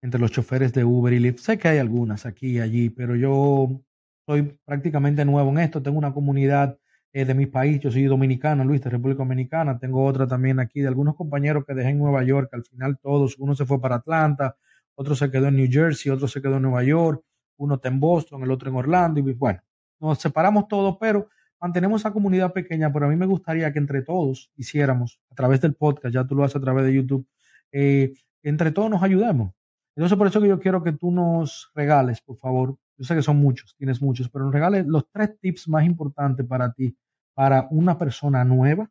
entre 0.00 0.20
los 0.20 0.30
choferes 0.30 0.72
de 0.72 0.84
Uber 0.84 1.12
y 1.12 1.18
Lyft. 1.18 1.40
Sé 1.40 1.58
que 1.58 1.68
hay 1.68 1.78
algunas 1.78 2.24
aquí 2.24 2.58
y 2.58 2.60
allí, 2.60 2.90
pero 2.90 3.16
yo 3.16 3.82
soy 4.26 4.58
prácticamente 4.64 5.24
nuevo 5.24 5.50
en 5.50 5.58
esto, 5.58 5.82
tengo 5.82 5.98
una 5.98 6.12
comunidad 6.12 6.78
eh, 7.12 7.24
de 7.24 7.34
mi 7.34 7.46
país, 7.46 7.80
yo 7.80 7.90
soy 7.90 8.04
dominicano, 8.04 8.64
Luis, 8.64 8.80
de 8.80 8.90
República 8.90 9.18
Dominicana, 9.18 9.78
tengo 9.78 10.04
otra 10.04 10.26
también 10.26 10.60
aquí 10.60 10.80
de 10.80 10.88
algunos 10.88 11.16
compañeros 11.16 11.64
que 11.66 11.74
dejé 11.74 11.90
en 11.90 11.98
Nueva 11.98 12.22
York, 12.22 12.48
al 12.52 12.64
final 12.64 12.98
todos, 12.98 13.36
uno 13.38 13.54
se 13.54 13.66
fue 13.66 13.80
para 13.80 13.96
Atlanta, 13.96 14.56
otro 14.94 15.14
se 15.14 15.30
quedó 15.30 15.48
en 15.48 15.56
New 15.56 15.68
Jersey, 15.70 16.10
otro 16.12 16.28
se 16.28 16.40
quedó 16.40 16.56
en 16.56 16.62
Nueva 16.62 16.84
York, 16.84 17.24
uno 17.58 17.74
está 17.74 17.88
en 17.88 18.00
Boston, 18.00 18.42
el 18.44 18.50
otro 18.50 18.70
en 18.70 18.76
Orlando, 18.76 19.20
y 19.20 19.32
bueno, 19.34 19.60
nos 20.00 20.18
separamos 20.18 20.68
todos, 20.68 20.96
pero 21.00 21.28
mantenemos 21.62 22.02
esa 22.02 22.12
comunidad 22.12 22.52
pequeña, 22.52 22.92
pero 22.92 23.06
a 23.06 23.08
mí 23.08 23.14
me 23.14 23.24
gustaría 23.24 23.72
que 23.72 23.78
entre 23.78 24.02
todos 24.02 24.50
hiciéramos, 24.56 25.20
a 25.30 25.36
través 25.36 25.60
del 25.60 25.74
podcast, 25.74 26.12
ya 26.12 26.26
tú 26.26 26.34
lo 26.34 26.42
haces 26.42 26.56
a 26.56 26.60
través 26.60 26.84
de 26.84 26.92
YouTube, 26.92 27.24
eh, 27.70 28.12
entre 28.42 28.72
todos 28.72 28.90
nos 28.90 29.02
ayudemos. 29.02 29.52
Entonces, 29.94 30.18
por 30.18 30.26
eso 30.26 30.40
que 30.40 30.48
yo 30.48 30.58
quiero 30.58 30.82
que 30.82 30.92
tú 30.92 31.12
nos 31.12 31.70
regales, 31.74 32.20
por 32.20 32.36
favor, 32.38 32.76
yo 32.98 33.04
sé 33.04 33.14
que 33.14 33.22
son 33.22 33.36
muchos, 33.36 33.76
tienes 33.76 34.02
muchos, 34.02 34.28
pero 34.28 34.44
nos 34.44 34.52
regales 34.52 34.86
los 34.86 35.08
tres 35.12 35.38
tips 35.38 35.68
más 35.68 35.84
importantes 35.84 36.44
para 36.44 36.72
ti, 36.72 36.96
para 37.32 37.68
una 37.70 37.96
persona 37.96 38.44
nueva, 38.44 38.90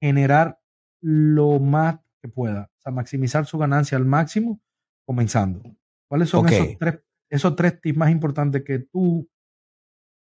generar 0.00 0.58
lo 1.00 1.60
más 1.60 2.00
que 2.20 2.28
pueda, 2.28 2.70
o 2.76 2.80
sea, 2.80 2.90
maximizar 2.90 3.46
su 3.46 3.56
ganancia 3.56 3.96
al 3.96 4.04
máximo 4.04 4.60
comenzando. 5.06 5.62
¿Cuáles 6.08 6.28
son 6.28 6.48
esos, 6.48 6.76
tres, 6.76 7.00
esos 7.28 7.54
tres 7.54 7.80
tips 7.80 7.96
más 7.98 8.10
importantes 8.10 8.64
que 8.64 8.80
tú 8.80 9.28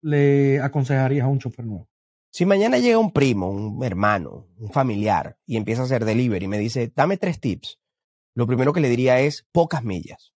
le 0.04 0.60
aconsejarías 0.62 1.26
a 1.26 1.30
un 1.30 1.40
chofer 1.40 1.66
nuevo? 1.66 1.90
Si 2.30 2.46
mañana 2.46 2.78
llega 2.78 2.98
un 2.98 3.12
primo, 3.12 3.50
un 3.50 3.84
hermano, 3.84 4.48
un 4.58 4.72
familiar 4.72 5.38
y 5.46 5.58
empieza 5.58 5.82
a 5.82 5.86
hacer 5.86 6.06
delivery 6.06 6.46
y 6.46 6.48
me 6.48 6.60
dice, 6.60 6.92
dame 6.96 7.18
tres 7.18 7.40
tips, 7.40 7.80
lo 8.36 8.46
primero 8.46 8.74
que 8.74 8.82
le 8.82 8.90
diría 8.90 9.20
es 9.20 9.48
pocas 9.52 9.84
millas 9.84 10.34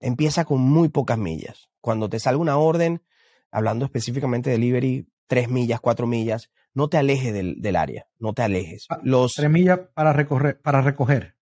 empieza 0.00 0.44
con 0.44 0.60
muy 0.60 0.88
pocas 0.88 1.18
millas. 1.18 1.68
Cuando 1.80 2.08
te 2.08 2.20
salga 2.20 2.40
una 2.40 2.58
orden, 2.58 3.02
hablando 3.50 3.84
específicamente 3.84 4.50
de 4.50 4.56
delivery, 4.56 5.08
tres 5.26 5.48
millas, 5.48 5.80
cuatro 5.80 6.06
millas, 6.06 6.50
no 6.74 6.88
te 6.88 6.98
alejes 6.98 7.32
del, 7.32 7.76
área, 7.76 8.06
no 8.18 8.34
te 8.34 8.42
alejes. 8.42 8.86
Ah, 8.90 9.00
Los, 9.02 9.34
tres 9.34 9.50
millas 9.50 9.80
para, 9.94 10.12
recorrer, 10.12 10.60
para 10.60 10.82
recoger. 10.82 11.36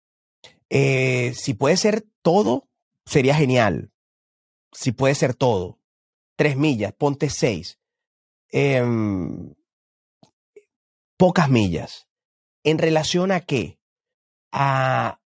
Eh, 0.68 1.32
si 1.34 1.54
puede 1.54 1.76
ser 1.76 2.04
todo, 2.22 2.68
sería 3.06 3.34
genial. 3.34 3.90
Si 4.72 4.92
puede 4.92 5.14
ser 5.14 5.34
todo. 5.34 5.78
Tres 6.36 6.56
millas, 6.56 6.92
ponte 6.92 7.30
seis. 7.30 7.78
Em, 8.50 9.54
pocas 11.16 11.48
millas. 11.48 12.08
¿En 12.64 12.78
relación 12.78 13.32
a 13.32 13.40
qué? 13.40 13.78
A 14.52 15.22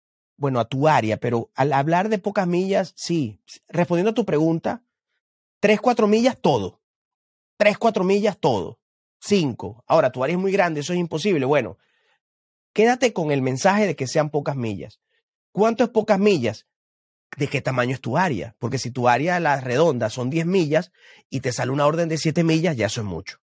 bueno, 0.43 0.59
a 0.59 0.65
tu 0.65 0.87
área, 0.87 1.17
pero 1.17 1.51
al 1.55 1.71
hablar 1.71 2.09
de 2.09 2.17
pocas 2.17 2.47
millas, 2.47 2.93
sí, 2.97 3.39
respondiendo 3.69 4.11
a 4.11 4.13
tu 4.13 4.25
pregunta, 4.25 4.83
tres, 5.59 5.79
cuatro 5.79 6.07
millas, 6.07 6.37
todo. 6.41 6.81
Tres, 7.57 7.77
cuatro 7.77 8.03
millas, 8.03 8.37
todo. 8.37 8.79
Cinco. 9.21 9.83
Ahora, 9.87 10.11
tu 10.11 10.23
área 10.23 10.35
es 10.35 10.41
muy 10.41 10.51
grande, 10.51 10.81
eso 10.81 10.91
es 10.91 10.99
imposible. 10.99 11.45
Bueno, 11.45 11.77
quédate 12.73 13.13
con 13.13 13.31
el 13.31 13.41
mensaje 13.41 13.87
de 13.87 13.95
que 13.95 14.07
sean 14.07 14.31
pocas 14.31 14.57
millas. 14.57 14.99
¿Cuánto 15.53 15.83
es 15.83 15.89
pocas 15.91 16.19
millas? 16.19 16.67
¿De 17.37 17.47
qué 17.47 17.61
tamaño 17.61 17.93
es 17.93 18.01
tu 18.01 18.17
área? 18.17 18.55
Porque 18.59 18.77
si 18.77 18.91
tu 18.91 19.07
área, 19.07 19.39
la 19.39 19.59
redonda, 19.59 20.09
son 20.09 20.29
10 20.29 20.45
millas 20.45 20.91
y 21.29 21.39
te 21.39 21.51
sale 21.51 21.71
una 21.71 21.85
orden 21.85 22.09
de 22.09 22.17
7 22.17 22.43
millas, 22.43 22.75
ya 22.77 22.87
eso 22.87 23.01
es 23.01 23.07
mucho. 23.07 23.39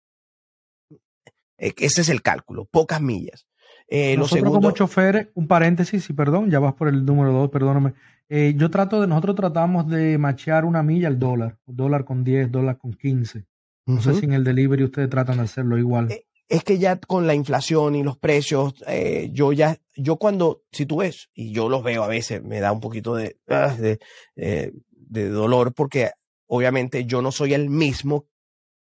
E, 1.58 1.74
ese 1.78 2.00
es 2.00 2.08
el 2.08 2.22
cálculo, 2.22 2.64
pocas 2.64 3.00
millas. 3.00 3.46
Eh, 3.88 4.16
nosotros 4.16 4.52
como 4.52 4.70
choferes, 4.70 5.28
un 5.34 5.46
paréntesis, 5.46 6.08
y 6.08 6.12
perdón, 6.12 6.50
ya 6.50 6.58
vas 6.58 6.74
por 6.74 6.88
el 6.88 7.04
número 7.04 7.32
dos, 7.32 7.50
perdóname. 7.50 7.94
Eh, 8.28 8.54
yo 8.56 8.70
trato 8.70 9.00
de, 9.00 9.06
nosotros 9.06 9.36
tratamos 9.36 9.88
de 9.88 10.16
machear 10.18 10.64
una 10.64 10.82
milla 10.82 11.08
al 11.08 11.18
dólar, 11.18 11.58
dólar 11.66 12.04
con 12.04 12.24
10, 12.24 12.50
dólar 12.50 12.78
con 12.78 12.94
15. 12.94 13.44
No 13.86 14.00
sé 14.00 14.14
si 14.14 14.24
en 14.24 14.32
el 14.32 14.44
delivery 14.44 14.84
ustedes 14.84 15.10
tratan 15.10 15.36
de 15.36 15.42
hacerlo 15.42 15.76
igual. 15.76 16.10
Eh, 16.10 16.26
es 16.48 16.64
que 16.64 16.78
ya 16.78 16.96
con 16.96 17.26
la 17.26 17.34
inflación 17.34 17.94
y 17.94 18.02
los 18.02 18.18
precios, 18.18 18.74
eh, 18.86 19.30
yo 19.32 19.52
ya, 19.52 19.78
yo 19.96 20.16
cuando, 20.16 20.62
si 20.72 20.86
tú 20.86 20.98
ves, 20.98 21.30
y 21.34 21.52
yo 21.52 21.68
los 21.68 21.82
veo 21.82 22.02
a 22.02 22.08
veces, 22.08 22.42
me 22.42 22.60
da 22.60 22.72
un 22.72 22.80
poquito 22.80 23.14
de, 23.14 23.38
ah, 23.48 23.74
de, 23.74 23.98
de 24.34 25.28
dolor 25.28 25.74
porque 25.74 26.10
obviamente 26.46 27.04
yo 27.04 27.22
no 27.22 27.32
soy 27.32 27.54
el 27.54 27.70
mismo 27.70 28.26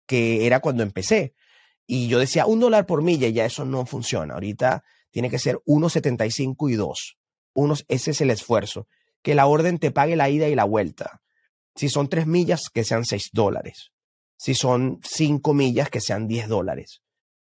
que 0.07 0.47
era 0.47 0.61
cuando 0.61 0.83
empecé. 0.83 1.35
Y 1.87 2.09
yo 2.09 2.19
decía, 2.19 2.47
un 2.47 2.61
dólar 2.61 2.87
por 2.87 3.03
milla, 3.03 3.29
y 3.29 3.33
ya 3.33 3.45
eso 3.45 3.65
no 3.65 3.87
funciona. 3.87 4.35
Ahorita 4.35 4.85
tiene 5.11 5.31
que 5.31 5.39
ser 5.39 5.59
1.75 5.67 6.71
y 6.71 6.75
2. 6.75 7.19
Unos, 7.55 7.85
ese 7.89 8.13
es 8.13 8.21
el 8.21 8.31
esfuerzo. 8.31 8.87
Que 9.23 9.35
la 9.35 9.47
orden 9.47 9.79
te 9.79 9.91
pague 9.91 10.17
la 10.17 10.31
ida 10.31 10.49
y 10.49 10.55
la 10.55 10.65
vuelta. 10.65 11.23
Si 11.75 11.89
son 11.89 12.09
3 12.09 12.27
millas, 12.27 12.71
que 12.73 12.85
sean 12.85 13.05
6 13.05 13.31
dólares. 13.33 13.93
Si 14.37 14.55
son 14.55 15.01
5 15.05 15.55
millas, 15.55 15.91
que 15.91 16.01
sean 16.01 16.27
10 16.27 16.49
dólares. 16.49 17.02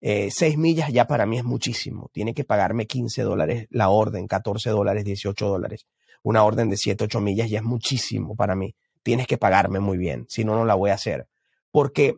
Eh, 0.01 0.29
6 0.31 0.57
millas 0.57 0.91
ya 0.91 1.05
para 1.07 1.25
mí 1.25 1.37
es 1.37 1.43
muchísimo. 1.43 2.09
Tiene 2.11 2.33
que 2.33 2.43
pagarme 2.43 2.87
15 2.87 3.21
dólares 3.21 3.67
la 3.69 3.89
orden, 3.89 4.27
14 4.27 4.71
dólares, 4.71 5.05
18 5.05 5.47
dólares. 5.47 5.85
Una 6.23 6.43
orden 6.43 6.69
de 6.69 6.77
7, 6.77 7.03
8 7.05 7.21
millas 7.21 7.49
ya 7.49 7.59
es 7.59 7.63
muchísimo 7.63 8.35
para 8.35 8.55
mí. 8.55 8.75
Tienes 9.03 9.27
que 9.27 9.37
pagarme 9.37 9.79
muy 9.79 9.97
bien, 9.97 10.25
si 10.29 10.43
no, 10.43 10.55
no 10.55 10.65
la 10.65 10.75
voy 10.75 10.89
a 10.89 10.95
hacer. 10.95 11.27
Porque 11.71 12.17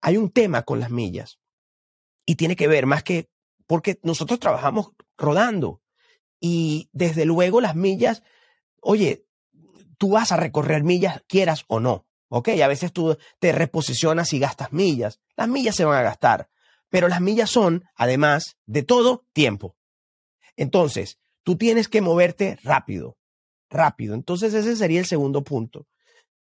hay 0.00 0.16
un 0.16 0.30
tema 0.30 0.62
con 0.62 0.80
las 0.80 0.90
millas 0.90 1.38
y 2.24 2.36
tiene 2.36 2.56
que 2.56 2.68
ver 2.68 2.86
más 2.86 3.02
que 3.02 3.28
porque 3.66 3.98
nosotros 4.02 4.40
trabajamos 4.40 4.92
rodando 5.16 5.82
y 6.40 6.88
desde 6.92 7.24
luego 7.24 7.60
las 7.60 7.74
millas, 7.74 8.22
oye, 8.80 9.26
tú 9.98 10.10
vas 10.10 10.32
a 10.32 10.36
recorrer 10.36 10.84
millas 10.84 11.22
quieras 11.26 11.64
o 11.68 11.80
no, 11.80 12.06
¿ok? 12.28 12.48
A 12.62 12.68
veces 12.68 12.92
tú 12.92 13.16
te 13.38 13.52
reposicionas 13.52 14.32
y 14.32 14.38
gastas 14.38 14.72
millas. 14.72 15.20
Las 15.36 15.48
millas 15.48 15.74
se 15.74 15.84
van 15.84 15.98
a 15.98 16.02
gastar, 16.02 16.48
pero 16.90 17.08
las 17.08 17.20
millas 17.20 17.50
son, 17.50 17.84
además 17.94 18.56
de 18.66 18.82
todo, 18.82 19.26
tiempo. 19.32 19.76
Entonces, 20.56 21.18
tú 21.42 21.56
tienes 21.56 21.88
que 21.88 22.00
moverte 22.00 22.58
rápido, 22.62 23.16
rápido. 23.70 24.14
Entonces, 24.14 24.54
ese 24.54 24.76
sería 24.76 25.00
el 25.00 25.06
segundo 25.06 25.44
punto. 25.44 25.86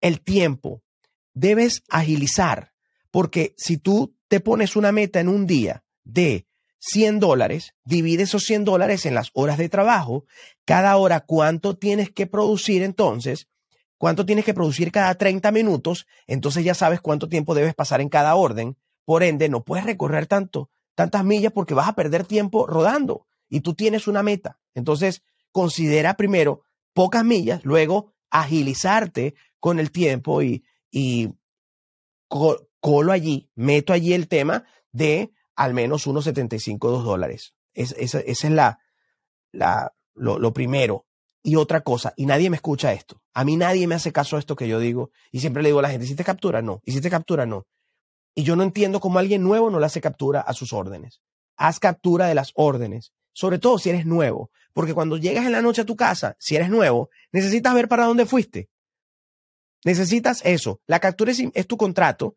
El 0.02 0.22
tiempo. 0.22 0.84
Debes 1.34 1.84
agilizar. 1.90 2.72
Porque 3.12 3.54
si 3.58 3.78
tú 3.78 4.16
te 4.28 4.40
pones 4.40 4.76
una 4.76 4.92
meta 4.92 5.20
en 5.20 5.30
un 5.30 5.48
día 5.48 5.84
de 6.04 6.48
100 6.80 7.20
dólares, 7.20 7.74
divide 7.84 8.24
esos 8.24 8.44
100 8.44 8.66
dólares 8.66 9.06
en 9.06 9.16
las 9.16 9.32
horas 9.34 9.58
de 9.58 9.70
trabajo, 9.70 10.26
cada 10.66 10.96
hora 10.98 11.22
cuánto 11.22 11.78
tienes 11.78 12.12
que 12.12 12.28
producir 12.28 12.84
entonces, 12.84 13.48
cuánto 13.98 14.26
tienes 14.26 14.46
que 14.46 14.54
producir 14.54 14.92
cada 14.92 15.16
30 15.16 15.52
minutos, 15.52 16.06
entonces 16.28 16.64
ya 16.64 16.76
sabes 16.76 17.02
cuánto 17.02 17.28
tiempo 17.28 17.56
debes 17.56 17.74
pasar 17.74 18.02
en 18.02 18.10
cada 18.10 18.36
orden, 18.36 18.78
por 19.06 19.24
ende 19.24 19.50
no 19.50 19.64
puedes 19.64 19.86
recorrer 19.86 20.28
tanto, 20.28 20.70
tantas 20.96 21.24
millas 21.24 21.54
porque 21.54 21.74
vas 21.74 21.88
a 21.88 21.94
perder 21.94 22.26
tiempo 22.26 22.68
rodando 22.68 23.26
y 23.50 23.62
tú 23.62 23.74
tienes 23.74 24.08
una 24.08 24.24
meta. 24.24 24.60
Entonces, 24.74 25.24
considera 25.52 26.16
primero 26.16 26.64
pocas 26.94 27.24
millas, 27.24 27.64
luego 27.64 28.14
agilizarte 28.30 29.36
con 29.60 29.80
el 29.80 29.92
tiempo 29.92 30.42
y, 30.42 30.64
y 30.92 31.30
colo 32.28 33.12
allí, 33.12 33.50
meto 33.56 33.94
allí 33.94 34.14
el 34.14 34.28
tema 34.28 34.66
de 34.92 35.32
al 35.56 35.74
menos 35.74 36.08
unos 36.08 36.26
75 36.26 37.02
dólares. 37.02 37.56
Es, 37.74 37.94
esa, 37.98 38.20
es 38.20 38.44
la, 38.44 38.80
la, 39.52 39.94
lo, 40.14 40.54
primero. 40.54 41.06
Y 41.44 41.58
otra 41.58 41.82
cosa, 41.82 42.14
y 42.18 42.26
nadie 42.26 42.50
me 42.50 42.56
escucha 42.56 42.94
esto. 42.94 43.22
A 43.34 43.46
mí 43.46 43.56
nadie 43.56 43.88
me 43.88 43.96
hace 43.96 44.12
caso 44.12 44.36
a 44.36 44.40
esto 44.40 44.56
que 44.56 44.68
yo 44.68 44.80
digo. 44.80 45.12
Y 45.32 45.42
siempre 45.42 45.62
le 45.62 45.70
digo 45.70 45.80
a 45.80 45.84
la 45.84 45.90
gente, 45.90 46.06
¿hiciste 46.06 46.24
captura? 46.24 46.62
No. 46.62 46.82
¿Hiciste 46.86 47.10
captura? 47.10 47.46
No. 47.46 47.68
Y 48.36 48.44
yo 48.44 48.56
no 48.56 48.64
entiendo 48.64 49.00
cómo 49.00 49.18
alguien 49.18 49.44
nuevo 49.44 49.70
no 49.70 49.80
le 49.80 49.86
hace 49.86 50.02
captura 50.02 50.42
a 50.42 50.54
sus 50.54 50.74
órdenes. 50.74 51.22
Haz 51.56 51.80
captura 51.80 52.28
de 52.28 52.36
las 52.36 52.52
órdenes. 52.56 53.14
Sobre 53.32 53.60
todo 53.60 53.80
si 53.80 53.90
eres 53.90 54.06
nuevo. 54.06 54.52
Porque 54.74 54.94
cuando 54.94 55.18
llegas 55.18 55.46
en 55.46 55.54
la 55.54 55.62
noche 55.62 55.82
a 55.82 55.86
tu 55.86 55.96
casa, 55.96 56.36
si 56.38 56.56
eres 56.56 56.70
nuevo, 56.70 57.10
necesitas 57.32 57.74
ver 57.74 57.88
para 57.88 58.06
dónde 58.06 58.26
fuiste. 58.26 58.70
Necesitas 59.86 60.42
eso. 60.44 60.82
La 60.86 61.00
captura 61.00 61.32
es 61.32 61.68
tu 61.68 61.78
contrato 61.78 62.36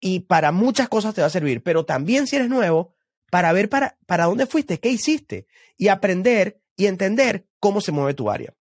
y 0.00 0.20
para 0.20 0.52
muchas 0.52 0.88
cosas 0.88 1.14
te 1.14 1.20
va 1.20 1.26
a 1.26 1.30
servir, 1.30 1.62
pero 1.62 1.84
también 1.84 2.26
si 2.26 2.36
eres 2.36 2.48
nuevo, 2.48 2.94
para 3.30 3.52
ver 3.52 3.68
para, 3.68 3.98
para 4.06 4.24
dónde 4.24 4.46
fuiste, 4.46 4.78
qué 4.78 4.90
hiciste 4.90 5.46
y 5.76 5.88
aprender 5.88 6.60
y 6.76 6.86
entender 6.86 7.46
cómo 7.60 7.80
se 7.80 7.92
mueve 7.92 8.14
tu 8.14 8.30
área. 8.30 8.54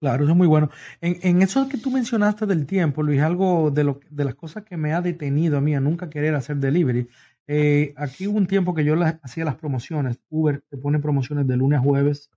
Claro, 0.00 0.24
eso 0.24 0.32
es 0.32 0.36
muy 0.36 0.46
bueno. 0.46 0.70
En, 1.00 1.16
en 1.22 1.40
eso 1.42 1.68
que 1.68 1.78
tú 1.78 1.90
mencionaste 1.90 2.44
del 2.46 2.66
tiempo, 2.66 3.02
Luis, 3.02 3.22
algo 3.22 3.70
de, 3.70 3.84
lo, 3.84 4.00
de 4.10 4.24
las 4.24 4.34
cosas 4.34 4.64
que 4.64 4.76
me 4.76 4.92
ha 4.92 5.00
detenido 5.00 5.56
a 5.56 5.60
mí 5.60 5.74
a 5.74 5.80
nunca 5.80 6.10
querer 6.10 6.34
hacer 6.34 6.56
delivery. 6.56 7.08
Eh, 7.46 7.94
aquí 7.96 8.26
hubo 8.26 8.36
un 8.36 8.46
tiempo 8.46 8.74
que 8.74 8.84
yo 8.84 8.94
hacía 9.22 9.44
las 9.44 9.56
promociones. 9.56 10.18
Uber 10.28 10.62
te 10.68 10.76
pone 10.76 10.98
promociones 10.98 11.46
de 11.46 11.56
lunes 11.56 11.78
a 11.78 11.82
jueves 11.82 12.30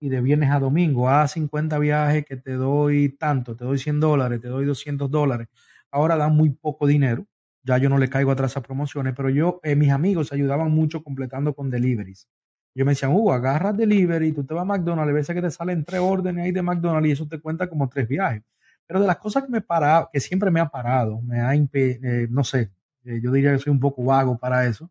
y 0.00 0.08
de 0.10 0.20
viernes 0.22 0.50
a 0.50 0.60
domingo. 0.60 1.08
A 1.10 1.28
50 1.28 1.78
viajes 1.78 2.24
que 2.26 2.36
te 2.36 2.52
doy 2.54 3.10
tanto, 3.18 3.56
te 3.56 3.64
doy 3.64 3.78
100 3.78 4.00
dólares, 4.00 4.40
te 4.40 4.48
doy 4.48 4.66
200 4.66 5.10
dólares. 5.10 5.48
Ahora 5.90 6.16
dan 6.16 6.36
muy 6.36 6.50
poco 6.50 6.86
dinero 6.86 7.26
ya 7.64 7.78
yo 7.78 7.88
no 7.88 7.98
le 7.98 8.08
caigo 8.10 8.30
atrás 8.32 8.56
a 8.56 8.62
promociones, 8.62 9.14
pero 9.16 9.30
yo, 9.30 9.60
eh, 9.64 9.76
mis 9.76 9.90
amigos 9.90 10.32
ayudaban 10.32 10.70
mucho 10.72 11.02
completando 11.04 11.54
con 11.54 11.70
deliveries. 11.70 12.28
Yo 12.74 12.84
me 12.84 12.92
decían, 12.92 13.12
uh, 13.12 13.32
agarras 13.32 13.76
delivery, 13.76 14.32
tú 14.32 14.44
te 14.44 14.54
vas 14.54 14.62
a 14.62 14.64
McDonald's, 14.64 15.10
a 15.10 15.14
veces 15.14 15.34
que 15.34 15.42
te 15.42 15.50
salen 15.50 15.84
tres 15.84 16.00
órdenes 16.00 16.44
ahí 16.44 16.52
de 16.52 16.62
McDonald's 16.62 17.08
y 17.08 17.12
eso 17.12 17.28
te 17.28 17.38
cuenta 17.40 17.68
como 17.68 17.88
tres 17.88 18.08
viajes. 18.08 18.42
Pero 18.86 19.00
de 19.00 19.06
las 19.06 19.18
cosas 19.18 19.44
que 19.44 19.50
me 19.50 19.60
para, 19.60 20.08
que 20.12 20.20
siempre 20.20 20.50
me 20.50 20.60
ha 20.60 20.68
parado, 20.68 21.20
me 21.22 21.40
ha 21.40 21.54
eh, 21.54 22.26
no 22.30 22.44
sé, 22.44 22.70
eh, 23.04 23.20
yo 23.22 23.30
diría 23.32 23.52
que 23.52 23.58
soy 23.58 23.72
un 23.72 23.80
poco 23.80 24.04
vago 24.04 24.38
para 24.38 24.66
eso, 24.66 24.90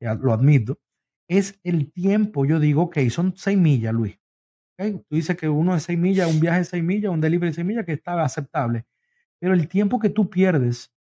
lo 0.00 0.32
admito, 0.32 0.78
es 1.28 1.58
el 1.64 1.92
tiempo. 1.92 2.44
Yo 2.44 2.60
digo, 2.60 2.82
ok, 2.82 2.98
son 3.10 3.34
seis 3.36 3.58
millas, 3.58 3.94
Luis. 3.94 4.18
Tú 4.78 5.04
dices 5.10 5.36
que 5.36 5.48
uno 5.48 5.74
de 5.74 5.80
seis 5.80 5.98
millas, 5.98 6.30
un 6.30 6.40
viaje 6.40 6.58
de 6.58 6.64
seis 6.64 6.84
millas, 6.84 7.10
un 7.10 7.20
delivery 7.20 7.50
de 7.50 7.54
seis 7.54 7.66
millas, 7.66 7.86
que 7.86 7.92
está 7.92 8.22
aceptable. 8.22 8.84
Pero 9.38 9.54
el 9.54 9.68
tiempo 9.68 9.98
que 9.98 10.10
tú 10.10 10.28
pierdes 10.28 10.92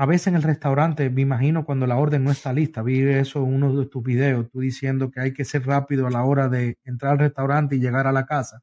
a 0.00 0.06
veces 0.06 0.28
en 0.28 0.36
el 0.36 0.44
restaurante, 0.44 1.10
me 1.10 1.22
imagino 1.22 1.64
cuando 1.64 1.84
la 1.88 1.96
orden 1.96 2.22
no 2.22 2.30
está 2.30 2.52
lista, 2.52 2.82
vi 2.82 3.00
eso 3.00 3.40
en 3.42 3.52
uno 3.52 3.74
de 3.74 3.86
tus 3.86 4.00
videos, 4.04 4.48
tú 4.48 4.60
diciendo 4.60 5.10
que 5.10 5.18
hay 5.20 5.32
que 5.32 5.44
ser 5.44 5.66
rápido 5.66 6.06
a 6.06 6.10
la 6.10 6.22
hora 6.22 6.48
de 6.48 6.78
entrar 6.84 7.14
al 7.14 7.18
restaurante 7.18 7.74
y 7.74 7.80
llegar 7.80 8.06
a 8.06 8.12
la 8.12 8.24
casa. 8.24 8.62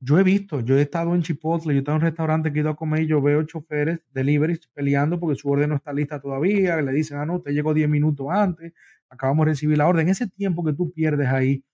Yo 0.00 0.18
he 0.18 0.22
visto, 0.22 0.60
yo 0.60 0.78
he 0.78 0.82
estado 0.82 1.14
en 1.14 1.22
Chipotle, 1.22 1.74
yo 1.74 1.78
he 1.78 1.80
estado 1.80 1.96
en 1.96 2.02
un 2.04 2.08
restaurante 2.08 2.52
que 2.52 2.60
he 2.60 2.62
ido 2.62 2.70
a 2.70 2.76
comer 2.76 3.02
y 3.02 3.06
yo 3.06 3.20
veo 3.20 3.42
choferes, 3.42 4.00
deliveries, 4.14 4.66
peleando 4.74 5.20
porque 5.20 5.36
su 5.38 5.50
orden 5.50 5.70
no 5.70 5.76
está 5.76 5.92
lista 5.92 6.20
todavía, 6.20 6.80
le 6.80 6.92
dicen, 6.92 7.18
ah, 7.18 7.26
no, 7.26 7.36
usted 7.36 7.52
llegó 7.52 7.74
10 7.74 7.90
minutos 7.90 8.26
antes, 8.30 8.72
acabamos 9.10 9.44
de 9.44 9.52
recibir 9.52 9.76
la 9.76 9.86
orden. 9.88 10.08
Ese 10.08 10.26
tiempo 10.26 10.64
que 10.64 10.72
tú 10.72 10.90
pierdes 10.90 11.28
ahí, 11.28 11.64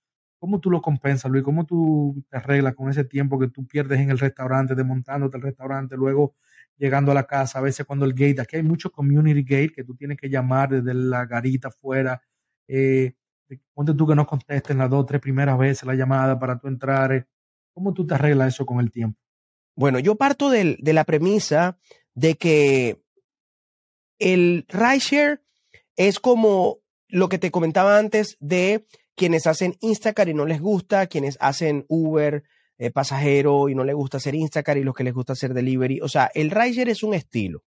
¿cómo 0.40 0.58
tú 0.58 0.70
lo 0.72 0.82
compensas, 0.82 1.30
Luis? 1.30 1.44
¿Cómo 1.44 1.66
tú 1.66 2.24
te 2.28 2.36
arreglas 2.36 2.74
con 2.74 2.90
ese 2.90 3.04
tiempo 3.04 3.38
que 3.38 3.46
tú 3.48 3.64
pierdes 3.64 4.00
en 4.00 4.10
el 4.10 4.18
restaurante, 4.18 4.74
desmontándote 4.74 5.36
el 5.36 5.44
restaurante, 5.44 5.96
luego 5.96 6.34
llegando 6.82 7.12
a 7.12 7.14
la 7.14 7.28
casa, 7.28 7.60
a 7.60 7.62
veces 7.62 7.86
cuando 7.86 8.04
el 8.04 8.12
gate, 8.12 8.40
aquí 8.40 8.56
hay 8.56 8.64
mucho 8.64 8.90
community 8.90 9.44
gate 9.44 9.72
que 9.72 9.84
tú 9.84 9.94
tienes 9.94 10.18
que 10.18 10.28
llamar 10.28 10.68
desde 10.68 10.92
la 10.92 11.24
garita 11.26 11.68
afuera. 11.68 12.20
Eh, 12.66 13.12
ponte 13.72 13.94
tú 13.94 14.04
que 14.04 14.16
no 14.16 14.26
contesten 14.26 14.78
las 14.78 14.90
dos 14.90 15.06
tres 15.06 15.20
primeras 15.20 15.56
veces 15.56 15.84
la 15.84 15.94
llamada 15.94 16.36
para 16.40 16.58
tú 16.58 16.66
entrar. 16.66 17.12
Eh, 17.12 17.24
¿Cómo 17.72 17.94
tú 17.94 18.04
te 18.04 18.14
arreglas 18.14 18.54
eso 18.54 18.66
con 18.66 18.80
el 18.80 18.90
tiempo? 18.90 19.16
Bueno, 19.76 20.00
yo 20.00 20.16
parto 20.16 20.50
de, 20.50 20.76
la 20.82 21.04
premisa 21.04 21.78
de 22.14 22.34
que 22.34 23.00
el 24.18 24.66
rideshare 24.68 25.40
es 25.94 26.18
como 26.18 26.80
lo 27.06 27.28
que 27.28 27.38
te 27.38 27.52
comentaba 27.52 27.96
antes 27.96 28.36
de 28.40 28.86
quienes 29.14 29.46
hacen 29.46 29.76
Instacart 29.80 30.30
y 30.30 30.34
no 30.34 30.46
les 30.46 30.60
gusta, 30.60 31.06
quienes 31.06 31.38
hacen 31.40 31.84
Uber, 31.86 32.42
eh, 32.82 32.90
pasajero 32.90 33.68
y 33.68 33.76
no 33.76 33.84
le 33.84 33.92
gusta 33.92 34.16
hacer 34.16 34.34
Instacart 34.34 34.80
y 34.80 34.82
los 34.82 34.92
que 34.92 35.04
les 35.04 35.14
gusta 35.14 35.34
hacer 35.34 35.54
delivery. 35.54 36.00
O 36.00 36.08
sea, 36.08 36.32
el 36.34 36.50
rider 36.50 36.88
es 36.88 37.04
un 37.04 37.14
estilo. 37.14 37.62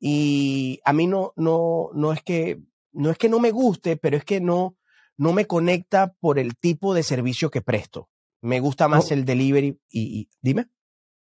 Y 0.00 0.80
a 0.84 0.92
mí 0.92 1.06
no, 1.06 1.32
no, 1.36 1.90
no 1.94 2.12
es 2.12 2.22
que, 2.22 2.60
no 2.90 3.10
es 3.10 3.18
que 3.18 3.28
no 3.28 3.38
me 3.38 3.52
guste, 3.52 3.96
pero 3.96 4.16
es 4.16 4.24
que 4.24 4.40
no, 4.40 4.76
no 5.16 5.32
me 5.32 5.46
conecta 5.46 6.14
por 6.18 6.40
el 6.40 6.56
tipo 6.56 6.92
de 6.92 7.04
servicio 7.04 7.52
que 7.52 7.62
presto. 7.62 8.08
Me 8.40 8.58
gusta 8.58 8.88
más 8.88 9.12
el 9.12 9.24
delivery 9.24 9.78
y, 9.88 10.28
dime. 10.40 10.66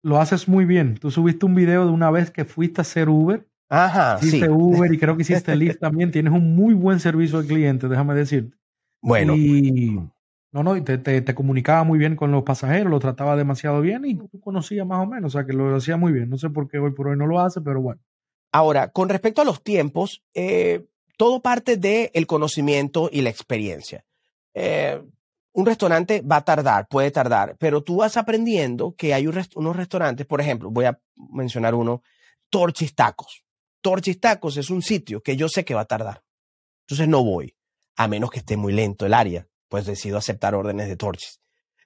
Lo 0.01 0.19
haces 0.19 0.47
muy 0.47 0.65
bien. 0.65 0.95
Tú 0.97 1.11
subiste 1.11 1.45
un 1.45 1.53
video 1.53 1.85
de 1.85 1.91
una 1.91 2.09
vez 2.09 2.31
que 2.31 2.43
fuiste 2.43 2.81
a 2.81 2.83
hacer 2.83 3.07
Uber. 3.07 3.47
Ajá, 3.69 4.17
hiciste 4.19 4.49
Uber 4.49 4.91
y 4.91 4.97
creo 4.97 5.15
que 5.15 5.21
hiciste 5.21 5.55
Lyft 5.55 5.79
también. 5.79 6.09
Tienes 6.09 6.33
un 6.33 6.55
muy 6.55 6.73
buen 6.73 6.99
servicio 6.99 7.37
al 7.37 7.45
cliente, 7.45 7.87
déjame 7.87 8.15
decirte. 8.15 8.57
Bueno. 8.99 9.35
Y 9.35 9.99
no, 10.51 10.63
no, 10.63 10.75
y 10.75 10.81
te, 10.81 10.97
te, 10.97 11.35
comunicaba 11.35 11.83
muy 11.83 11.97
bien 11.97 12.17
con 12.17 12.31
los 12.31 12.43
pasajeros, 12.43 12.89
lo 12.89 12.99
trataba 12.99 13.37
demasiado 13.37 13.79
bien 13.79 14.03
y 14.05 14.15
tú 14.15 14.39
conocías 14.41 14.85
más 14.85 15.01
o 15.01 15.09
menos, 15.09 15.33
o 15.33 15.37
sea 15.37 15.45
que 15.45 15.53
lo 15.53 15.73
hacía 15.75 15.95
muy 15.95 16.11
bien. 16.11 16.29
No 16.29 16.37
sé 16.37 16.49
por 16.49 16.67
qué 16.67 16.77
hoy 16.77 16.91
por 16.91 17.07
hoy 17.07 17.17
no 17.17 17.25
lo 17.25 17.39
hace, 17.39 17.61
pero 17.61 17.81
bueno. 17.81 18.01
Ahora, 18.51 18.89
con 18.89 19.07
respecto 19.07 19.41
a 19.41 19.45
los 19.45 19.63
tiempos, 19.63 20.23
eh, 20.33 20.85
todo 21.15 21.41
parte 21.41 21.77
del 21.77 22.27
conocimiento 22.27 23.09
y 23.11 23.21
la 23.21 23.29
experiencia. 23.29 24.03
Eh, 24.53 25.01
un 25.53 25.65
restaurante 25.65 26.21
va 26.21 26.37
a 26.37 26.45
tardar, 26.45 26.87
puede 26.87 27.11
tardar, 27.11 27.55
pero 27.57 27.81
tú 27.81 27.97
vas 27.97 28.17
aprendiendo 28.17 28.95
que 28.95 29.13
hay 29.13 29.27
unos 29.27 29.75
restaurantes, 29.75 30.25
por 30.25 30.41
ejemplo, 30.41 30.69
voy 30.69 30.85
a 30.85 30.99
mencionar 31.15 31.75
uno, 31.75 32.03
Torchis 32.49 32.95
Tacos. 32.95 33.43
Torchis 33.81 34.19
Tacos 34.19 34.57
es 34.57 34.69
un 34.69 34.81
sitio 34.81 35.21
que 35.21 35.37
yo 35.37 35.47
sé 35.47 35.63
que 35.63 35.73
va 35.73 35.81
a 35.81 35.85
tardar. 35.85 36.23
Entonces 36.81 37.07
no 37.07 37.23
voy, 37.23 37.55
a 37.95 38.07
menos 38.07 38.31
que 38.31 38.39
esté 38.39 38.57
muy 38.57 38.73
lento 38.73 39.05
el 39.05 39.13
área, 39.13 39.47
pues 39.71 39.85
decido 39.85 40.17
aceptar 40.17 40.53
órdenes 40.53 40.89
de 40.89 40.97
Torchis. 40.97 41.39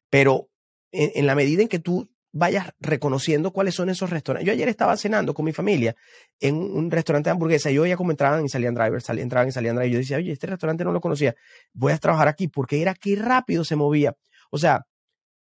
Pero 0.09 0.49
en, 0.91 1.27
la 1.27 1.35
medida 1.35 1.61
en 1.61 1.67
que 1.67 1.77
tú 1.77 2.09
vayas 2.31 2.73
reconociendo 2.79 3.53
cuáles 3.53 3.75
son 3.75 3.89
esos 3.89 4.09
restaurantes. 4.09 4.47
Yo 4.47 4.53
ayer 4.53 4.67
estaba 4.67 4.97
cenando 4.97 5.35
con 5.35 5.45
mi 5.45 5.53
familia 5.53 5.95
en 6.39 6.55
un 6.55 6.89
restaurante 6.89 7.29
de 7.29 7.33
hamburguesa 7.33 7.69
y 7.69 7.75
yo 7.75 7.85
ya 7.85 7.95
como 7.95 8.09
entraban 8.09 8.43
y 8.43 8.49
salían 8.49 8.73
drivers, 8.73 9.07
entraban 9.09 9.49
y 9.49 9.51
salían 9.51 9.75
drivers. 9.75 9.93
Yo 9.93 9.99
decía, 9.99 10.17
oye, 10.17 10.31
este 10.31 10.47
restaurante 10.47 10.83
no 10.83 10.91
lo 10.91 10.99
conocía, 10.99 11.35
voy 11.73 11.93
a 11.93 11.99
trabajar 11.99 12.27
aquí 12.27 12.47
porque 12.47 12.81
era 12.81 12.95
que 12.95 13.15
rápido 13.17 13.63
se 13.63 13.75
movía. 13.75 14.17
O 14.49 14.57
sea, 14.57 14.87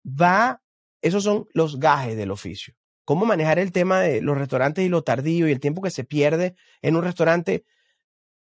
va, 0.04 0.60
esos 1.00 1.24
son 1.24 1.46
los 1.54 1.80
gajes 1.80 2.18
del 2.18 2.30
oficio. 2.30 2.74
Cómo 3.06 3.24
manejar 3.24 3.58
el 3.58 3.72
tema 3.72 4.02
de 4.02 4.20
los 4.20 4.36
restaurantes 4.36 4.84
y 4.84 4.90
lo 4.90 5.02
tardío 5.02 5.48
y 5.48 5.52
el 5.52 5.60
tiempo 5.60 5.80
que 5.80 5.90
se 5.90 6.04
pierde 6.04 6.54
en 6.82 6.96
un 6.96 7.02
restaurante. 7.02 7.64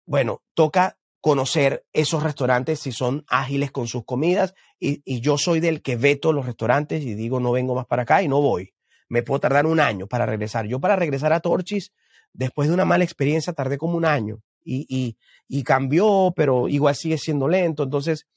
Bueno, 0.05 0.43
toca 0.53 0.97
conocer 1.25 1.83
esos 1.91 2.21
restaurantes 2.21 2.81
si 2.81 2.91
son 2.91 3.25
ágiles 3.27 3.71
con 3.71 3.87
sus 3.87 4.05
comidas 4.05 4.53
y, 4.79 5.01
yo 5.21 5.39
soy 5.39 5.59
del 5.59 5.81
que 5.81 5.95
veto 5.95 6.31
los 6.31 6.45
restaurantes 6.45 7.03
y 7.03 7.15
digo 7.15 7.39
no 7.39 7.51
vengo 7.51 7.73
más 7.73 7.87
para 7.87 8.03
acá 8.03 8.21
y 8.21 8.27
no 8.27 8.41
voy. 8.41 8.75
Me 9.09 9.23
puedo 9.23 9.39
tardar 9.39 9.65
un 9.65 9.79
año 9.79 10.05
para 10.05 10.27
regresar. 10.27 10.67
Yo 10.67 10.79
para 10.79 10.95
regresar 10.95 11.33
a 11.33 11.39
Torchis, 11.39 11.93
después 12.31 12.67
de 12.67 12.75
una 12.75 12.85
mala 12.85 13.05
experiencia, 13.05 13.53
tardé 13.53 13.79
como 13.79 13.97
un 13.97 14.05
año 14.05 14.43
y, 14.63 15.17
y, 15.47 15.63
cambió, 15.63 16.31
pero 16.35 16.67
igual 16.67 16.95
sigue 16.95 17.17
siendo 17.17 17.47
lento. 17.47 17.81
Entonces, 17.81 18.27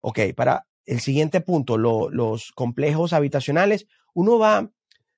ok, 0.00 0.20
para 0.36 0.64
el 0.86 1.00
siguiente 1.00 1.40
punto, 1.40 1.76
los 1.76 2.52
complejos 2.52 3.14
habitacionales, 3.14 3.88
uno 4.14 4.38
va 4.38 4.70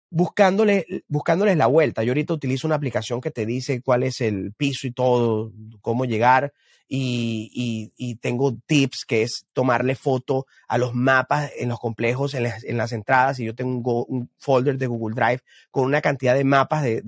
buscándole, 0.08 1.04
buscándoles 1.06 1.58
la 1.58 1.66
vuelta. 1.66 2.02
Yo 2.02 2.12
ahorita 2.12 2.32
utilizo 2.32 2.66
una 2.66 2.76
aplicación 2.76 3.20
que 3.20 3.30
te 3.30 3.44
dice 3.44 3.82
cuál 3.82 4.04
es 4.04 4.22
el 4.22 4.54
piso 4.54 4.86
y 4.86 4.92
todo, 4.92 5.52
cómo 5.82 6.06
llegar 6.06 6.54
y, 6.92 8.16
tengo 8.20 8.56
tips 8.66 9.04
que 9.06 9.22
es 9.22 9.46
tomarle 9.52 9.94
foto 9.94 10.46
a 10.66 10.76
los 10.76 10.92
mapas 10.92 11.52
en 11.56 11.68
los 11.68 11.78
complejos, 11.78 12.34
en 12.34 12.42
las, 12.76 12.92
entradas, 12.92 13.38
y 13.38 13.44
yo 13.44 13.54
tengo 13.54 14.04
un, 14.06 14.28
folder 14.38 14.76
de 14.76 14.88
Google 14.88 15.14
Drive 15.14 15.42
con 15.70 15.84
una 15.84 16.00
cantidad 16.00 16.34
de 16.34 16.44
mapas 16.44 16.82
de, 16.82 17.02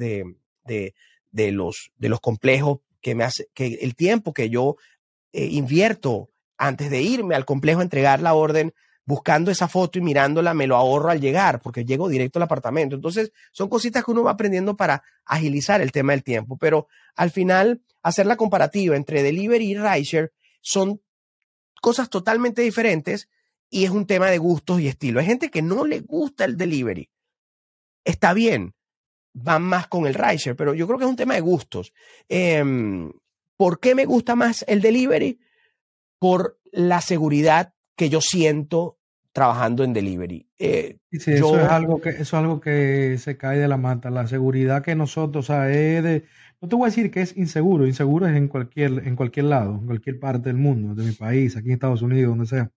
de, 1.32 1.52
los, 1.52 1.90
de 1.96 2.08
los 2.08 2.20
complejos 2.20 2.78
que 3.00 3.14
me 3.14 3.24
hace, 3.24 3.48
que 3.54 3.78
el 3.82 3.96
tiempo 3.96 4.32
que 4.32 4.48
yo 4.48 4.76
eh, 5.32 5.46
invierto 5.46 6.30
antes 6.56 6.90
de 6.90 7.02
irme 7.02 7.34
al 7.34 7.44
complejo 7.44 7.80
a 7.80 7.84
entregar 7.84 8.20
la 8.20 8.34
orden, 8.34 8.72
buscando 9.05 9.50
esa 9.50 9.68
foto 9.68 9.98
y 9.98 10.03
mirándola, 10.03 10.55
me 10.55 10.66
lo 10.66 10.76
ahorro 10.76 11.11
al 11.11 11.20
llegar, 11.20 11.61
porque 11.61 11.84
llego 11.84 12.09
directo 12.09 12.38
al 12.38 12.44
apartamento. 12.44 12.94
Entonces, 12.94 13.32
son 13.50 13.68
cositas 13.68 14.05
que 14.05 14.11
uno 14.11 14.22
va 14.22 14.32
aprendiendo 14.32 14.76
para 14.76 15.03
agilizar 15.24 15.80
el 15.80 15.92
tema 15.92 16.12
del 16.12 16.22
tiempo, 16.22 16.57
pero 16.57 16.88
al 17.16 17.30
final 17.30 17.82
hacer 18.03 18.26
la 18.26 18.36
comparativa 18.36 18.96
entre 18.96 19.22
delivery 19.22 19.70
y 19.70 19.76
rideshare 19.76 20.32
son 20.61 21.00
cosas 21.80 22.11
totalmente 22.11 22.62
diferentes 22.62 23.28
y 23.68 23.84
es 23.84 23.90
un 23.90 24.07
tema 24.07 24.30
de 24.30 24.38
gustos 24.38 24.80
y 24.80 24.88
estilo. 24.88 25.20
Hay 25.20 25.26
gente 25.26 25.50
que 25.50 25.62
no 25.62 25.84
le 25.84 26.00
gusta 26.00 26.44
el 26.44 26.57
delivery. 26.57 27.11
Está 28.05 28.34
bien, 28.34 28.74
van 29.32 29.62
más 29.62 29.88
con 29.88 30.07
el 30.07 30.14
rideshare, 30.14 30.57
pero 30.57 30.74
yo 30.74 30.86
creo 30.86 30.98
que 30.98 31.05
es 31.05 31.11
un 31.11 31.16
tema 31.16 31.34
de 31.34 31.40
gustos. 31.40 31.92
Em, 32.28 33.12
¿Por 33.57 33.80
qué 33.80 33.94
me 33.94 34.05
gusta 34.05 34.34
más 34.34 34.64
el 34.68 34.80
delivery? 34.80 35.40
Por 36.18 36.61
la 36.70 37.00
seguridad 37.00 37.74
que 37.97 38.09
yo 38.09 38.20
siento 38.20 38.99
trabajando 39.32 39.82
en 39.82 39.93
delivery. 39.93 40.47
Eh, 40.59 40.99
eso, 41.11 41.59
es 41.59 41.68
algo 41.68 42.01
que, 42.01 42.11
eso 42.11 42.22
es 42.22 42.34
algo 42.34 42.61
que 42.61 43.16
se 43.18 43.36
cae 43.36 43.59
de 43.59 43.68
la 43.68 43.78
mata, 43.78 44.11
la 44.11 44.26
seguridad 44.26 44.82
que 44.82 44.95
nosotros, 44.95 45.47
o 45.49 45.53
sea, 45.53 45.70
es 45.70 46.03
de, 46.03 46.24
no 46.61 46.68
te 46.68 46.76
voy 46.76 46.84
a 46.84 46.90
decir 46.90 47.11
que 47.11 47.22
es 47.22 47.36
inseguro, 47.36 47.86
inseguro 47.86 48.26
es 48.26 48.36
en 48.36 48.49
cualquier, 48.49 49.07
en 49.07 49.16
cualquier 49.16 49.47
lado, 49.47 49.78
en 49.80 49.86
cualquier 49.86 50.20
parte 50.20 50.51
del 50.51 50.59
mundo, 50.59 50.95
de 50.95 51.09
mi 51.09 51.12
país, 51.12 51.57
aquí 51.57 51.68
en 51.68 51.74
Estados 51.74 52.03
Unidos, 52.03 52.30
donde 52.30 52.47
sea. 52.47 52.70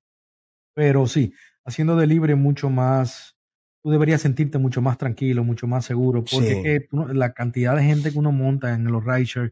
Pero 0.74 1.08
sí, 1.08 1.34
haciendo 1.66 1.96
delivery 1.96 2.36
mucho 2.36 2.70
más, 2.70 3.36
tú 3.84 3.92
deberías 3.92 4.22
sentirte 4.22 4.58
mucho 4.58 4.82
más 4.82 4.98
tranquilo, 4.98 5.44
mucho 5.44 5.68
más 5.68 5.86
seguro, 5.86 6.24
porque 6.24 6.88
la 6.92 7.34
cantidad 7.34 7.76
de 7.76 7.84
gente 7.84 8.12
que 8.12 8.20
uno 8.20 8.32
monta 8.32 8.74
en 8.74 8.86
los 8.86 9.04
rideshare, 9.04 9.52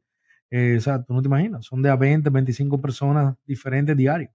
eh, 0.51 0.76
o 0.78 0.82
sea, 0.82 1.03
tú 1.03 1.14
no 1.14 1.22
te 1.22 1.28
imaginas, 1.28 1.66
son 1.66 1.82
de 1.82 1.89
a 1.89 1.95
20, 1.95 2.30
25 2.30 2.82
personas 2.82 3.36
diferentes 3.45 3.95
diarios. 3.97 4.32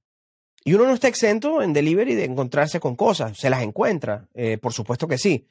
Y 0.65 0.75
uno 0.75 0.85
no 0.87 0.95
está 0.95 1.09
exento 1.09 1.63
en 1.63 1.73
delivery 1.73 2.15
de 2.15 2.25
encontrarse 2.25 2.81
con 2.81 2.97
cosas, 2.97 3.39
se 3.39 3.51
las 3.51 3.63
encuentra, 3.63 4.29
eh, 4.35 4.59
por 4.59 4.73
supuesto 4.73 5.09
que 5.09 5.19
sí, 5.19 5.47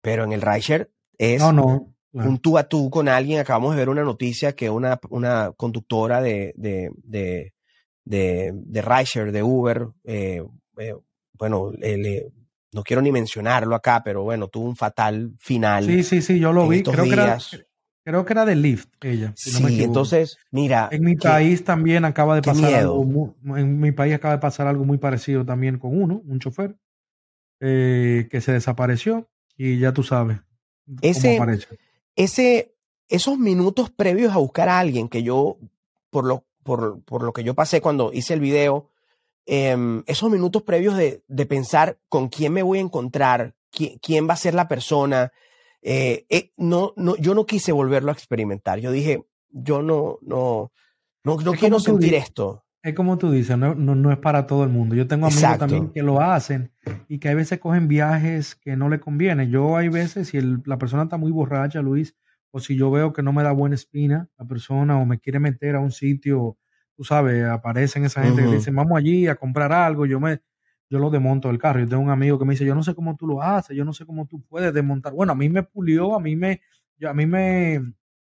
pero 0.00 0.24
en 0.24 0.32
el 0.32 0.42
rideshare 0.42 0.90
es 1.16 1.40
no, 1.40 1.52
no 1.52 1.94
un 2.12 2.38
tú 2.38 2.58
a 2.58 2.68
tú 2.68 2.90
con 2.90 3.08
alguien. 3.08 3.40
Acabamos 3.40 3.72
de 3.72 3.78
ver 3.78 3.88
una 3.88 4.02
noticia 4.02 4.54
que 4.54 4.70
una, 4.70 4.98
una 5.10 5.52
conductora 5.56 6.20
de, 6.20 6.52
de, 6.56 6.90
de, 7.02 7.54
de, 8.04 8.52
de 8.54 8.82
Rideshare, 8.82 9.32
de 9.32 9.42
Uber, 9.42 9.88
eh, 10.04 10.42
eh, 10.78 10.94
bueno, 11.32 11.72
no 12.72 12.82
quiero 12.82 13.02
ni 13.02 13.12
mencionarlo 13.12 13.74
acá, 13.74 14.02
pero 14.04 14.22
bueno, 14.24 14.48
tuvo 14.48 14.66
un 14.66 14.76
fatal 14.76 15.32
final. 15.38 15.84
Sí, 15.84 16.02
sí, 16.02 16.22
sí, 16.22 16.38
yo 16.38 16.52
lo 16.52 16.68
vi. 16.68 16.82
Creo 16.82 17.04
que, 17.04 17.12
era, 17.12 17.38
creo 18.08 18.24
que 18.24 18.32
era 18.32 18.46
de 18.46 18.56
Lyft 18.56 18.88
ella. 19.02 19.34
sí, 19.36 19.82
entonces, 19.82 20.38
mira. 20.50 20.88
En 20.90 21.04
mi 21.04 21.14
país 21.14 21.62
también 21.62 22.06
acaba 22.06 22.34
de 22.34 22.42
pasar 22.42 22.72
algo. 22.72 23.34
en 23.54 23.78
mi 23.78 23.92
país 23.92 24.14
acaba 24.14 24.34
de 24.34 24.40
pasar 24.40 24.66
algo 24.66 24.84
muy 24.84 24.96
parecido 24.96 25.44
también 25.44 25.78
con 25.78 26.00
uno, 26.00 26.22
un 26.26 26.38
chofer, 26.38 26.74
eh, 27.60 28.26
que 28.30 28.40
se 28.40 28.52
desapareció 28.52 29.28
y 29.58 29.78
ya 29.78 29.92
tú 29.92 30.02
sabes. 30.02 30.38
Ese, 31.02 31.36
cómo 31.36 31.52
ese, 32.16 32.74
esos 33.10 33.38
minutos 33.38 33.90
previos 33.90 34.32
a 34.32 34.38
buscar 34.38 34.70
a 34.70 34.78
alguien 34.78 35.10
que 35.10 35.22
yo, 35.22 35.58
por 36.08 36.24
lo, 36.24 36.46
por, 36.62 37.02
por 37.02 37.22
lo 37.22 37.34
que 37.34 37.44
yo 37.44 37.54
pasé 37.54 37.82
cuando 37.82 38.10
hice 38.14 38.32
el 38.32 38.40
video, 38.40 38.88
em, 39.44 40.02
esos 40.06 40.30
minutos 40.30 40.62
previos 40.62 40.96
de, 40.96 41.22
de, 41.28 41.44
pensar 41.44 41.98
con 42.08 42.30
quién 42.30 42.54
me 42.54 42.62
voy 42.62 42.78
a 42.78 42.82
encontrar, 42.82 43.54
quién, 43.70 44.26
va 44.26 44.32
a 44.32 44.38
ser 44.38 44.54
la 44.54 44.66
persona, 44.66 45.30
eh, 45.82 46.26
eh, 46.28 46.52
no, 46.56 46.92
no, 46.96 47.16
yo 47.16 47.34
no 47.34 47.46
quise 47.46 47.72
volverlo 47.72 48.10
a 48.10 48.14
experimentar. 48.14 48.78
Yo 48.80 48.90
dije, 48.90 49.24
yo 49.50 49.82
no, 49.82 50.18
no, 50.22 50.72
no, 51.24 51.36
no 51.36 51.52
quiero 51.52 51.80
sentir 51.80 52.14
esto. 52.14 52.64
Es 52.82 52.94
como 52.94 53.18
tú 53.18 53.30
dices, 53.30 53.58
no, 53.58 53.74
no, 53.74 54.12
es 54.12 54.18
para 54.18 54.46
todo 54.46 54.62
el 54.62 54.70
mundo. 54.70 54.94
Yo 54.94 55.06
tengo 55.06 55.26
amigos 55.26 55.58
también 55.58 55.90
que 55.90 56.02
lo 56.02 56.20
hacen 56.20 56.72
y 57.08 57.18
que 57.18 57.28
a 57.28 57.34
veces 57.34 57.58
cogen 57.58 57.88
viajes 57.88 58.54
que 58.54 58.76
no 58.76 58.88
le 58.88 59.00
conviene. 59.00 59.48
Yo 59.50 59.76
hay 59.76 59.88
veces, 59.88 60.28
si 60.28 60.40
la 60.40 60.78
persona 60.78 61.02
está 61.02 61.16
muy 61.16 61.32
borracha, 61.32 61.82
Luis, 61.82 62.14
o 62.50 62.60
si 62.60 62.76
yo 62.76 62.90
veo 62.90 63.12
que 63.12 63.22
no 63.22 63.32
me 63.32 63.42
da 63.42 63.52
buena 63.52 63.74
espina 63.74 64.28
la 64.38 64.46
persona 64.46 64.98
o 64.98 65.04
me 65.04 65.18
quiere 65.18 65.40
meter 65.40 65.74
a 65.74 65.80
un 65.80 65.90
sitio, 65.90 66.56
tú 66.96 67.04
sabes, 67.04 67.44
aparecen 67.44 68.04
esa 68.04 68.22
gente 68.22 68.42
que 68.42 68.56
dicen, 68.56 68.74
vamos 68.74 68.96
allí 68.96 69.26
a 69.26 69.34
comprar 69.34 69.72
algo, 69.72 70.06
yo 70.06 70.20
me, 70.20 70.40
yo 70.90 70.98
lo 70.98 71.10
desmonto 71.10 71.48
del 71.48 71.58
carro. 71.58 71.80
Yo 71.80 71.88
tengo 71.88 72.02
un 72.02 72.10
amigo 72.10 72.38
que 72.38 72.44
me 72.44 72.54
dice, 72.54 72.64
yo 72.64 72.74
no 72.74 72.82
sé 72.82 72.94
cómo 72.94 73.16
tú 73.16 73.26
lo 73.26 73.42
haces, 73.42 73.76
yo 73.76 73.84
no 73.84 73.92
sé 73.92 74.06
cómo 74.06 74.26
tú 74.26 74.42
puedes 74.42 74.72
desmontar. 74.72 75.12
Bueno, 75.12 75.32
a 75.32 75.36
mí 75.36 75.48
me 75.48 75.62
pulió, 75.62 76.14
a 76.14 76.20
mí 76.20 76.36
me, 76.36 76.60
yo, 76.96 77.10
a 77.10 77.14
mí 77.14 77.26
me, 77.26 77.80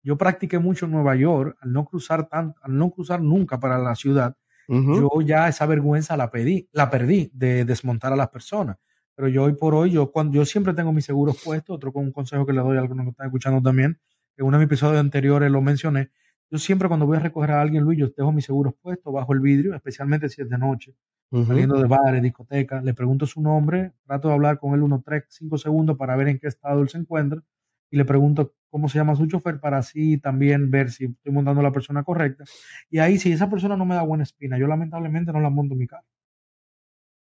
yo 0.03 0.17
practiqué 0.17 0.59
mucho 0.59 0.85
en 0.85 0.91
Nueva 0.91 1.15
York, 1.15 1.57
al 1.61 1.73
no 1.73 1.85
cruzar 1.85 2.27
tan, 2.27 2.53
al 2.61 2.77
no 2.77 2.91
cruzar 2.91 3.21
nunca 3.21 3.59
para 3.59 3.77
la 3.77 3.95
ciudad, 3.95 4.35
yo 4.67 5.09
ya 5.21 5.49
esa 5.49 5.65
vergüenza 5.65 6.15
la 6.15 6.31
pedí, 6.31 6.69
la 6.71 6.89
perdí 6.89 7.29
de 7.33 7.65
desmontar 7.65 8.13
a 8.13 8.15
las 8.15 8.29
personas. 8.29 8.77
Pero 9.15 9.27
yo 9.27 9.43
hoy 9.43 9.53
por 9.53 9.75
hoy, 9.75 9.91
yo 9.91 10.11
cuando 10.11 10.35
yo 10.35 10.45
siempre 10.45 10.73
tengo 10.73 10.93
mis 10.93 11.03
seguros 11.03 11.41
puestos, 11.43 11.75
otro 11.75 11.91
con 11.91 12.05
un 12.05 12.13
consejo 12.13 12.45
que 12.45 12.53
le 12.53 12.61
doy 12.61 12.77
a 12.77 12.79
algunos 12.79 13.03
que 13.05 13.09
están 13.09 13.27
escuchando 13.27 13.61
también, 13.61 13.99
en 14.37 14.45
uno 14.45 14.57
de 14.57 14.63
mis 14.63 14.67
episodios 14.67 15.01
anteriores 15.01 15.51
lo 15.51 15.61
mencioné, 15.61 16.11
yo 16.49 16.57
siempre 16.57 16.87
cuando 16.87 17.05
voy 17.05 17.17
a 17.17 17.19
recoger 17.19 17.51
a 17.51 17.61
alguien, 17.61 17.83
Luis, 17.83 17.99
yo 17.99 18.07
dejo 18.15 18.31
mis 18.31 18.45
seguros 18.45 18.73
puestos 18.81 19.13
bajo 19.13 19.33
el 19.33 19.39
vidrio, 19.41 19.75
especialmente 19.75 20.29
si 20.29 20.41
es 20.41 20.49
de 20.49 20.57
noche, 20.57 20.95
saliendo 21.39 21.79
de 21.79 21.87
bares, 21.87 22.21
discotecas, 22.21 22.83
le 22.83 22.93
pregunto 22.93 23.25
su 23.25 23.41
nombre, 23.41 23.93
trato 24.05 24.27
de 24.29 24.33
hablar 24.35 24.59
con 24.59 24.73
él 24.73 24.83
unos 24.83 25.03
3, 25.03 25.25
5 25.29 25.57
segundos 25.57 25.97
para 25.97 26.15
ver 26.15 26.27
en 26.29 26.39
qué 26.39 26.47
estado 26.47 26.81
él 26.81 26.89
se 26.89 26.97
encuentra 26.99 27.41
y 27.89 27.97
le 27.97 28.05
pregunto 28.05 28.55
cómo 28.69 28.87
se 28.89 28.97
llama 28.99 29.15
su 29.15 29.25
chofer 29.27 29.59
para 29.59 29.77
así 29.79 30.17
también 30.17 30.71
ver 30.71 30.91
si 30.91 31.05
estoy 31.05 31.33
montando 31.33 31.61
a 31.61 31.63
la 31.63 31.71
persona 31.73 32.03
correcta. 32.03 32.45
Y 32.89 32.99
ahí, 32.99 33.17
si 33.17 33.31
esa 33.31 33.49
persona 33.49 33.75
no 33.77 33.85
me 33.85 33.95
da 33.95 34.03
buena 34.03 34.23
espina, 34.23 34.57
yo 34.57 34.67
lamentablemente 34.67 35.33
no 35.33 35.41
la 35.41 35.49
monto 35.49 35.73
en 35.73 35.79
mi 35.79 35.87
carro. 35.87 36.07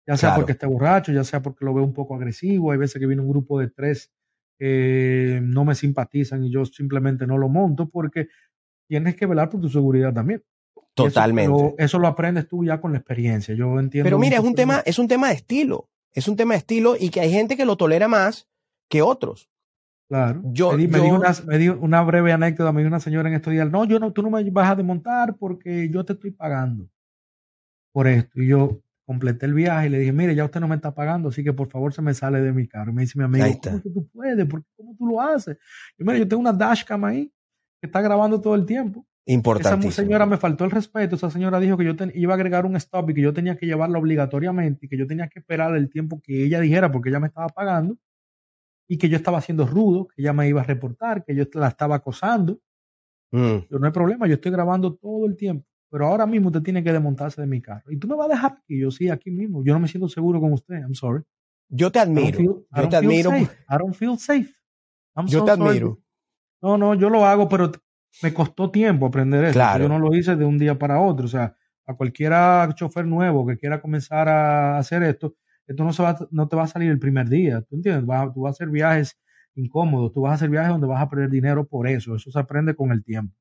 Ya 0.07 0.17
sea 0.17 0.35
porque 0.35 0.51
esté 0.51 0.67
borracho, 0.67 1.11
ya 1.11 1.23
sea 1.23 1.41
porque 1.41 1.65
lo 1.65 1.73
veo 1.73 1.83
un 1.83 1.93
poco 1.93 2.15
agresivo. 2.15 2.71
Hay 2.71 2.77
veces 2.77 2.99
que 2.99 3.07
viene 3.07 3.21
un 3.23 3.29
grupo 3.29 3.59
de 3.59 3.69
tres 3.69 4.11
que 4.59 5.39
no 5.43 5.65
me 5.65 5.75
simpatizan 5.75 6.43
y 6.43 6.51
yo 6.51 6.63
simplemente 6.65 7.25
no 7.27 7.37
lo 7.37 7.49
monto 7.49 7.89
porque 7.89 8.29
tienes 8.87 9.15
que 9.15 9.25
velar 9.27 9.49
por 9.49 9.61
tu 9.61 9.69
seguridad 9.69 10.13
también. 10.13 10.43
Totalmente. 10.95 11.75
Eso, 11.77 11.99
lo 11.99 12.07
aprendes 12.07 12.47
tú 12.47 12.63
ya 12.63 12.79
con 12.79 12.93
la 12.93 12.99
experiencia. 12.99 13.53
Yo 13.53 13.79
entiendo. 13.79 14.05
Pero 14.05 14.17
mira, 14.17 14.37
es 14.37 14.43
un 14.43 14.55
tema, 14.55 14.81
es 14.85 14.97
un 14.97 15.07
tema 15.07 15.27
de 15.27 15.35
estilo. 15.35 15.89
Es 16.13 16.27
un 16.27 16.37
tema 16.37 16.53
de 16.53 16.59
estilo 16.59 16.95
y 16.97 17.09
que 17.09 17.19
hay 17.19 17.31
gente 17.31 17.57
que 17.57 17.65
lo 17.65 17.75
tolera 17.75 18.07
más 18.07 18.47
que 18.89 19.01
otros. 19.01 19.49
Claro. 20.07 20.41
Yo, 20.45 20.71
me, 20.71 20.87
me, 20.87 21.01
dijo 21.01 21.15
una, 21.15 21.35
me, 21.47 21.69
una, 21.71 22.01
breve 22.03 22.31
anécdota, 22.31 22.71
me 22.71 22.81
dijo 22.81 22.89
una 22.89 22.99
señora 22.99 23.27
en 23.27 23.35
estos 23.35 23.51
días, 23.51 23.69
no, 23.69 23.85
yo 23.85 23.99
no, 23.99 24.13
tú 24.13 24.21
no 24.21 24.29
me 24.29 24.49
vas 24.51 24.69
a 24.69 24.75
desmontar 24.75 25.35
porque 25.35 25.89
yo 25.89 26.05
te 26.05 26.13
estoy 26.13 26.31
pagando 26.31 26.87
por 27.91 28.07
esto. 28.07 28.41
Y 28.41 28.47
yo 28.47 28.81
completé 29.05 29.45
el 29.45 29.53
viaje 29.53 29.87
y 29.87 29.89
le 29.89 29.99
dije, 29.99 30.13
mire, 30.13 30.35
ya 30.35 30.45
usted 30.45 30.59
no 30.59 30.67
me 30.67 30.75
está 30.75 30.93
pagando, 30.93 31.29
así 31.29 31.43
que 31.43 31.53
por 31.53 31.69
favor 31.69 31.93
se 31.93 32.01
me 32.01 32.13
sale 32.13 32.39
de 32.39 32.53
mi 32.53 32.67
carro. 32.67 32.91
Y 32.91 32.93
me 32.93 33.01
dice 33.01 33.17
mi 33.17 33.25
amigo, 33.25 33.45
¿cómo 33.61 33.81
que 33.81 33.89
tú 33.89 34.07
puedes? 34.13 34.47
¿Cómo 34.77 34.95
tú 34.95 35.07
lo 35.07 35.21
haces? 35.21 35.57
Y 35.97 36.03
mire, 36.03 36.19
yo 36.19 36.27
tengo 36.27 36.41
una 36.41 36.53
dashcam 36.53 37.03
ahí 37.03 37.31
que 37.81 37.87
está 37.87 38.01
grabando 38.01 38.39
todo 38.39 38.55
el 38.55 38.65
tiempo. 38.65 39.05
Importante. 39.27 39.87
Esa 39.87 40.03
señora 40.03 40.25
me 40.25 40.37
faltó 40.37 40.65
el 40.65 40.71
respeto. 40.71 41.15
Esa 41.15 41.31
señora 41.31 41.59
dijo 41.59 41.77
que 41.77 41.85
yo 41.85 41.93
iba 42.13 42.33
a 42.33 42.35
agregar 42.35 42.65
un 42.65 42.75
stop 42.75 43.09
y 43.09 43.13
que 43.15 43.21
yo 43.21 43.33
tenía 43.33 43.57
que 43.57 43.65
llevarla 43.65 43.97
obligatoriamente 43.97 44.85
y 44.85 44.89
que 44.89 44.97
yo 44.97 45.07
tenía 45.07 45.27
que 45.29 45.39
esperar 45.39 45.75
el 45.75 45.89
tiempo 45.89 46.21
que 46.21 46.45
ella 46.45 46.59
dijera 46.59 46.91
porque 46.91 47.09
ella 47.09 47.19
me 47.19 47.27
estaba 47.27 47.47
pagando 47.49 47.97
y 48.87 48.97
que 48.97 49.09
yo 49.09 49.17
estaba 49.17 49.39
haciendo 49.39 49.65
rudo, 49.65 50.07
que 50.07 50.21
ella 50.21 50.33
me 50.33 50.47
iba 50.47 50.61
a 50.61 50.63
reportar, 50.63 51.25
que 51.25 51.35
yo 51.35 51.45
la 51.53 51.69
estaba 51.69 51.95
acosando. 51.95 52.59
Mm. 53.31 53.65
Pero 53.67 53.79
no 53.79 53.85
hay 53.87 53.91
problema, 53.91 54.27
yo 54.27 54.35
estoy 54.35 54.51
grabando 54.51 54.93
todo 54.93 55.25
el 55.25 55.35
tiempo. 55.35 55.65
Pero 55.89 56.07
ahora 56.07 56.27
mismo 56.27 56.47
usted 56.47 56.61
tiene 56.61 56.83
que 56.83 56.91
desmontarse 56.91 57.41
de 57.41 57.47
mi 57.47 57.61
carro. 57.61 57.91
Y 57.91 57.97
tú 57.97 58.07
me 58.07 58.15
vas 58.15 58.27
a 58.27 58.33
dejar 58.33 58.51
aquí. 58.61 58.79
Yo 58.79 58.91
sí, 58.91 59.09
aquí 59.09 59.31
mismo. 59.31 59.63
Yo 59.63 59.73
no 59.73 59.79
me 59.79 59.87
siento 59.87 60.07
seguro 60.07 60.39
con 60.39 60.53
usted. 60.53 60.75
I'm 60.75 60.93
sorry. 60.93 61.23
Yo 61.69 61.91
te 61.91 61.99
admiro. 61.99 62.65
yo 62.75 62.89
te 62.89 62.95
admiro. 62.95 63.35
I 63.35 63.77
don't 63.79 63.95
feel 63.95 64.17
safe. 64.19 64.53
yo 65.27 65.43
te 65.43 65.51
admiro. 65.51 65.99
No, 66.61 66.77
no, 66.77 66.95
yo 66.95 67.09
lo 67.09 67.25
hago, 67.25 67.47
pero 67.47 67.71
me 68.21 68.33
costó 68.33 68.71
tiempo 68.71 69.05
aprender 69.05 69.43
eso. 69.45 69.53
Claro. 69.53 69.83
Yo 69.83 69.89
no 69.89 69.99
lo 69.99 70.13
hice 70.15 70.35
de 70.35 70.45
un 70.45 70.57
día 70.57 70.77
para 70.77 70.99
otro. 70.99 71.25
O 71.25 71.29
sea, 71.29 71.55
a 71.85 71.93
cualquiera 71.95 72.67
chofer 72.75 73.05
nuevo 73.05 73.45
que 73.45 73.57
quiera 73.57 73.81
comenzar 73.81 74.27
a 74.27 74.77
hacer 74.77 75.03
esto, 75.03 75.35
esto 75.67 75.83
no, 75.83 75.93
se 75.93 76.03
va, 76.03 76.17
no 76.31 76.47
te 76.47 76.55
va 76.55 76.63
a 76.63 76.67
salir 76.67 76.91
el 76.91 76.99
primer 76.99 77.29
día. 77.29 77.61
¿Tú 77.61 77.75
entiendes? 77.75 78.05
tú 78.33 78.41
vas 78.41 78.51
a 78.51 78.55
hacer 78.55 78.69
viajes 78.69 79.19
incómodos, 79.55 80.13
tú 80.13 80.21
vas 80.21 80.31
a 80.31 80.35
hacer 80.35 80.49
viajes 80.49 80.69
donde 80.69 80.87
vas 80.87 81.01
a 81.01 81.09
perder 81.09 81.29
dinero 81.29 81.67
por 81.67 81.87
eso. 81.87 82.15
Eso 82.15 82.31
se 82.31 82.39
aprende 82.39 82.75
con 82.75 82.91
el 82.91 83.03
tiempo. 83.03 83.35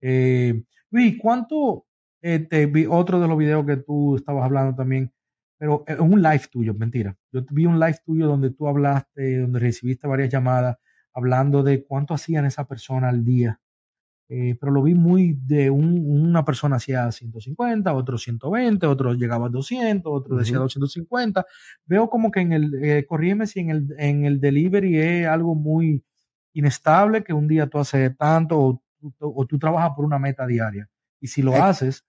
Eh, 0.00 0.62
Luis, 0.90 1.16
¿cuánto 1.20 1.86
eh, 2.22 2.40
te 2.40 2.66
vi 2.66 2.86
otro 2.86 3.20
de 3.20 3.28
los 3.28 3.38
videos 3.38 3.66
que 3.66 3.76
tú 3.76 4.16
estabas 4.16 4.44
hablando 4.44 4.74
también? 4.74 5.12
Pero 5.58 5.84
es 5.86 5.98
un 5.98 6.22
live 6.22 6.42
tuyo, 6.50 6.74
mentira. 6.74 7.16
Yo 7.32 7.42
vi 7.50 7.64
un 7.66 7.80
live 7.80 7.98
tuyo 8.04 8.26
donde 8.26 8.50
tú 8.50 8.68
hablaste, 8.68 9.40
donde 9.40 9.58
recibiste 9.58 10.06
varias 10.06 10.28
llamadas 10.28 10.76
hablando 11.14 11.62
de 11.62 11.82
cuánto 11.82 12.12
hacían 12.12 12.44
esa 12.44 12.66
persona 12.66 13.08
al 13.08 13.24
día 13.24 13.58
eh, 14.28 14.56
pero 14.60 14.72
lo 14.72 14.82
vi 14.82 14.94
muy 14.94 15.34
de 15.34 15.70
una 15.70 16.44
persona 16.44 16.76
hacía 16.76 17.10
150, 17.12 17.94
otro 17.94 18.18
120, 18.18 18.86
otro 18.86 19.14
llegaba 19.14 19.46
a 19.46 19.50
200, 19.50 20.12
otro 20.12 20.36
decía 20.36 20.58
250. 20.58 21.46
Veo 21.84 22.10
como 22.10 22.30
que 22.30 22.40
en 22.40 22.52
el, 22.52 22.84
eh, 22.84 23.06
corrígeme 23.06 23.46
si 23.46 23.60
en 23.60 23.70
el, 23.70 23.94
en 23.98 24.24
el 24.24 24.40
delivery 24.40 24.98
es 24.98 25.26
algo 25.28 25.54
muy 25.54 26.04
inestable, 26.52 27.22
que 27.22 27.32
un 27.32 27.46
día 27.46 27.68
tú 27.68 27.78
haces 27.78 28.16
tanto 28.16 28.58
o, 28.58 28.82
o 29.20 29.46
tú 29.46 29.58
trabajas 29.58 29.92
por 29.94 30.04
una 30.04 30.18
meta 30.18 30.46
diaria. 30.46 30.88
Y 31.20 31.28
si 31.28 31.42
lo 31.42 31.54
haces, 31.54 32.04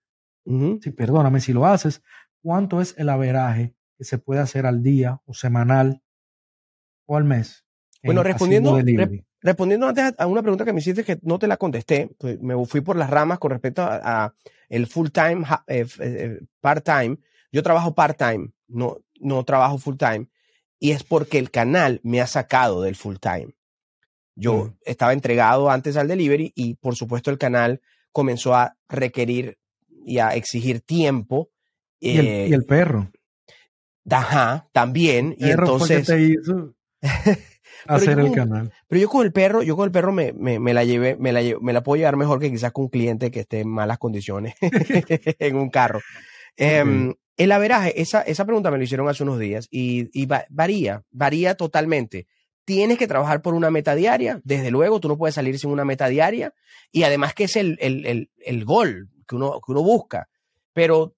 si, 0.82 0.92
perdóname, 0.92 1.40
si 1.40 1.54
lo 1.54 1.66
haces, 1.66 2.02
¿cuánto 2.42 2.82
es 2.82 2.96
el 2.98 3.10
averaje 3.10 3.76
que 3.98 4.06
se 4.06 4.18
puede 4.18 4.42
hacer 4.42 4.66
al 4.66 4.82
día 4.82 5.22
o 5.26 5.34
semanal 5.34 6.02
o 7.06 7.18
al 7.18 7.26
mes? 7.26 7.66
Bueno, 8.04 8.24
respondiendo, 8.24 8.78
Respondiendo 9.42 9.88
antes 9.88 10.14
a 10.18 10.26
una 10.26 10.42
pregunta 10.42 10.66
que 10.66 10.74
me 10.74 10.80
hiciste 10.80 11.04
que 11.04 11.20
no 11.22 11.38
te 11.38 11.48
la 11.48 11.58
contesté, 11.58 12.10
pues, 12.18 12.40
me 12.42 12.66
fui 12.66 12.82
por 12.82 12.96
las 12.96 13.10
ramas 13.10 13.40
con 13.40 13.52
respecto 13.52 13.84
a, 13.84 14.34
el 14.70 14.88
full 14.88 15.10
time, 15.10 15.46
eh, 15.68 15.86
eh, 16.00 16.40
part 16.60 16.84
time. 16.84 17.18
Yo 17.52 17.64
trabajo 17.64 17.94
part 17.94 18.18
time, 18.18 18.52
no, 18.68 18.98
no 19.20 19.44
trabajo 19.44 19.78
full 19.78 19.96
time, 19.96 20.28
y 20.80 20.92
es 20.92 21.04
porque 21.04 21.38
el 21.38 21.52
canal 21.52 22.00
me 22.04 22.20
ha 22.20 22.28
sacado 22.28 22.82
del 22.82 22.96
full 22.96 23.18
time. 23.18 23.56
Yo 24.36 24.66
mm. 24.66 24.78
estaba 24.86 25.14
entregado 25.14 25.70
antes 25.70 25.98
al 25.98 26.08
delivery 26.08 26.52
y 26.56 26.76
por 26.76 26.96
supuesto 26.96 27.32
el 27.32 27.38
canal 27.38 27.82
comenzó 28.12 28.56
a 28.56 28.76
requerir 28.90 29.58
y 30.06 30.20
a 30.20 30.30
exigir 30.30 30.82
tiempo. 30.82 31.50
¿Y, 32.00 32.18
el, 32.18 32.54
eh, 32.54 32.62
perro? 32.68 33.12
Ajá, 34.10 34.70
también. 34.72 35.36
y 35.38 35.50
entonces. 35.50 36.08
hacer 37.88 38.20
el 38.20 38.32
canal. 38.32 38.72
Pero 38.88 39.02
yo 39.02 39.10
con 39.10 39.26
el 39.26 39.32
perro, 39.32 39.62
yo 39.64 39.76
con 39.76 39.86
el 39.86 39.92
perro 39.92 40.12
me, 40.12 40.34
me, 40.34 40.74
la 40.74 40.84
llevé, 40.84 41.16
me 41.18 41.32
la, 41.32 41.42
me 41.62 41.74
la 41.74 41.84
puedo 41.84 41.98
llevar 41.98 42.18
mejor 42.18 42.40
que 42.40 42.52
quizás 42.52 42.72
con 42.72 42.86
un 42.86 42.90
cliente 42.90 43.32
que 43.32 43.42
esté 43.42 43.62
en 43.62 43.70
malas 43.70 43.98
condiciones 43.98 44.56
en 44.62 45.56
un 45.56 45.70
carro. 45.70 46.02
Em, 46.56 47.14
el 47.38 47.52
averaje, 47.52 48.02
esa, 48.02 48.22
esa 48.22 48.46
pregunta 48.46 48.72
me 48.72 48.78
lo 48.78 48.84
hicieron 48.84 49.08
hace 49.08 49.24
unos 49.24 49.40
días 49.40 49.68
y, 49.70 50.10
y 50.20 50.28
varía, 50.50 51.04
varía 51.12 51.56
totalmente. 51.56 52.28
Tienes 52.66 52.98
que 52.98 53.08
trabajar 53.08 53.42
por 53.42 53.54
una 53.54 53.72
meta 53.72 53.96
diaria, 53.96 54.42
desde 54.44 54.72
luego, 54.72 55.00
tú 55.00 55.08
no 55.08 55.18
puedes 55.18 55.36
salir 55.36 55.58
sin 55.58 55.70
una 55.70 55.86
meta 55.86 56.08
diaria 56.08 56.54
y 56.92 57.04
además 57.04 57.34
que 57.34 57.46
es 57.46 57.56
el, 57.56 57.78
el, 57.80 58.06
el, 58.06 58.32
el 58.46 58.66
gol 58.66 59.10
que 59.28 59.36
uno, 59.36 59.62
que 59.66 59.72
uno 59.72 59.84
busca. 59.84 60.30
Pero 60.74 61.16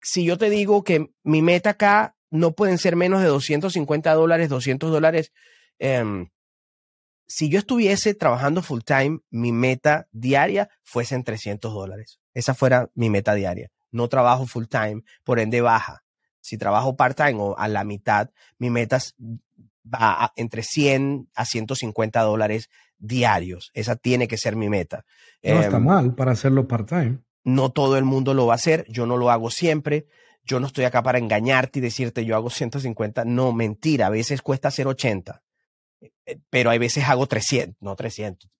si 0.00 0.24
yo 0.24 0.38
te 0.38 0.50
digo 0.50 0.84
que 0.84 1.10
mi 1.22 1.42
meta 1.42 1.70
acá 1.70 2.16
no 2.30 2.52
pueden 2.52 2.78
ser 2.78 2.96
menos 2.96 3.20
de 3.20 3.28
250 3.28 4.14
dólares, 4.14 4.48
200 4.48 4.90
dólares 4.90 5.32
Em, 5.80 6.28
si 7.26 7.48
yo 7.48 7.58
estuviese 7.58 8.14
trabajando 8.14 8.62
full 8.62 8.82
time, 8.84 9.20
mi 9.30 9.50
meta 9.50 10.06
diaria 10.12 10.68
fuese 10.82 11.14
en 11.14 11.24
300 11.24 11.72
dólares. 11.72 12.20
Esa 12.34 12.54
fuera 12.54 12.90
mi 12.94 13.10
meta 13.10 13.34
diaria. 13.34 13.70
No 13.90 14.08
trabajo 14.08 14.46
full 14.46 14.66
time, 14.66 15.02
por 15.24 15.40
ende 15.40 15.60
baja. 15.60 16.04
Si 16.40 16.58
trabajo 16.58 16.96
part 16.96 17.16
time 17.16 17.36
o 17.38 17.58
a 17.58 17.66
la 17.68 17.84
mitad, 17.84 18.30
mi 18.58 18.70
meta 18.70 18.98
va 19.92 20.32
entre 20.36 20.62
100 20.62 21.28
a 21.34 21.44
150 21.44 22.20
dólares 22.20 22.68
diarios. 22.98 23.70
Esa 23.74 23.96
tiene 23.96 24.28
que 24.28 24.36
ser 24.36 24.54
mi 24.54 24.68
meta. 24.68 25.04
No 25.42 25.60
está 25.60 25.78
em, 25.78 25.84
mal 25.84 26.14
para 26.14 26.32
hacerlo 26.32 26.68
part 26.68 26.88
time. 26.88 27.18
No 27.42 27.70
todo 27.70 27.96
el 27.96 28.04
mundo 28.04 28.34
lo 28.34 28.46
va 28.46 28.54
a 28.54 28.56
hacer. 28.56 28.84
Yo 28.88 29.06
no 29.06 29.16
lo 29.16 29.30
hago 29.30 29.50
siempre. 29.50 30.06
Yo 30.44 30.60
no 30.60 30.66
estoy 30.66 30.84
acá 30.84 31.02
para 31.02 31.18
engañarte 31.18 31.78
y 31.78 31.82
decirte 31.82 32.24
yo 32.24 32.36
hago 32.36 32.50
150. 32.50 33.24
No, 33.24 33.52
mentira. 33.52 34.06
A 34.06 34.10
veces 34.10 34.42
cuesta 34.42 34.68
hacer 34.68 34.86
80 34.86 35.42
eh, 35.42 35.49
pero 36.48 36.70
hay 36.70 36.78
veces 36.78 37.04
hago 37.04 37.26
300, 37.26 37.76
no 37.80 37.96
300, 37.96 38.50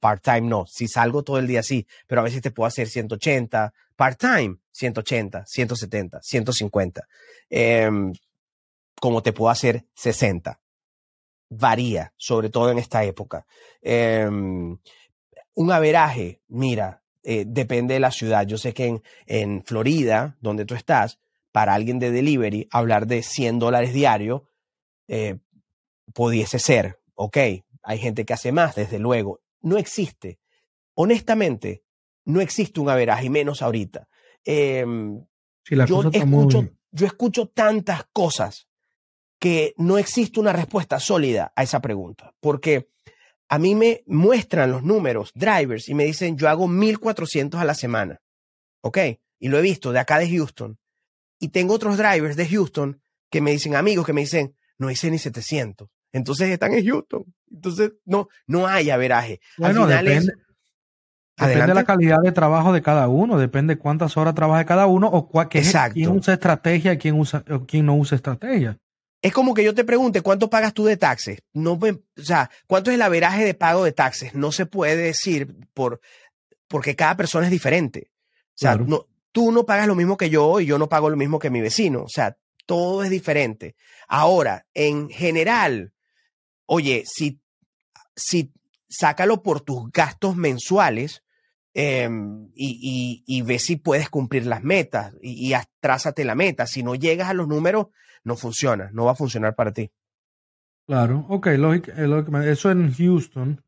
part-time 0.00 0.42
no, 0.42 0.66
si 0.66 0.88
salgo 0.88 1.22
todo 1.22 1.38
el 1.38 1.46
día 1.46 1.62
sí, 1.62 1.86
pero 2.06 2.20
a 2.20 2.24
veces 2.24 2.42
te 2.42 2.50
puedo 2.50 2.66
hacer 2.66 2.88
180, 2.88 3.72
part-time 3.96 4.58
180, 4.72 5.44
170, 5.46 6.22
150, 6.22 7.08
como 9.00 9.22
te 9.22 9.32
puedo 9.32 9.50
hacer 9.50 9.84
60. 9.94 10.60
Varía, 11.48 12.12
sobre 12.16 12.50
todo 12.50 12.70
en 12.70 12.78
esta 12.78 13.04
época. 13.04 13.46
Em, 13.80 14.78
un 15.54 15.72
averaje, 15.72 16.40
mira, 16.48 17.02
eh, 17.22 17.44
depende 17.46 17.94
de 17.94 18.00
la 18.00 18.10
ciudad. 18.10 18.46
Yo 18.46 18.58
sé 18.58 18.74
que 18.74 18.86
en, 18.86 19.02
en 19.26 19.62
Florida, 19.62 20.36
donde 20.40 20.64
tú 20.64 20.74
estás, 20.74 21.18
para 21.52 21.74
alguien 21.74 21.98
de 21.98 22.10
delivery, 22.10 22.68
hablar 22.70 23.06
de 23.06 23.22
100 23.22 23.58
dólares 23.58 23.92
diario, 23.92 24.48
eh, 25.08 25.38
pudiese 26.12 26.58
ser, 26.58 27.00
ok, 27.14 27.36
hay 27.82 27.98
gente 27.98 28.24
que 28.24 28.34
hace 28.34 28.52
más, 28.52 28.74
desde 28.74 28.98
luego, 28.98 29.40
no 29.60 29.78
existe. 29.78 30.38
Honestamente, 30.94 31.84
no 32.24 32.40
existe 32.40 32.80
un 32.80 32.88
averaje, 32.88 33.30
menos 33.30 33.62
ahorita. 33.62 34.08
Em, 34.44 35.24
yo, 35.64 36.10
escucho, 36.12 36.68
yo 36.90 37.06
escucho 37.06 37.48
tantas 37.48 38.04
cosas 38.12 38.68
que 39.38 39.74
no 39.76 39.98
existe 39.98 40.40
una 40.40 40.52
respuesta 40.52 40.98
sólida 40.98 41.52
a 41.54 41.62
esa 41.62 41.80
pregunta, 41.80 42.34
porque 42.40 42.90
a 43.48 43.58
mí 43.58 43.74
me 43.74 44.02
muestran 44.06 44.70
los 44.70 44.82
números, 44.82 45.30
drivers, 45.34 45.88
y 45.88 45.94
me 45.94 46.04
dicen, 46.04 46.36
yo 46.36 46.48
hago 46.48 46.66
1.400 46.66 47.58
a 47.58 47.64
la 47.64 47.74
semana, 47.74 48.20
¿ok? 48.80 48.98
Y 49.38 49.48
lo 49.48 49.58
he 49.58 49.62
visto 49.62 49.92
de 49.92 50.00
acá 50.00 50.18
de 50.18 50.30
Houston. 50.30 50.78
Y 51.38 51.48
tengo 51.48 51.74
otros 51.74 51.98
drivers 51.98 52.34
de 52.36 52.48
Houston 52.48 53.00
que 53.30 53.40
me 53.40 53.52
dicen, 53.52 53.76
amigos, 53.76 54.06
que 54.06 54.12
me 54.12 54.22
dicen, 54.22 54.56
no 54.78 54.90
hice 54.90 55.10
ni 55.10 55.18
700 55.18 55.88
entonces 56.16 56.48
están 56.48 56.72
en 56.72 56.86
Houston. 56.86 57.24
Entonces 57.52 57.92
no, 58.04 58.28
no 58.46 58.66
hay 58.66 58.90
averaje. 58.90 59.40
Bueno, 59.58 59.86
depende, 59.86 60.32
de 61.38 61.74
la 61.74 61.84
calidad 61.84 62.18
de 62.22 62.32
trabajo 62.32 62.72
de 62.72 62.80
cada 62.80 63.08
uno, 63.08 63.38
depende 63.38 63.76
cuántas 63.76 64.16
horas 64.16 64.34
trabaja 64.34 64.64
cada 64.64 64.86
uno 64.86 65.08
o 65.08 65.28
cuál, 65.28 65.48
quién 65.48 66.10
usa 66.10 66.34
estrategia 66.34 66.94
y 66.94 66.98
quién, 66.98 67.20
usa, 67.20 67.44
quién 67.66 67.86
no 67.86 67.96
usa 67.96 68.16
estrategia. 68.16 68.78
Es 69.20 69.32
como 69.32 69.54
que 69.54 69.64
yo 69.64 69.74
te 69.74 69.84
pregunte, 69.84 70.22
¿cuánto 70.22 70.48
pagas 70.48 70.72
tú 70.72 70.84
de 70.84 70.96
taxes? 70.96 71.40
No, 71.52 71.72
o 71.72 72.22
sea, 72.22 72.50
¿cuánto 72.66 72.90
es 72.90 72.94
el 72.94 73.02
averaje 73.02 73.44
de 73.44 73.54
pago 73.54 73.84
de 73.84 73.92
taxes? 73.92 74.34
No 74.34 74.52
se 74.52 74.66
puede 74.66 74.96
decir 74.96 75.54
por, 75.74 76.00
porque 76.68 76.96
cada 76.96 77.16
persona 77.16 77.46
es 77.46 77.50
diferente. 77.50 78.10
O 78.10 78.58
sea, 78.58 78.76
no, 78.76 79.06
tú 79.32 79.52
no 79.52 79.66
pagas 79.66 79.86
lo 79.86 79.94
mismo 79.94 80.16
que 80.16 80.30
yo 80.30 80.60
y 80.60 80.66
yo 80.66 80.78
no 80.78 80.88
pago 80.88 81.10
lo 81.10 81.16
mismo 81.16 81.38
que 81.38 81.50
mi 81.50 81.60
vecino. 81.60 82.04
O 82.04 82.08
sea, 82.08 82.36
todo 82.66 83.04
es 83.04 83.10
diferente. 83.10 83.76
Ahora, 84.08 84.66
en 84.74 85.08
general, 85.10 85.92
oye, 86.66 87.04
si, 87.06 87.40
si 88.14 88.52
sácalo 88.88 89.42
por 89.42 89.60
tus 89.60 89.90
gastos 89.90 90.36
mensuales 90.36 91.22
em, 91.74 92.48
y, 92.54 93.24
y, 93.26 93.42
ve 93.42 93.58
si 93.58 93.76
puedes 93.76 94.08
cumplir 94.08 94.46
las 94.46 94.62
metas 94.62 95.14
y, 95.22 95.52
y 95.52 95.56
trázate 95.80 96.24
la 96.24 96.34
meta. 96.34 96.66
Si 96.66 96.82
no 96.82 96.94
llegas 96.94 97.28
a 97.28 97.34
los 97.34 97.48
números, 97.48 97.88
no 98.24 98.36
funciona, 98.36 98.90
no 98.92 99.04
va 99.04 99.12
a 99.12 99.16
funcionar 99.16 99.54
para 99.54 99.72
ti. 99.72 99.90
Claro, 100.86 101.26
ok, 101.28 101.48
lógicamente. 101.56 102.50
Eso 102.50 102.70
en 102.70 102.92
Houston. 102.92 103.62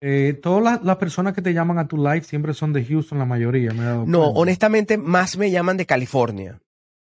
Eh, 0.00 0.38
todas 0.42 0.82
las, 0.82 0.96
personas 0.96 1.32
que 1.32 1.40
te 1.40 1.54
llaman 1.54 1.78
a 1.78 1.88
tu 1.88 1.96
live 1.96 2.22
siempre 2.24 2.52
son 2.52 2.72
de 2.72 2.84
Houston, 2.84 3.18
la 3.18 3.24
mayoría. 3.24 3.72
no, 3.72 4.24
honestamente, 4.28 4.98
más 4.98 5.38
me 5.38 5.50
llaman 5.50 5.76
de 5.76 5.86
California. 5.86 6.60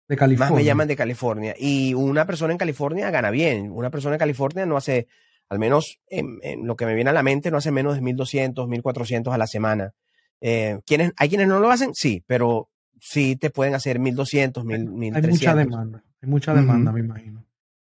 De 0.09 0.16
California. 0.16 0.51
Más 0.51 0.57
me 0.57 0.64
llaman 0.64 0.89
de 0.89 0.97
California. 0.97 1.55
Y 1.57 1.95
una 1.95 2.26
persona 2.26 2.53
en 2.53 2.59
California 2.59 3.11
gana 3.11 3.30
bien. 3.30 3.70
Una 3.70 3.91
persona 3.91 4.16
en 4.16 4.18
California 4.18 4.66
no 4.66 4.76
hace, 4.76 5.07
al 5.49 5.59
menos 5.59 6.01
en, 6.09 6.66
lo 6.66 6.76
que 6.76 6.86
me 6.86 6.94
viene 6.94 7.11
a 7.11 7.14
la 7.14 7.22
mente, 7.22 7.51
no 7.51 7.59
hace 7.59 7.70
menos 7.70 7.94
de 7.94 8.03
1.200, 8.03 8.55
1.400 8.55 9.32
a 9.32 9.38
la 9.38 9.46
semana. 9.46 9.94
Eh, 10.40 10.80
¿quiénes, 10.86 11.12
¿Hay 11.16 11.28
quienes 11.28 11.49
no 11.49 11.59
lo 11.59 11.70
hacen? 11.70 11.94
Sí, 11.94 12.22
pero 12.26 12.68
sí 13.01 13.36
te 13.36 13.51
pueden 13.51 13.74
hacer 13.74 13.99
1.200, 13.99 14.53
1.300. 14.64 15.16
Hay 15.16 15.30
mucha 15.30 15.55
demanda. 15.55 16.05
Hay 16.22 16.28
mucha 16.28 16.55
demanda, 16.55 16.92
me 16.92 17.01
imagino. 17.01 17.44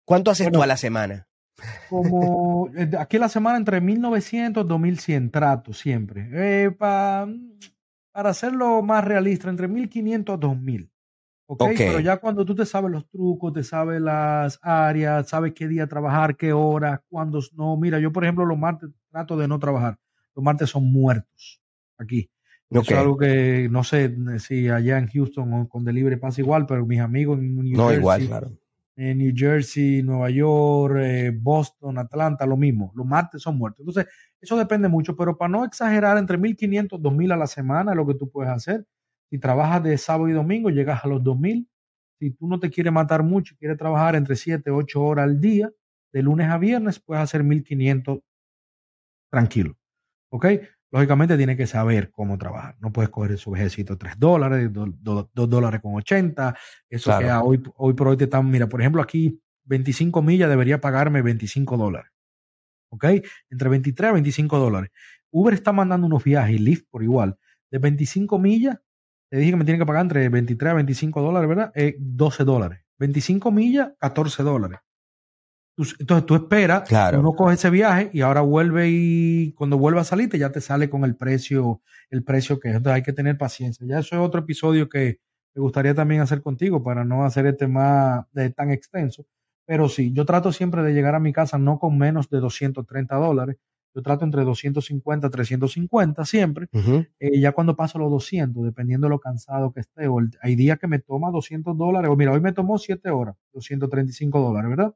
¿Cuánto 0.06 0.32
haces 0.32 0.52
tú 0.52 0.64
a 0.64 0.68
la 0.68 0.78
semana? 0.78 1.28
Como 1.90 2.70
eh, 2.76 2.90
aquí 2.98 3.18
la 3.18 3.30
semana 3.30 3.58
entre 3.58 3.82
1900 3.82 4.64
y 4.64 4.68
2100 4.68 5.32
trato 5.32 5.74
siempre. 5.74 6.30
Eh, 6.32 6.72
para 6.72 7.28
hacerlo 8.14 8.82
más 8.82 9.04
realista, 9.04 9.50
entre 9.50 9.68
1500 9.68 10.38
y 10.38 10.40
2000. 10.40 10.92
¿Okay? 11.58 11.76
Pero 11.78 12.00
ya 12.00 12.18
cuando 12.18 12.46
tú 12.46 12.56
te 12.56 12.66
sabes 12.66 12.92
los 12.92 13.08
trucos, 13.10 13.54
te 13.54 13.64
sabes 13.64 14.02
las 14.02 14.60
áreas, 14.62 15.28
sabes 15.28 15.54
qué 15.54 15.68
día 15.68 15.88
trabajar, 15.88 16.38
qué 16.38 16.54
hora, 16.54 17.04
cuándo 17.10 17.40
no. 17.54 17.76
Mira, 17.78 18.00
yo 18.00 18.12
por 18.12 18.24
ejemplo 18.24 18.46
los 18.46 18.58
martes 18.58 18.90
trato 19.10 19.38
de 19.38 19.48
no 19.48 19.60
trabajar. 19.60 19.98
Los 20.36 20.44
martes 20.44 20.70
son 20.70 20.92
muertos 20.92 21.62
aquí. 21.98 22.30
Eso 22.70 22.82
es 22.82 22.92
algo 22.92 23.18
que 23.18 23.68
no 23.72 23.84
sé 23.84 24.16
si 24.38 24.70
allá 24.70 25.00
en 25.00 25.08
Houston 25.08 25.52
o 25.54 25.68
con 25.68 25.84
Delivery 25.84 26.18
pasa 26.18 26.40
igual, 26.42 26.68
pero 26.68 26.86
mis 26.86 27.00
amigos 27.00 27.40
en 27.40 27.56
New 27.56 27.76
no, 27.76 27.92
igual, 27.92 28.28
claro 28.28 28.52
en 29.00 29.18
New 29.18 29.32
Jersey, 29.34 30.04
Nueva 30.04 30.30
York, 30.30 30.98
eh, 31.00 31.32
Boston, 31.34 31.98
Atlanta, 31.98 32.46
lo 32.46 32.58
mismo. 32.58 32.92
Los 32.96 33.06
martes 33.06 33.42
son 33.42 33.58
muertos. 33.58 33.80
Entonces, 33.80 34.08
eso 34.42 34.58
depende 34.58 34.90
mucho, 34.90 35.16
pero 35.16 35.38
para 35.38 35.48
no 35.48 35.64
exagerar, 35.64 36.18
entre 36.18 36.38
1.500, 36.38 37.00
2.000 37.00 37.32
a 37.32 37.38
la 37.38 37.48
semana 37.48 37.92
es 37.92 37.98
lo 37.98 38.06
que 38.06 38.16
tú 38.16 38.30
puedes 38.30 38.52
hacer. 38.52 38.86
Si 39.30 39.40
trabajas 39.40 39.84
de 39.84 39.98
sábado 39.98 40.30
y 40.30 40.34
domingo, 40.34 40.70
llegas 40.70 41.04
a 41.04 41.08
los 41.08 41.22
2.000. 41.22 41.68
Si 42.20 42.32
tú 42.32 42.48
no 42.48 42.60
te 42.60 42.70
quieres 42.70 42.92
matar 42.92 43.24
mucho, 43.24 43.56
quieres 43.58 43.78
trabajar 43.78 44.16
entre 44.16 44.36
7, 44.36 44.72
8 44.72 45.02
horas 45.02 45.24
al 45.24 45.40
día, 45.40 45.72
de 46.12 46.24
lunes 46.24 46.50
a 46.50 46.58
viernes, 46.58 47.00
puedes 47.00 47.24
hacer 47.24 47.44
1.500 47.44 48.22
tranquilo. 49.30 49.78
¿Ok? 50.32 50.46
lógicamente 50.92 51.38
tiene 51.38 51.56
que 51.56 51.68
saber 51.68 52.12
cómo 52.12 52.38
trabajar. 52.38 52.76
No 52.80 52.92
puedes 52.92 53.10
coger 53.10 53.38
su 53.38 53.56
ejército 53.56 53.98
3 53.98 54.16
dólares, 54.18 54.70
2 54.72 55.34
dólares 55.34 55.82
con 55.82 55.96
80. 55.96 56.56
Eso 56.90 57.18
hoy, 57.44 57.62
hoy 57.76 57.94
por 57.94 58.08
hoy 58.08 58.18
te 58.18 58.26
están, 58.26 58.50
mira, 58.50 58.68
por 58.68 58.82
ejemplo, 58.82 59.02
aquí 59.02 59.40
25 59.66 60.22
millas 60.22 60.50
debería 60.50 60.82
pagarme 60.82 61.22
25 61.22 61.78
dólares. 61.78 62.12
¿Ok? 62.92 63.06
Entre 63.50 63.70
23 63.70 64.10
a 64.10 64.14
25 64.14 64.58
dólares. 64.58 64.92
Uber 65.32 65.54
está 65.54 65.72
mandando 65.72 66.08
unos 66.08 66.24
viajes 66.24 66.56
y 66.56 66.60
Lyft 66.60 66.88
por 66.90 67.04
igual. 67.04 67.38
De 67.70 67.78
25 67.78 68.40
millas, 68.40 68.80
te 69.30 69.38
dije 69.38 69.52
que 69.52 69.58
me 69.58 69.66
tienen 69.66 69.80
que 69.80 69.86
pagar 69.86 70.04
entre 70.04 70.28
23 70.30 70.72
a 70.72 70.76
25 70.76 71.22
dólares, 71.22 71.50
¿verdad? 71.50 71.74
12 72.00 72.44
dólares. 72.44 72.80
25 72.98 73.52
millas, 73.52 73.92
14 74.00 74.44
dólares. 74.44 74.80
Entonces 76.00 76.26
tú 76.26 76.36
esperas, 76.36 76.88
claro. 76.90 77.22
uno 77.22 77.32
coge 77.32 77.54
ese 77.54 77.70
viaje 77.70 78.10
y 78.12 78.20
ahora 78.20 78.42
vuelve 78.42 78.90
y 78.90 79.54
cuando 79.54 79.78
vuelva 79.78 80.02
a 80.02 80.04
salirte 80.04 80.38
ya 80.38 80.52
te 80.52 80.60
sale 80.60 80.90
con 80.90 81.06
el 81.06 81.16
precio, 81.16 81.82
el 82.10 82.24
precio 82.24 82.60
que 82.60 82.70
es. 82.70 82.76
Entonces 82.76 82.96
hay 82.98 83.04
que 83.04 83.14
tener 83.14 83.38
paciencia. 83.38 83.86
Ya 83.88 84.00
eso 84.00 84.16
es 84.16 84.22
otro 84.22 84.42
episodio 84.42 84.90
que 84.90 85.20
me 85.56 85.62
gustaría 85.62 85.96
también 85.96 86.22
hacer 86.22 86.42
contigo 86.42 86.84
para 86.84 87.06
no 87.06 87.24
hacer 87.24 87.46
este 87.46 87.68
más 87.68 88.26
de, 88.34 88.50
tan 88.50 88.72
extenso. 88.72 89.26
Pero 89.66 89.88
sí, 89.88 90.12
yo 90.12 90.26
trato 90.26 90.52
siempre 90.52 90.84
de 90.84 90.94
llegar 90.94 91.16
a 91.16 91.20
mi 91.20 91.32
casa 91.32 91.58
no 91.58 91.80
con 91.80 91.98
menos 91.98 92.30
de 92.30 92.40
230 92.40 93.16
dólares. 93.16 93.56
Yo 93.96 94.02
trato 94.04 94.24
entre 94.24 94.44
250 94.44 95.28
y 95.28 95.30
350 95.30 96.26
siempre. 96.26 96.68
Eh, 97.20 97.40
ya 97.40 97.52
cuando 97.52 97.76
paso 97.76 97.98
los 97.98 98.12
200, 98.12 98.64
dependiendo 98.64 99.08
de 99.08 99.10
lo 99.10 99.20
cansado 99.20 99.72
que 99.72 99.80
esté, 99.82 100.08
o 100.08 100.20
hay 100.42 100.56
días 100.56 100.78
que 100.80 100.88
me 100.88 101.00
toma 101.00 101.32
200 101.32 101.78
dólares, 101.78 102.12
o 102.12 102.16
mira, 102.16 102.32
hoy 102.32 102.42
me 102.42 102.54
tomó 102.54 102.78
7 102.78 103.10
horas, 103.10 103.36
235 103.54 104.40
dólares, 104.40 104.70
¿verdad? 104.70 104.96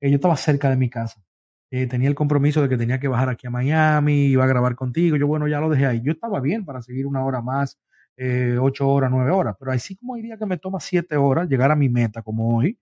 yo 0.00 0.14
estaba 0.14 0.36
cerca 0.36 0.70
de 0.70 0.76
mi 0.76 0.88
casa. 0.88 1.22
Eh, 1.70 1.86
tenía 1.86 2.08
el 2.08 2.14
compromiso 2.16 2.62
de 2.62 2.68
que 2.68 2.76
tenía 2.76 2.98
que 2.98 3.06
bajar 3.08 3.28
aquí 3.28 3.46
a 3.46 3.50
Miami, 3.50 4.26
iba 4.26 4.44
a 4.44 4.46
grabar 4.46 4.74
contigo. 4.74 5.16
Yo, 5.16 5.26
bueno, 5.26 5.46
ya 5.46 5.60
lo 5.60 5.68
dejé 5.68 5.86
ahí. 5.86 6.00
Yo 6.02 6.12
estaba 6.12 6.40
bien 6.40 6.64
para 6.64 6.82
seguir 6.82 7.06
una 7.06 7.24
hora 7.24 7.42
más, 7.42 7.78
eh, 8.16 8.58
ocho 8.60 8.88
horas, 8.88 9.10
nueve 9.10 9.30
horas. 9.30 9.56
Pero 9.58 9.72
así 9.72 9.94
como 9.96 10.14
hay 10.14 10.22
días 10.22 10.38
que 10.38 10.46
me 10.46 10.58
toma 10.58 10.80
siete 10.80 11.16
horas 11.16 11.48
llegar 11.48 11.70
a 11.70 11.76
mi 11.76 11.88
meta, 11.88 12.22
como 12.22 12.56
hoy, 12.56 12.78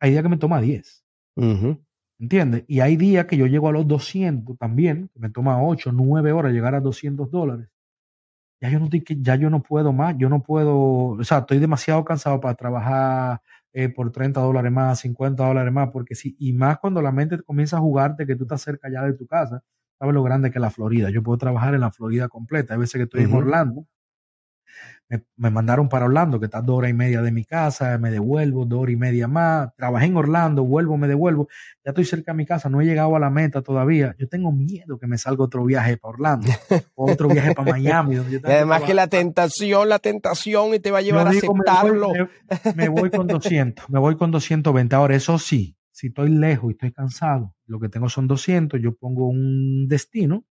hay 0.00 0.10
días 0.12 0.22
que 0.22 0.28
me 0.28 0.36
toma 0.38 0.60
diez. 0.60 1.04
¿Entiendes? 2.18 2.64
Y 2.66 2.80
hay 2.80 2.96
días 2.96 3.26
que 3.26 3.36
yo 3.36 3.46
llego 3.46 3.68
a 3.68 3.72
los 3.72 3.86
200 3.86 4.56
también, 4.58 5.08
que 5.12 5.20
me 5.20 5.30
toma 5.30 5.62
ocho, 5.62 5.92
nueve 5.92 6.32
horas 6.32 6.52
llegar 6.52 6.74
a 6.74 6.80
200 6.80 7.30
dólares. 7.30 7.68
Ya 8.60 8.70
yo 8.70 8.80
no, 8.80 8.88
ya 8.90 9.36
yo 9.36 9.50
no 9.50 9.62
puedo 9.62 9.92
más, 9.92 10.16
yo 10.18 10.30
no 10.30 10.42
puedo, 10.42 10.76
o 11.10 11.24
sea, 11.24 11.38
estoy 11.40 11.58
demasiado 11.58 12.04
cansado 12.04 12.40
para 12.40 12.54
trabajar 12.54 13.42
eh, 13.74 13.90
por 13.90 14.10
30 14.10 14.40
dólares 14.40 14.72
más, 14.72 15.00
50 15.00 15.46
dólares 15.46 15.72
más, 15.72 15.90
porque 15.90 16.14
sí, 16.14 16.34
y 16.38 16.54
más 16.54 16.78
cuando 16.78 17.02
la 17.02 17.12
mente 17.12 17.42
comienza 17.42 17.76
a 17.76 17.80
jugarte 17.80 18.26
que 18.26 18.34
tú 18.34 18.44
estás 18.44 18.62
cerca 18.62 18.88
ya 18.90 19.02
de 19.02 19.12
tu 19.12 19.26
casa, 19.26 19.62
sabes 19.98 20.14
lo 20.14 20.22
grande 20.22 20.50
que 20.50 20.58
es 20.58 20.62
la 20.62 20.70
Florida. 20.70 21.10
Yo 21.10 21.22
puedo 21.22 21.36
trabajar 21.38 21.74
en 21.74 21.82
la 21.82 21.90
Florida 21.90 22.28
completa. 22.28 22.74
Hay 22.74 22.80
veces 22.80 22.98
que 22.98 23.02
estoy 23.04 23.24
en 23.24 23.34
Orlando 23.34 23.86
me, 25.08 25.50
mandaron 25.50 25.88
para 25.88 26.06
Orlando, 26.06 26.40
que 26.40 26.46
está 26.46 26.60
dos 26.60 26.78
horas 26.78 26.90
y 26.90 26.94
media 26.94 27.22
de 27.22 27.30
mi 27.30 27.44
casa, 27.44 27.96
me 27.98 28.10
devuelvo, 28.10 28.64
dos 28.64 28.80
horas 28.80 28.92
y 28.92 28.96
media 28.96 29.28
más, 29.28 29.74
trabajé 29.76 30.06
en 30.06 30.16
Orlando, 30.16 30.64
vuelvo, 30.64 30.96
me 30.96 31.06
devuelvo, 31.06 31.48
ya 31.84 31.90
estoy 31.90 32.04
cerca 32.04 32.32
de 32.32 32.38
mi 32.38 32.46
casa, 32.46 32.68
no 32.68 32.80
he 32.80 32.84
llegado 32.84 33.14
a 33.14 33.20
la 33.20 33.30
meta 33.30 33.62
todavía, 33.62 34.16
yo 34.18 34.28
tengo 34.28 34.50
miedo 34.50 34.98
que 34.98 35.06
me 35.06 35.16
salga 35.18 35.44
otro 35.44 35.64
viaje 35.64 35.96
para 35.96 36.14
Orlando, 36.14 36.48
otro 36.94 37.28
viaje 37.28 37.54
para 37.54 37.72
Miami. 37.72 38.16
además 38.42 38.82
que, 38.82 38.94
la 38.94 39.06
tentación, 39.06 39.88
la 39.88 39.98
tentación 39.98 40.74
y 40.74 40.80
te 40.80 40.90
va 40.90 40.98
a 40.98 41.02
llevar 41.02 41.28
a 41.28 41.30
aceptarlo. 41.30 42.12
Me 42.74 42.88
voy, 42.88 43.10
con 43.10 43.26
200, 43.26 43.88
me 43.90 44.00
voy 44.00 44.16
con 44.16 44.30
220, 44.30 44.96
ahora 44.96 45.14
eso 45.14 45.38
sí, 45.38 45.76
si 45.92 46.08
estoy 46.08 46.30
lejos 46.30 46.70
y 46.70 46.72
estoy 46.72 46.92
cansado, 46.92 47.54
lo 47.66 47.78
que 47.78 47.88
tengo 47.88 48.08
son 48.08 48.26
200, 48.26 48.80
yo 48.80 48.96
pongo 48.96 49.28
un 49.28 49.86
destino, 49.88 50.44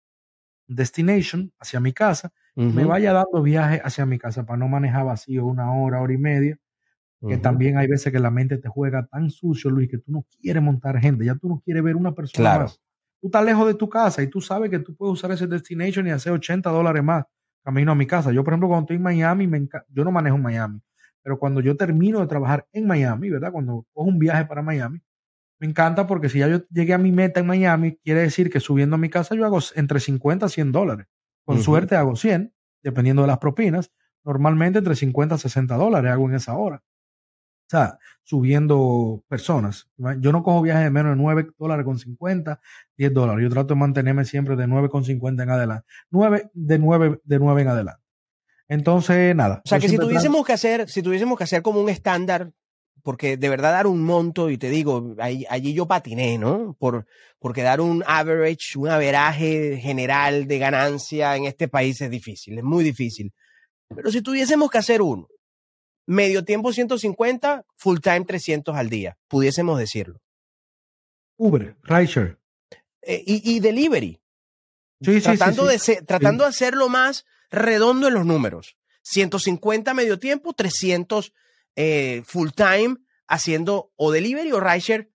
destination 0.74 1.52
hacia 1.58 1.80
mi 1.80 1.92
casa, 1.92 2.32
me 2.54 2.84
vaya 2.84 3.12
dando 3.12 3.42
viaje 3.42 3.80
hacia 3.84 4.04
mi 4.06 4.18
casa 4.18 4.44
para 4.44 4.58
no 4.58 4.68
manejar 4.68 5.04
vacío 5.06 5.46
una 5.46 5.72
hora, 5.72 6.00
hora 6.00 6.12
y 6.12 6.18
media. 6.18 6.58
Que 7.28 7.36
también 7.38 7.78
hay 7.78 7.86
veces 7.86 8.12
que 8.12 8.18
la 8.18 8.30
mente 8.32 8.58
te 8.58 8.68
juega 8.68 9.06
tan 9.06 9.30
sucio, 9.30 9.70
Luis, 9.70 9.88
que 9.88 9.98
tú 9.98 10.10
no 10.10 10.26
quieres 10.40 10.60
montar 10.62 10.98
gente, 10.98 11.24
ya 11.24 11.36
tú 11.36 11.48
no 11.48 11.62
quieres 11.64 11.82
ver 11.84 11.94
una 11.96 12.12
persona 12.14 12.48
más. 12.64 12.80
Tú 13.20 13.28
estás 13.28 13.44
lejos 13.44 13.66
de 13.68 13.74
tu 13.74 13.88
casa 13.88 14.22
y 14.22 14.26
tú 14.28 14.40
sabes 14.40 14.70
que 14.70 14.80
tú 14.80 14.96
puedes 14.96 15.12
usar 15.14 15.30
ese 15.30 15.46
destination 15.46 16.06
y 16.08 16.10
hacer 16.10 16.32
80 16.32 16.68
dólares 16.70 17.04
más 17.04 17.24
camino 17.62 17.92
a 17.92 17.94
mi 17.94 18.06
casa. 18.06 18.32
Yo, 18.32 18.42
por 18.42 18.52
ejemplo, 18.54 18.68
cuando 18.68 18.84
estoy 18.86 18.96
en 18.96 19.02
Miami, 19.02 19.46
me 19.46 19.68
yo 19.90 20.04
no 20.04 20.10
manejo 20.10 20.36
en 20.36 20.42
Miami, 20.42 20.80
pero 21.22 21.38
cuando 21.38 21.60
yo 21.60 21.76
termino 21.76 22.18
de 22.20 22.26
trabajar 22.26 22.66
en 22.72 22.86
Miami, 22.88 23.30
¿verdad? 23.30 23.52
Cuando 23.52 23.86
cojo 23.92 24.08
un 24.08 24.18
viaje 24.18 24.44
para 24.46 24.62
Miami, 24.62 25.00
me 25.62 25.68
encanta 25.68 26.08
porque 26.08 26.28
si 26.28 26.40
ya 26.40 26.48
yo 26.48 26.66
llegué 26.70 26.92
a 26.92 26.98
mi 26.98 27.12
meta 27.12 27.38
en 27.38 27.46
Miami, 27.46 27.96
quiere 28.02 28.22
decir 28.22 28.50
que 28.50 28.58
subiendo 28.58 28.96
a 28.96 28.98
mi 28.98 29.08
casa 29.08 29.36
yo 29.36 29.46
hago 29.46 29.60
entre 29.76 30.00
50 30.00 30.46
a 30.46 30.48
100 30.48 30.72
dólares. 30.72 31.06
Con 31.44 31.62
suerte 31.62 31.94
hago 31.94 32.16
100, 32.16 32.52
dependiendo 32.82 33.22
de 33.22 33.28
las 33.28 33.38
propinas. 33.38 33.92
Normalmente 34.24 34.80
entre 34.80 34.96
50 34.96 35.36
a 35.36 35.38
60 35.38 35.76
dólares 35.76 36.10
hago 36.10 36.28
en 36.28 36.34
esa 36.34 36.56
hora. 36.56 36.82
O 36.82 37.70
sea, 37.70 37.96
subiendo 38.24 39.22
personas. 39.28 39.88
Yo 40.18 40.32
no 40.32 40.42
cojo 40.42 40.62
viajes 40.62 40.82
de 40.82 40.90
menos 40.90 41.16
de 41.16 41.22
9 41.22 41.50
dólares 41.56 41.84
con 41.84 41.96
50, 41.96 42.60
10 42.96 43.14
dólares. 43.14 43.44
Yo 43.44 43.48
trato 43.48 43.74
de 43.74 43.80
mantenerme 43.80 44.24
siempre 44.24 44.56
de 44.56 44.66
9 44.66 44.88
con 44.88 45.04
50 45.04 45.44
en 45.44 45.50
adelante. 45.50 45.86
9 46.10 46.50
de 46.54 46.78
9 46.80 47.20
de 47.22 47.38
9 47.38 47.62
en 47.62 47.68
adelante. 47.68 48.02
Entonces, 48.66 49.36
nada. 49.36 49.62
O 49.64 49.68
sea, 49.68 49.78
que 49.78 49.88
si 49.88 49.96
tuviésemos 49.96 50.44
que 50.44 50.54
hacer, 50.54 50.88
si 50.88 51.02
tuviésemos 51.02 51.38
que 51.38 51.44
hacer 51.44 51.62
como 51.62 51.80
un 51.80 51.88
estándar 51.88 52.50
porque 53.02 53.36
de 53.36 53.48
verdad 53.48 53.72
dar 53.72 53.86
un 53.86 54.02
monto, 54.02 54.50
y 54.50 54.58
te 54.58 54.70
digo, 54.70 55.14
allí, 55.18 55.74
yo 55.74 55.86
patiné, 55.86 56.38
¿no? 56.38 56.76
Por, 56.78 57.06
porque 57.38 57.62
dar 57.62 57.80
un 57.80 58.04
average, 58.06 58.78
un 58.78 58.88
averaje 58.88 59.78
general 59.78 60.46
de 60.46 60.58
ganancia 60.58 61.36
en 61.36 61.44
este 61.44 61.68
país 61.68 62.00
es 62.00 62.10
difícil, 62.10 62.58
es 62.58 62.64
muy 62.64 62.84
difícil. 62.84 63.32
Pero 63.94 64.10
si 64.10 64.22
tuviésemos 64.22 64.70
que 64.70 64.78
hacer 64.78 65.02
uno, 65.02 65.28
medio 66.06 66.44
tiempo 66.44 66.72
150, 66.72 67.64
full 67.74 67.98
time 67.98 68.24
300 68.24 68.74
al 68.76 68.88
día, 68.88 69.18
pudiésemos 69.28 69.78
decirlo. 69.78 70.20
Uber, 71.36 71.76
rideshare. 71.82 72.36
Eh, 73.02 73.22
y, 73.26 73.58
delivery. 73.58 74.20
Sí, 75.00 75.20
tratando, 75.20 75.68
sí, 75.70 75.94
De 75.96 76.02
tratando 76.02 76.44
de 76.44 76.50
hacerlo 76.50 76.88
más 76.88 77.24
redondo 77.50 78.06
en 78.06 78.14
los 78.14 78.24
números. 78.24 78.76
150 79.02 79.92
medio 79.94 80.20
tiempo, 80.20 80.52
300 80.52 81.32
eh, 81.76 82.22
full 82.24 82.50
time 82.50 82.96
haciendo 83.28 83.92
o 83.96 84.12
delivery 84.12 84.52
o 84.52 84.60
rideshare 84.60 85.12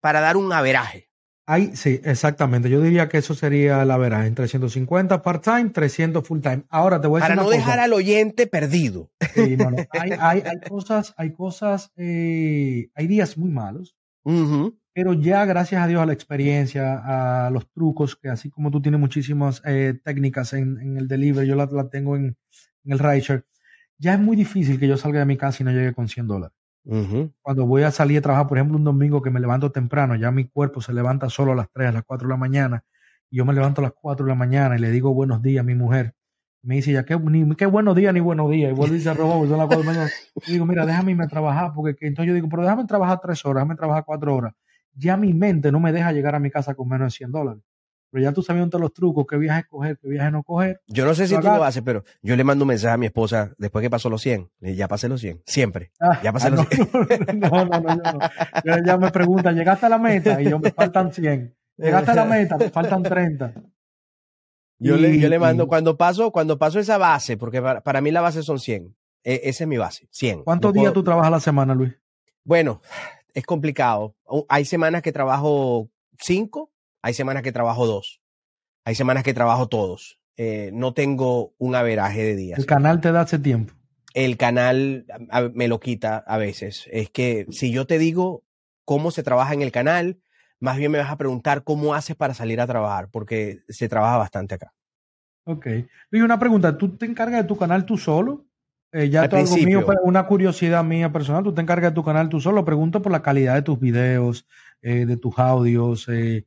para 0.00 0.20
dar 0.20 0.36
un 0.36 0.52
averaje. 0.52 1.10
Ahí, 1.48 1.76
sí, 1.76 2.00
exactamente. 2.02 2.68
Yo 2.68 2.80
diría 2.80 3.08
que 3.08 3.18
eso 3.18 3.34
sería 3.34 3.82
el 3.82 3.90
averaje, 3.90 4.26
entre 4.26 4.48
150 4.48 5.22
part-time, 5.22 5.70
300 5.70 6.26
full-time. 6.26 6.64
Ahora 6.68 7.00
te 7.00 7.06
voy 7.06 7.20
a 7.20 7.24
decir 7.24 7.36
Para 7.36 7.42
no 7.44 7.50
dejar 7.50 7.78
al 7.78 7.92
oyente 7.92 8.48
perdido. 8.48 9.12
Hay, 9.36 10.10
hay, 10.18 10.42
hay, 10.44 10.60
cosas, 10.68 11.14
hay 11.16 11.32
cosas, 11.32 11.92
eh, 11.96 12.88
hay 12.94 13.06
días 13.06 13.38
muy 13.38 13.50
malos 13.50 13.96
pero 14.96 15.12
ya 15.12 15.44
gracias 15.44 15.82
a 15.82 15.86
Dios 15.86 16.00
a 16.00 16.06
la 16.06 16.14
experiencia, 16.14 17.46
a 17.46 17.50
los 17.50 17.70
trucos, 17.70 18.16
que 18.16 18.30
así 18.30 18.48
como 18.48 18.70
tú 18.70 18.80
tienes 18.80 18.98
muchísimas 18.98 19.60
eh, 19.66 19.92
técnicas 20.02 20.54
en, 20.54 20.96
el 20.96 21.06
delivery, 21.06 21.46
yo 21.46 21.54
la, 21.54 21.68
tengo 21.90 22.16
en, 22.16 22.38
el 22.86 22.98
rideshare, 22.98 23.44
ya 23.98 24.14
es 24.14 24.20
muy 24.20 24.36
difícil 24.36 24.78
que 24.78 24.88
yo 24.88 24.96
salga 24.96 25.20
de 25.20 25.26
mi 25.26 25.36
casa 25.36 25.62
y 25.62 25.66
no 25.66 25.72
llegue 25.72 25.94
con 25.94 26.08
100 26.08 26.26
dólares. 26.26 26.56
Cuando 27.42 27.66
voy 27.66 27.82
a 27.82 27.90
salir 27.90 28.18
a 28.18 28.22
trabajar, 28.22 28.46
por 28.46 28.58
ejemplo, 28.58 28.76
un 28.76 28.84
domingo 28.84 29.22
que 29.22 29.30
me 29.30 29.40
levanto 29.40 29.72
temprano, 29.72 30.14
ya 30.16 30.30
mi 30.30 30.48
cuerpo 30.48 30.80
se 30.80 30.92
levanta 30.92 31.28
solo 31.28 31.52
a 31.52 31.56
las 31.56 31.68
3, 31.72 31.88
a 31.88 31.92
las 31.92 32.04
4 32.04 32.28
de 32.28 32.32
la 32.34 32.38
mañana, 32.38 32.84
y 33.30 33.38
yo 33.38 33.44
me 33.44 33.52
levanto 33.54 33.80
a 33.80 33.84
las 33.84 33.92
4 33.92 34.24
de 34.26 34.30
la 34.30 34.36
mañana 34.36 34.76
y 34.76 34.80
le 34.80 34.90
digo 34.90 35.12
buenos 35.12 35.42
días 35.42 35.60
a 35.60 35.64
mi 35.64 35.74
mujer. 35.74 36.14
Me 36.62 36.76
dice 36.76 36.92
ya, 36.92 37.04
qué, 37.04 37.18
ni, 37.18 37.54
qué 37.56 37.66
buenos 37.66 37.96
días 37.96 38.12
ni 38.14 38.20
buenos 38.20 38.50
días. 38.50 38.70
Y 38.72 38.74
vuelvo 38.74 38.94
y 38.94 38.98
dice, 38.98 39.14
robo, 39.14 39.44
a 39.44 39.56
las 39.56 39.66
4 39.66 39.78
de 39.78 39.84
la 39.84 39.92
mañana. 39.92 40.10
Y 40.46 40.52
digo, 40.52 40.66
mira, 40.66 40.86
déjame 40.86 41.12
irme 41.12 41.24
a 41.24 41.28
trabajar, 41.28 41.72
porque 41.74 42.06
entonces 42.06 42.28
yo 42.28 42.34
digo, 42.34 42.48
pero 42.48 42.62
déjame 42.62 42.84
trabajar 42.86 43.20
3 43.22 43.44
horas, 43.44 43.62
déjame 43.62 43.76
trabajar 43.76 44.04
4 44.06 44.34
horas 44.34 44.54
ya 44.96 45.16
mi 45.16 45.32
mente 45.34 45.70
no 45.70 45.80
me 45.80 45.92
deja 45.92 46.12
llegar 46.12 46.34
a 46.34 46.40
mi 46.40 46.50
casa 46.50 46.74
con 46.74 46.88
menos 46.88 47.12
de 47.12 47.16
100 47.18 47.32
dólares. 47.32 47.62
Pero 48.16 48.30
ya 48.30 48.32
tú 48.32 48.40
sabes 48.40 48.66
todos 48.70 48.80
los 48.80 48.94
trucos, 48.94 49.26
qué 49.28 49.36
viaje 49.36 49.66
coger, 49.68 49.98
qué 49.98 50.08
viaje 50.08 50.30
no 50.30 50.42
coger. 50.42 50.80
Yo 50.86 51.04
no 51.04 51.14
sé 51.14 51.26
si 51.26 51.34
tú 51.36 51.42
lo 51.42 51.62
haces, 51.62 51.82
pero 51.82 52.02
yo 52.22 52.34
le 52.34 52.44
mando 52.44 52.64
un 52.64 52.68
mensaje 52.68 52.94
a 52.94 52.96
mi 52.96 53.04
esposa 53.04 53.52
después 53.58 53.82
que 53.82 53.90
pasó 53.90 54.08
los 54.08 54.22
100. 54.22 54.52
Ya 54.58 54.88
pasé 54.88 55.06
los 55.06 55.20
100, 55.20 55.42
siempre. 55.44 55.92
Ah, 56.00 56.18
ya 56.22 56.32
pasé 56.32 56.46
ah, 56.46 56.50
los 56.52 56.66
100. 56.66 56.88
No, 57.40 57.50
no, 57.66 57.78
no, 57.78 57.94
no, 57.94 58.12
no. 58.12 58.18
Ella 58.64 58.96
me 58.96 59.10
pregunta, 59.10 59.52
¿llegaste 59.52 59.84
a 59.84 59.90
la 59.90 59.98
meta? 59.98 60.40
Y 60.40 60.48
yo, 60.48 60.58
me 60.58 60.70
faltan 60.70 61.12
100. 61.12 61.54
¿Llegaste 61.76 62.10
a 62.10 62.14
la 62.14 62.24
meta? 62.24 62.56
Me 62.56 62.70
faltan 62.70 63.02
30. 63.02 63.52
Yo, 64.78 64.96
le, 64.96 65.18
yo 65.18 65.28
le 65.28 65.38
mando, 65.38 65.68
cuando 65.68 65.98
paso, 65.98 66.32
cuando 66.32 66.56
paso 66.56 66.78
esa 66.78 66.96
base, 66.96 67.36
porque 67.36 67.60
para, 67.60 68.00
mí 68.00 68.12
la 68.12 68.22
base 68.22 68.42
son 68.42 68.58
100. 68.58 68.96
E, 69.24 69.42
esa 69.44 69.64
es 69.64 69.68
mi 69.68 69.76
base, 69.76 70.08
100. 70.10 70.44
¿Cuántos 70.44 70.72
días 70.72 70.94
tú 70.94 71.04
trabajas 71.04 71.28
a 71.28 71.32
la 71.32 71.40
semana, 71.40 71.74
Luis? 71.74 71.92
Bueno, 72.44 72.80
es 73.34 73.44
complicado. 73.44 74.16
Hay 74.48 74.64
semanas 74.64 75.02
que 75.02 75.12
trabajo 75.12 75.90
cinco, 76.18 76.72
hay 77.06 77.14
semanas 77.14 77.44
que 77.44 77.52
trabajo 77.52 77.86
dos, 77.86 78.20
hay 78.84 78.96
semanas 78.96 79.22
que 79.22 79.32
trabajo 79.32 79.68
todos. 79.68 80.18
Eh, 80.36 80.70
no 80.72 80.92
tengo 80.92 81.54
un 81.56 81.76
averaje 81.76 82.24
de 82.24 82.34
días. 82.34 82.58
¿El 82.58 82.66
canal 82.66 83.00
te 83.00 83.12
da 83.12 83.22
ese 83.22 83.38
tiempo? 83.38 83.74
El 84.12 84.36
canal 84.36 85.06
me 85.54 85.68
lo 85.68 85.78
quita 85.78 86.16
a 86.16 86.36
veces. 86.36 86.88
Es 86.90 87.08
que 87.10 87.46
si 87.50 87.70
yo 87.70 87.86
te 87.86 88.00
digo 88.00 88.42
cómo 88.84 89.12
se 89.12 89.22
trabaja 89.22 89.54
en 89.54 89.62
el 89.62 89.70
canal, 89.70 90.18
más 90.58 90.78
bien 90.78 90.90
me 90.90 90.98
vas 90.98 91.12
a 91.12 91.16
preguntar 91.16 91.62
cómo 91.62 91.94
haces 91.94 92.16
para 92.16 92.34
salir 92.34 92.60
a 92.60 92.66
trabajar, 92.66 93.08
porque 93.12 93.60
se 93.68 93.88
trabaja 93.88 94.16
bastante 94.16 94.56
acá. 94.56 94.72
Ok. 95.44 95.68
Y 96.10 96.20
una 96.22 96.40
pregunta, 96.40 96.76
¿tú 96.76 96.96
te 96.96 97.06
encargas 97.06 97.42
de 97.42 97.48
tu 97.48 97.56
canal 97.56 97.86
tú 97.86 97.98
solo? 97.98 98.46
Eh, 98.90 99.10
ya 99.10 99.22
algo 99.22 99.56
mío, 99.58 99.86
una 100.02 100.26
curiosidad 100.26 100.82
mía 100.82 101.12
personal, 101.12 101.44
tú 101.44 101.54
te 101.54 101.62
encargas 101.62 101.92
de 101.92 101.94
tu 101.94 102.02
canal 102.02 102.28
tú 102.28 102.40
solo, 102.40 102.64
pregunto 102.64 103.00
por 103.00 103.12
la 103.12 103.22
calidad 103.22 103.54
de 103.54 103.62
tus 103.62 103.78
videos, 103.78 104.48
eh, 104.82 105.06
de 105.06 105.16
tus 105.16 105.38
audios. 105.38 106.08
Eh. 106.08 106.46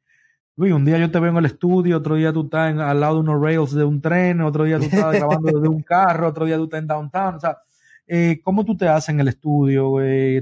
Luis, 0.60 0.74
un 0.74 0.84
día 0.84 0.98
yo 0.98 1.10
te 1.10 1.22
veo 1.22 1.32
en 1.32 1.38
el 1.38 1.46
estudio, 1.46 1.96
otro 1.96 2.16
día 2.16 2.34
tú 2.34 2.44
estás 2.44 2.78
al 2.78 3.00
lado 3.00 3.14
de 3.14 3.20
unos 3.22 3.42
rails 3.42 3.72
de 3.72 3.86
un 3.86 4.02
tren, 4.02 4.42
otro 4.42 4.66
día 4.66 4.78
tú 4.78 4.88
estás 4.88 5.14
grabando 5.14 5.54
desde 5.54 5.70
un 5.70 5.82
carro, 5.84 6.28
otro 6.28 6.46
día 6.46 6.58
tú 6.58 6.66
estás 6.66 6.82
en 6.82 6.88
downtown. 6.88 7.36
O 7.36 7.40
sea, 7.40 7.60
eh, 8.06 8.42
¿cómo 8.44 8.66
tú 8.66 8.76
te 8.76 8.86
haces 8.86 9.08
en 9.08 9.22
el 9.22 9.30
estudio? 9.30 9.94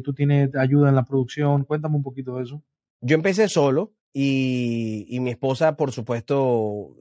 ¿Tú 0.04 0.16
tienes 0.16 0.56
ayuda 0.56 0.90
en 0.90 0.96
la 0.96 1.06
producción? 1.06 1.66
Cuéntame 1.66 1.98
un 1.98 2.02
poquito 2.02 2.36
de 2.36 2.46
eso. 2.46 2.64
Yo 3.00 3.14
empecé 3.14 3.48
solo 3.48 3.94
y, 4.12 5.06
y 5.08 5.20
mi 5.20 5.30
esposa, 5.30 5.78
por 5.78 5.92
supuesto, 5.92 6.96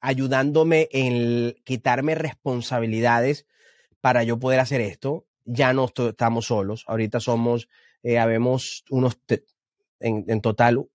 ayudándome 0.00 0.88
en 0.92 1.56
quitarme 1.62 2.14
responsabilidades 2.14 3.44
para 4.00 4.24
yo 4.24 4.38
poder 4.38 4.60
hacer 4.60 4.80
esto. 4.80 5.26
Ya 5.44 5.74
no 5.74 5.92
estamos 5.94 6.46
solos. 6.46 6.84
Ahorita 6.86 7.20
somos, 7.20 7.68
eh, 8.02 8.18
habemos 8.18 8.86
unos, 8.88 9.20
en, 10.00 10.40
total, 10.40 10.86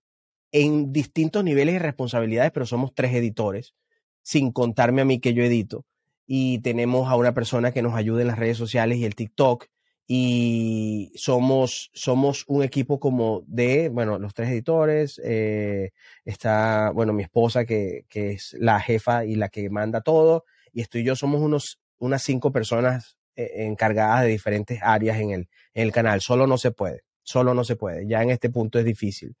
en 0.52 0.92
distintos 0.92 1.42
niveles 1.44 1.74
de 1.74 1.78
responsabilidades, 1.80 2.52
pero 2.52 2.66
somos 2.66 2.94
tres 2.94 3.14
editores, 3.14 3.74
sin 4.22 4.52
contarme 4.52 5.02
a 5.02 5.04
mí 5.04 5.20
que 5.20 5.34
yo 5.34 5.42
edito. 5.42 5.84
Y 6.26 6.60
tenemos 6.60 7.08
a 7.08 7.16
una 7.16 7.34
persona 7.34 7.72
que 7.72 7.82
nos 7.82 7.94
ayuda 7.94 8.22
en 8.22 8.28
las 8.28 8.38
redes 8.38 8.56
sociales 8.56 8.98
y 8.98 9.04
el 9.04 9.14
TikTok. 9.14 9.66
Y 10.06 11.12
somos, 11.14 11.90
somos 11.94 12.44
un 12.46 12.62
equipo 12.62 13.00
como 13.00 13.42
de, 13.46 13.88
bueno, 13.88 14.18
los 14.18 14.34
tres 14.34 14.50
editores. 14.50 15.20
Eh, 15.24 15.90
está, 16.24 16.90
bueno, 16.92 17.12
mi 17.12 17.22
esposa 17.22 17.64
que, 17.64 18.04
que 18.08 18.32
es 18.32 18.54
la 18.58 18.78
jefa 18.80 19.24
y 19.24 19.36
la 19.36 19.48
que 19.48 19.68
manda 19.70 20.00
todo. 20.00 20.44
Y 20.72 20.82
estoy 20.82 21.04
yo, 21.04 21.16
somos 21.16 21.40
unos 21.40 21.82
unas 22.02 22.22
cinco 22.22 22.50
personas 22.50 23.16
eh, 23.36 23.50
encargadas 23.58 24.22
de 24.22 24.28
diferentes 24.28 24.80
áreas 24.82 25.18
en 25.20 25.30
el, 25.30 25.48
en 25.72 25.84
el 25.84 25.92
canal. 25.92 26.20
Solo 26.20 26.48
no 26.48 26.58
se 26.58 26.72
puede, 26.72 27.02
solo 27.22 27.54
no 27.54 27.64
se 27.64 27.76
puede. 27.76 28.06
Ya 28.06 28.22
en 28.22 28.30
este 28.30 28.50
punto 28.50 28.78
es 28.78 28.84
difícil. 28.84 29.34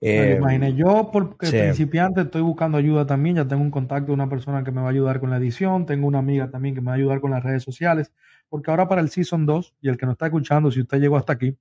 Eh, 0.00 0.40
yo, 0.76 1.10
porque 1.12 1.50
principiante, 1.50 2.22
estoy 2.22 2.42
buscando 2.42 2.78
ayuda 2.78 3.06
también. 3.06 3.36
Ya 3.36 3.48
tengo 3.48 3.62
un 3.62 3.70
contacto 3.70 4.08
de 4.08 4.14
una 4.14 4.28
persona 4.28 4.64
que 4.64 4.70
me 4.70 4.80
va 4.80 4.88
a 4.88 4.90
ayudar 4.90 5.20
con 5.20 5.30
la 5.30 5.36
edición. 5.36 5.86
Tengo 5.86 6.06
una 6.06 6.18
amiga 6.18 6.50
también 6.50 6.74
que 6.74 6.80
me 6.80 6.86
va 6.86 6.92
a 6.92 6.96
ayudar 6.96 7.20
con 7.20 7.30
las 7.30 7.42
redes 7.42 7.62
sociales. 7.62 8.12
Porque 8.48 8.70
ahora 8.70 8.88
para 8.88 9.00
el 9.00 9.10
Season 9.10 9.44
2, 9.46 9.74
y 9.80 9.88
el 9.88 9.96
que 9.96 10.06
nos 10.06 10.14
está 10.14 10.26
escuchando, 10.26 10.70
si 10.70 10.80
usted 10.80 11.00
llegó 11.00 11.16
hasta 11.16 11.34
aquí, 11.34 11.56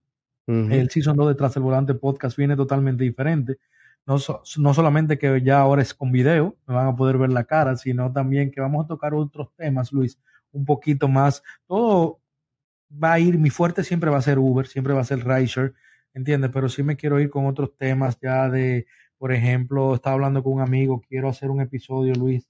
el 0.47 0.89
Season 0.89 1.17
2 1.17 1.27
de 1.27 1.35
Tras 1.35 1.57
el 1.57 1.63
Volante 1.63 1.93
Podcast 1.93 2.37
viene 2.37 2.55
totalmente 2.55 3.03
diferente. 3.03 3.57
No, 4.05 4.15
no, 4.57 4.73
solamente 4.73 5.17
que 5.17 5.41
ya 5.41 5.59
ahora 5.59 5.81
es 5.81 5.93
con 5.93 6.13
video, 6.13 6.55
me 6.65 6.73
van 6.73 6.87
a 6.87 6.95
poder 6.95 7.17
ver 7.17 7.33
la 7.33 7.43
cara, 7.43 7.75
sino 7.75 8.13
también 8.13 8.51
que 8.51 8.61
vamos 8.61 8.85
a 8.85 8.87
tocar 8.87 9.13
otros 9.13 9.49
temas, 9.57 9.91
Luis, 9.91 10.17
un 10.53 10.63
poquito 10.63 11.09
más. 11.09 11.43
Todo 11.67 12.21
va 12.91 13.13
a 13.13 13.19
ir, 13.19 13.37
mi 13.37 13.49
fuerte 13.49 13.83
siempre 13.83 14.09
va 14.09 14.17
a 14.17 14.21
ser 14.21 14.39
Uber, 14.39 14.67
siempre 14.67 14.93
va 14.93 15.01
a 15.01 15.05
ser 15.05 15.25
Rideshare, 15.25 15.73
¿entiendes? 16.13 16.51
Pero 16.53 16.69
sí 16.69 16.83
me 16.83 16.95
quiero 16.95 17.19
ir 17.19 17.29
con 17.29 17.45
otros 17.45 17.75
temas 17.77 18.17
ya 18.21 18.49
de, 18.49 18.85
por 19.17 19.31
ejemplo, 19.31 19.95
estaba 19.95 20.15
hablando 20.15 20.43
con 20.43 20.53
un 20.53 20.61
amigo, 20.61 21.01
quiero 21.07 21.29
hacer 21.29 21.49
un 21.49 21.61
episodio, 21.61 22.13
Luis. 22.15 22.47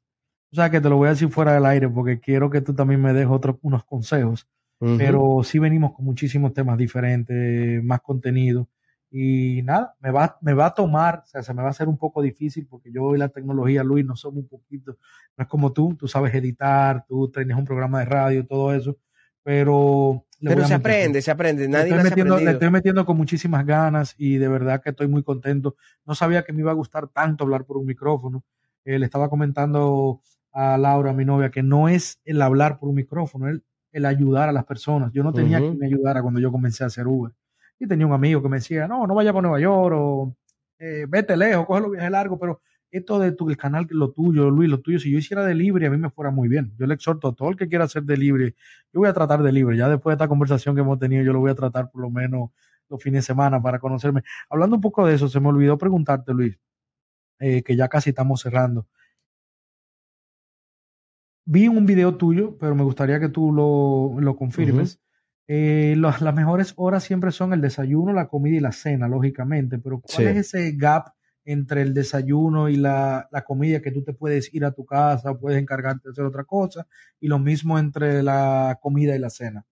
O 0.51 0.55
sea, 0.55 0.69
que 0.69 0.79
te 0.79 0.89
lo 0.89 0.97
voy 0.97 1.07
a 1.07 1.11
decir 1.11 1.29
fuera 1.29 1.53
del 1.53 1.65
aire 1.65 1.89
porque 1.89 2.19
quiero 2.19 2.49
que 2.49 2.61
tú 2.61 2.73
también 2.73 3.01
me 3.01 3.13
des 3.13 3.27
otros 3.27 3.57
unos 3.61 3.83
consejos. 3.83 4.47
Pero 4.79 5.41
sí 5.43 5.57
venimos 5.57 5.93
con 5.93 6.05
muchísimos 6.05 6.53
temas 6.53 6.77
diferentes, 6.77 7.83
más 7.83 7.99
contenido. 8.01 8.69
Y 9.09 9.61
nada, 9.63 9.95
me 9.99 10.11
va, 10.11 10.37
me 10.41 10.53
va 10.53 10.67
a 10.67 10.73
tomar, 10.73 11.23
o 11.23 11.27
sea, 11.27 11.41
se 11.41 11.53
me 11.53 11.61
va 11.61 11.69
a 11.69 11.71
hacer 11.71 11.87
un 11.87 11.97
poco 11.97 12.21
difícil 12.21 12.67
porque 12.67 12.91
yo 12.91 13.15
y 13.15 13.17
la 13.17 13.29
tecnología, 13.29 13.83
Luis, 13.83 14.05
no 14.05 14.15
somos 14.15 14.43
un 14.43 14.47
poquito, 14.49 14.97
no 15.37 15.43
es 15.43 15.47
como 15.47 15.71
tú, 15.71 15.95
tú 15.95 16.07
sabes 16.07 16.33
editar, 16.35 17.05
tú 17.07 17.31
tienes 17.31 17.57
un 17.57 17.65
programa 17.65 17.99
de 17.99 18.05
radio, 18.05 18.45
todo 18.45 18.73
eso, 18.73 18.97
pero... 19.47 20.25
Pero 20.41 20.67
se 20.67 20.73
aprende, 20.73 21.21
se 21.21 21.31
aprende, 21.31 21.69
nadie 21.69 21.91
le 21.91 21.95
estoy, 21.95 22.09
metiendo, 22.09 22.37
le 22.37 22.51
estoy 22.51 22.69
metiendo 22.69 23.05
con 23.05 23.15
muchísimas 23.15 23.65
ganas 23.65 24.13
y 24.17 24.37
de 24.37 24.49
verdad 24.49 24.83
que 24.83 24.89
estoy 24.89 25.07
muy 25.07 25.23
contento. 25.23 25.77
No 26.05 26.15
sabía 26.15 26.43
que 26.43 26.51
me 26.51 26.59
iba 26.59 26.71
a 26.71 26.75
gustar 26.75 27.07
tanto 27.07 27.45
hablar 27.45 27.63
por 27.63 27.77
un 27.77 27.85
micrófono. 27.85 28.43
Eh, 28.83 28.99
le 28.99 29.05
estaba 29.05 29.29
comentando 29.29 30.19
a 30.51 30.77
Laura, 30.77 31.13
mi 31.13 31.23
novia, 31.23 31.49
que 31.49 31.63
no 31.63 31.87
es 31.87 32.19
el 32.25 32.41
hablar 32.41 32.77
por 32.77 32.89
un 32.89 32.95
micrófono, 32.95 33.49
es 33.49 33.61
el 33.93 34.05
ayudar 34.05 34.49
a 34.49 34.51
las 34.51 34.65
personas. 34.65 35.13
Yo 35.13 35.23
no 35.23 35.31
tenía 35.31 35.59
que 35.59 35.71
me 35.71 35.87
ayudara 35.87 36.21
cuando 36.21 36.41
yo 36.41 36.51
comencé 36.51 36.83
a 36.83 36.87
hacer 36.87 37.07
Uber. 37.07 37.31
Y 37.79 37.87
tenía 37.87 38.05
un 38.05 38.13
amigo 38.13 38.43
que 38.43 38.49
me 38.49 38.57
decía, 38.57 38.85
no, 38.85 39.07
no 39.07 39.15
vaya 39.15 39.31
para 39.31 39.43
Nueva 39.43 39.61
York 39.61 39.95
o 39.97 40.35
eh, 40.77 41.05
vete 41.07 41.37
lejos, 41.37 41.65
coge 41.65 41.81
los 41.81 41.91
viajes 41.91 42.11
largos, 42.11 42.37
pero 42.39 42.59
esto 42.91 43.19
de 43.19 43.31
tu, 43.31 43.49
el 43.49 43.57
canal, 43.57 43.87
lo 43.89 44.11
tuyo, 44.11 44.49
Luis, 44.49 44.69
lo 44.69 44.79
tuyo, 44.79 44.99
si 44.99 45.11
yo 45.11 45.17
hiciera 45.17 45.45
delivery, 45.45 45.85
a 45.85 45.89
mí 45.89 45.97
me 45.97 46.09
fuera 46.09 46.31
muy 46.31 46.47
bien. 46.47 46.73
Yo 46.77 46.85
le 46.85 46.93
exhorto 46.93 47.29
a 47.29 47.35
todo 47.35 47.49
el 47.49 47.57
que 47.57 47.67
quiera 47.67 47.85
hacer 47.85 48.03
delivery, 48.03 48.55
yo 48.93 48.99
voy 48.99 49.09
a 49.09 49.13
tratar 49.13 49.41
delivery. 49.43 49.77
Ya 49.77 49.89
después 49.89 50.13
de 50.13 50.23
esta 50.23 50.27
conversación 50.27 50.75
que 50.75 50.81
hemos 50.81 50.99
tenido, 50.99 51.23
yo 51.23 51.33
lo 51.33 51.39
voy 51.39 51.51
a 51.51 51.55
tratar 51.55 51.91
por 51.91 52.01
lo 52.01 52.09
menos 52.09 52.51
los 52.89 53.01
fines 53.01 53.23
de 53.23 53.27
semana 53.27 53.61
para 53.61 53.79
conocerme. 53.79 54.23
Hablando 54.49 54.77
un 54.77 54.81
poco 54.81 55.05
de 55.05 55.15
eso, 55.15 55.27
se 55.27 55.39
me 55.39 55.49
olvidó 55.49 55.77
preguntarte, 55.77 56.33
Luis, 56.33 56.57
eh, 57.39 57.61
que 57.63 57.75
ya 57.75 57.87
casi 57.87 58.11
estamos 58.11 58.41
cerrando. 58.41 58.87
Vi 61.45 61.67
un 61.67 61.85
video 61.85 62.15
tuyo, 62.15 62.57
pero 62.57 62.75
me 62.75 62.83
gustaría 62.83 63.19
que 63.19 63.29
tú 63.29 63.53
lo, 63.53 64.19
lo 64.19 64.35
confirmes. 64.35 64.99
Eh, 65.49 65.95
las 65.97 66.21
mejores 66.35 66.73
horas 66.75 67.05
siempre 67.05 67.31
son 67.31 67.53
el 67.53 67.61
desayuno, 67.61 68.11
la 68.11 68.27
comida 68.27 68.57
y 68.57 68.59
la 68.59 68.73
cena, 68.73 69.07
lógicamente, 69.07 69.79
pero 69.79 70.01
¿cuál 70.01 70.27
es 70.27 70.53
ese 70.53 70.73
gap 70.73 71.16
entre 71.47 71.81
el 71.81 71.93
desayuno 71.93 72.69
y 72.69 72.75
la, 72.75 73.27
comida 73.45 73.81
que 73.81 73.91
tú 73.91 74.03
te 74.03 74.13
puedes 74.13 74.53
ir 74.53 74.65
a 74.65 74.71
tu 74.71 74.85
casa, 74.85 75.33
puedes 75.33 75.59
encargarte 75.59 76.07
de 76.07 76.11
hacer 76.11 76.25
otra 76.25 76.43
cosa, 76.43 76.87
y 77.19 77.27
lo 77.27 77.39
mismo 77.39 77.79
entre 77.79 78.21
la 78.21 78.77
comida 78.81 79.15
y 79.15 79.19
la 79.19 79.29
cena? 79.29 79.65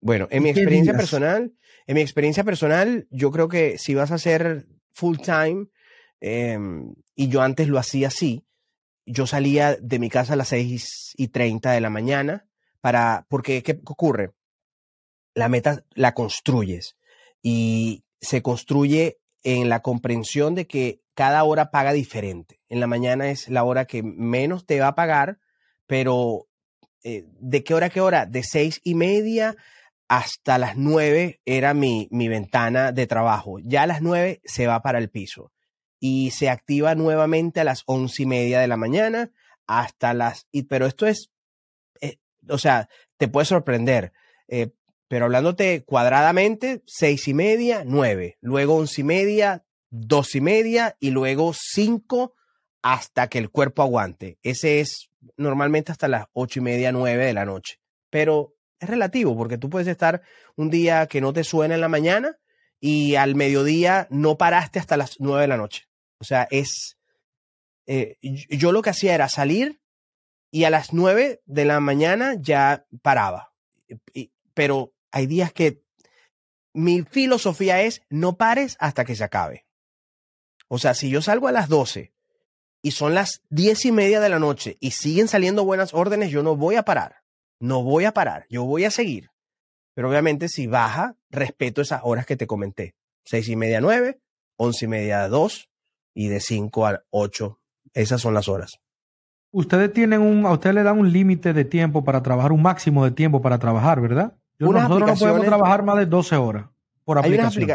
Bueno, 0.00 0.28
en 0.30 0.42
mi 0.42 0.50
experiencia 0.50 0.94
personal, 0.94 1.52
en 1.86 1.94
mi 1.94 2.00
experiencia 2.00 2.44
personal, 2.44 3.06
yo 3.10 3.30
creo 3.30 3.48
que 3.48 3.78
si 3.78 3.94
vas 3.94 4.10
a 4.10 4.16
hacer 4.16 4.66
full 4.92 5.16
time, 5.18 5.68
em, 6.20 6.94
y 7.14 7.28
yo 7.28 7.42
antes 7.42 7.68
lo 7.68 7.78
hacía 7.78 8.08
así, 8.08 8.44
yo 9.06 9.26
salía 9.26 9.76
de 9.76 9.98
mi 9.98 10.10
casa 10.10 10.34
a 10.34 10.36
las 10.36 10.48
6 10.48 11.14
y 11.16 11.28
30 11.28 11.72
de 11.72 11.80
la 11.80 11.90
mañana 11.90 12.46
para, 12.80 13.26
porque, 13.28 13.62
¿qué 13.62 13.80
ocurre? 13.84 14.32
la 15.36 15.48
meta 15.48 15.84
la 15.94 16.14
construyes 16.14 16.96
y 17.42 18.04
se 18.20 18.42
construye 18.42 19.20
en 19.46 19.68
la 19.68 19.80
comprensión 19.80 20.56
de 20.56 20.66
que 20.66 21.02
cada 21.14 21.44
hora 21.44 21.70
paga 21.70 21.92
diferente. 21.92 22.58
En 22.68 22.80
la 22.80 22.88
mañana 22.88 23.30
es 23.30 23.48
la 23.48 23.62
hora 23.62 23.84
que 23.84 24.02
menos 24.02 24.66
te 24.66 24.80
va 24.80 24.88
a 24.88 24.94
pagar, 24.96 25.38
pero 25.86 26.48
eh, 27.04 27.26
¿de 27.38 27.62
qué 27.62 27.72
hora 27.72 27.86
a 27.86 27.90
qué 27.90 28.00
hora? 28.00 28.26
De 28.26 28.42
seis 28.42 28.80
y 28.82 28.96
media 28.96 29.56
hasta 30.08 30.58
las 30.58 30.76
9 30.76 31.40
era 31.44 31.74
mi, 31.74 32.08
mi 32.10 32.26
ventana 32.26 32.90
de 32.90 33.06
trabajo. 33.06 33.60
Ya 33.60 33.84
a 33.84 33.86
las 33.86 34.02
9 34.02 34.40
se 34.44 34.66
va 34.66 34.82
para 34.82 34.98
el 34.98 35.10
piso 35.10 35.52
y 36.00 36.32
se 36.32 36.50
activa 36.50 36.96
nuevamente 36.96 37.60
a 37.60 37.64
las 37.64 37.84
once 37.86 38.24
y 38.24 38.26
media 38.26 38.58
de 38.58 38.66
la 38.66 38.76
mañana 38.76 39.30
hasta 39.68 40.12
las... 40.12 40.48
Y, 40.50 40.64
pero 40.64 40.86
esto 40.86 41.06
es, 41.06 41.30
eh, 42.00 42.18
o 42.48 42.58
sea, 42.58 42.88
te 43.16 43.28
puede 43.28 43.44
sorprender. 43.44 44.12
Eh, 44.48 44.70
pero 45.08 45.26
hablándote 45.26 45.84
cuadradamente, 45.84 46.82
seis 46.86 47.28
y 47.28 47.34
media, 47.34 47.82
nueve, 47.84 48.38
luego 48.40 48.76
once 48.76 49.00
y 49.00 49.04
media, 49.04 49.64
dos 49.90 50.34
y 50.34 50.40
media 50.40 50.96
y 51.00 51.10
luego 51.10 51.52
cinco 51.54 52.34
hasta 52.82 53.28
que 53.28 53.38
el 53.38 53.50
cuerpo 53.50 53.82
aguante. 53.82 54.38
Ese 54.42 54.80
es 54.80 55.10
normalmente 55.36 55.92
hasta 55.92 56.08
las 56.08 56.26
ocho 56.32 56.60
y 56.60 56.62
media, 56.62 56.92
nueve 56.92 57.26
de 57.26 57.32
la 57.32 57.44
noche. 57.44 57.80
Pero 58.10 58.54
es 58.78 58.88
relativo 58.88 59.36
porque 59.36 59.58
tú 59.58 59.70
puedes 59.70 59.88
estar 59.88 60.22
un 60.56 60.70
día 60.70 61.06
que 61.06 61.20
no 61.20 61.32
te 61.32 61.44
suena 61.44 61.74
en 61.74 61.80
la 61.80 61.88
mañana 61.88 62.36
y 62.80 63.14
al 63.16 63.34
mediodía 63.34 64.06
no 64.10 64.36
paraste 64.36 64.78
hasta 64.78 64.96
las 64.96 65.16
nueve 65.18 65.42
de 65.42 65.48
la 65.48 65.56
noche. 65.56 65.88
O 66.18 66.24
sea, 66.24 66.46
es... 66.50 66.96
Eh, 67.86 68.16
yo 68.20 68.72
lo 68.72 68.82
que 68.82 68.90
hacía 68.90 69.14
era 69.14 69.28
salir 69.28 69.80
y 70.50 70.64
a 70.64 70.70
las 70.70 70.92
nueve 70.92 71.42
de 71.44 71.64
la 71.64 71.80
mañana 71.80 72.34
ya 72.38 72.86
paraba. 73.02 73.52
pero 74.54 74.95
hay 75.12 75.26
días 75.26 75.52
que 75.52 75.82
mi 76.74 77.02
filosofía 77.02 77.82
es 77.82 78.02
no 78.10 78.36
pares 78.36 78.76
hasta 78.80 79.04
que 79.04 79.16
se 79.16 79.24
acabe. 79.24 79.66
O 80.68 80.78
sea, 80.78 80.94
si 80.94 81.08
yo 81.10 81.22
salgo 81.22 81.48
a 81.48 81.52
las 81.52 81.68
12 81.68 82.12
y 82.82 82.90
son 82.90 83.14
las 83.14 83.42
diez 83.48 83.84
y 83.84 83.92
media 83.92 84.20
de 84.20 84.28
la 84.28 84.38
noche 84.38 84.76
y 84.80 84.90
siguen 84.90 85.28
saliendo 85.28 85.64
buenas 85.64 85.94
órdenes, 85.94 86.30
yo 86.30 86.42
no 86.42 86.56
voy 86.56 86.76
a 86.76 86.84
parar. 86.84 87.22
No 87.60 87.82
voy 87.82 88.04
a 88.04 88.12
parar. 88.12 88.46
Yo 88.50 88.64
voy 88.64 88.84
a 88.84 88.90
seguir. 88.90 89.30
Pero 89.94 90.10
obviamente 90.10 90.48
si 90.48 90.66
baja, 90.66 91.16
respeto 91.30 91.80
esas 91.80 92.02
horas 92.04 92.26
que 92.26 92.36
te 92.36 92.46
comenté. 92.46 92.94
Seis 93.24 93.48
y 93.48 93.56
media, 93.56 93.80
nueve, 93.80 94.20
once 94.56 94.84
y 94.84 94.88
media, 94.88 95.26
dos 95.28 95.70
y 96.14 96.28
de 96.28 96.40
cinco 96.40 96.86
a 96.86 97.02
ocho. 97.10 97.60
Esas 97.94 98.20
son 98.20 98.34
las 98.34 98.48
horas. 98.48 98.78
Ustedes 99.52 99.92
tienen 99.92 100.20
un, 100.20 100.44
a 100.44 100.52
ustedes 100.52 100.74
le 100.74 100.82
dan 100.82 100.98
un 100.98 101.10
límite 101.10 101.54
de 101.54 101.64
tiempo 101.64 102.04
para 102.04 102.22
trabajar, 102.22 102.52
un 102.52 102.60
máximo 102.60 103.04
de 103.04 103.12
tiempo 103.12 103.40
para 103.40 103.58
trabajar, 103.58 104.02
¿verdad? 104.02 104.36
Nosotros 104.58 105.00
no 105.00 105.16
podemos 105.16 105.46
trabajar 105.46 105.82
más 105.82 105.98
de 105.98 106.06
12 106.06 106.36
horas 106.36 106.66
por 107.04 107.18
aplicación. 107.18 107.70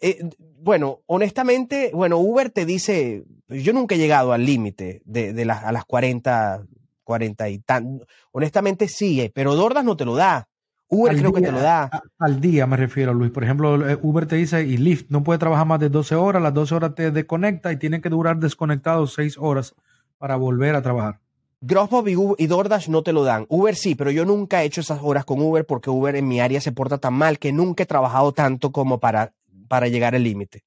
Eh, 0.00 0.28
bueno, 0.58 1.00
honestamente, 1.06 1.90
bueno, 1.94 2.18
Uber 2.18 2.50
te 2.50 2.66
dice, 2.66 3.24
yo 3.48 3.72
nunca 3.72 3.94
he 3.94 3.98
llegado 3.98 4.32
al 4.32 4.44
límite 4.44 5.00
de, 5.04 5.32
de 5.32 5.50
a 5.50 5.70
las 5.70 5.84
40, 5.84 6.64
40 7.04 7.48
y 7.48 7.58
tan. 7.60 8.00
Honestamente 8.32 8.88
sí, 8.88 9.30
pero 9.34 9.54
Dordas 9.54 9.84
no 9.84 9.96
te 9.96 10.04
lo 10.04 10.16
da. 10.16 10.48
Uber 10.88 11.16
creo 11.16 11.32
que 11.32 11.40
te 11.40 11.52
lo 11.52 11.60
da. 11.60 11.88
al 12.18 12.40
día 12.40 12.66
me 12.66 12.76
refiero, 12.76 13.14
Luis. 13.14 13.30
Por 13.30 13.44
ejemplo, 13.44 13.88
eh, 13.88 13.98
Uber 14.02 14.26
te 14.26 14.36
dice, 14.36 14.62
y 14.62 14.76
Lyft 14.76 15.06
no 15.08 15.22
puede 15.22 15.38
trabajar 15.38 15.66
más 15.66 15.80
de 15.80 15.88
12 15.88 16.16
horas, 16.16 16.42
las 16.42 16.52
12 16.52 16.74
horas 16.74 16.94
te 16.94 17.10
desconecta 17.10 17.72
y 17.72 17.78
tiene 17.78 18.02
que 18.02 18.10
durar 18.10 18.36
desconectado 18.38 19.06
6 19.06 19.38
horas 19.38 19.74
para 20.18 20.36
volver 20.36 20.74
a 20.74 20.82
trabajar. 20.82 21.21
Dropbox 21.62 22.10
y, 22.38 22.46
DoorDash 22.48 22.88
no 22.88 23.04
te 23.04 23.12
lo 23.12 23.22
dan. 23.22 23.46
Uber 23.48 23.76
sí, 23.76 23.94
pero 23.94 24.10
yo 24.10 24.24
nunca 24.24 24.62
he 24.62 24.66
hecho 24.66 24.80
esas 24.80 24.98
horas 25.00 25.24
con 25.24 25.40
Uber 25.40 25.64
porque 25.64 25.90
Uber 25.90 26.16
en 26.16 26.26
mi 26.26 26.40
área 26.40 26.60
se 26.60 26.72
porta 26.72 26.98
tan 26.98 27.14
mal 27.14 27.38
que 27.38 27.52
nunca 27.52 27.84
he 27.84 27.86
trabajado 27.86 28.32
tanto 28.32 28.72
como 28.72 28.98
para, 28.98 29.32
para 29.68 29.86
llegar 29.86 30.16
al 30.16 30.24
límite. 30.24 30.64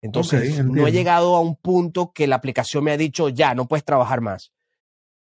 Entonces, 0.00 0.64
no 0.64 0.86
he 0.86 0.92
llegado 0.92 1.36
a 1.36 1.40
un 1.40 1.56
punto 1.56 2.12
que 2.12 2.26
la 2.26 2.36
aplicación 2.36 2.84
me 2.84 2.90
ha 2.90 2.96
dicho, 2.96 3.28
ya, 3.28 3.54
no 3.54 3.68
puedes 3.68 3.84
trabajar 3.84 4.22
más. 4.22 4.50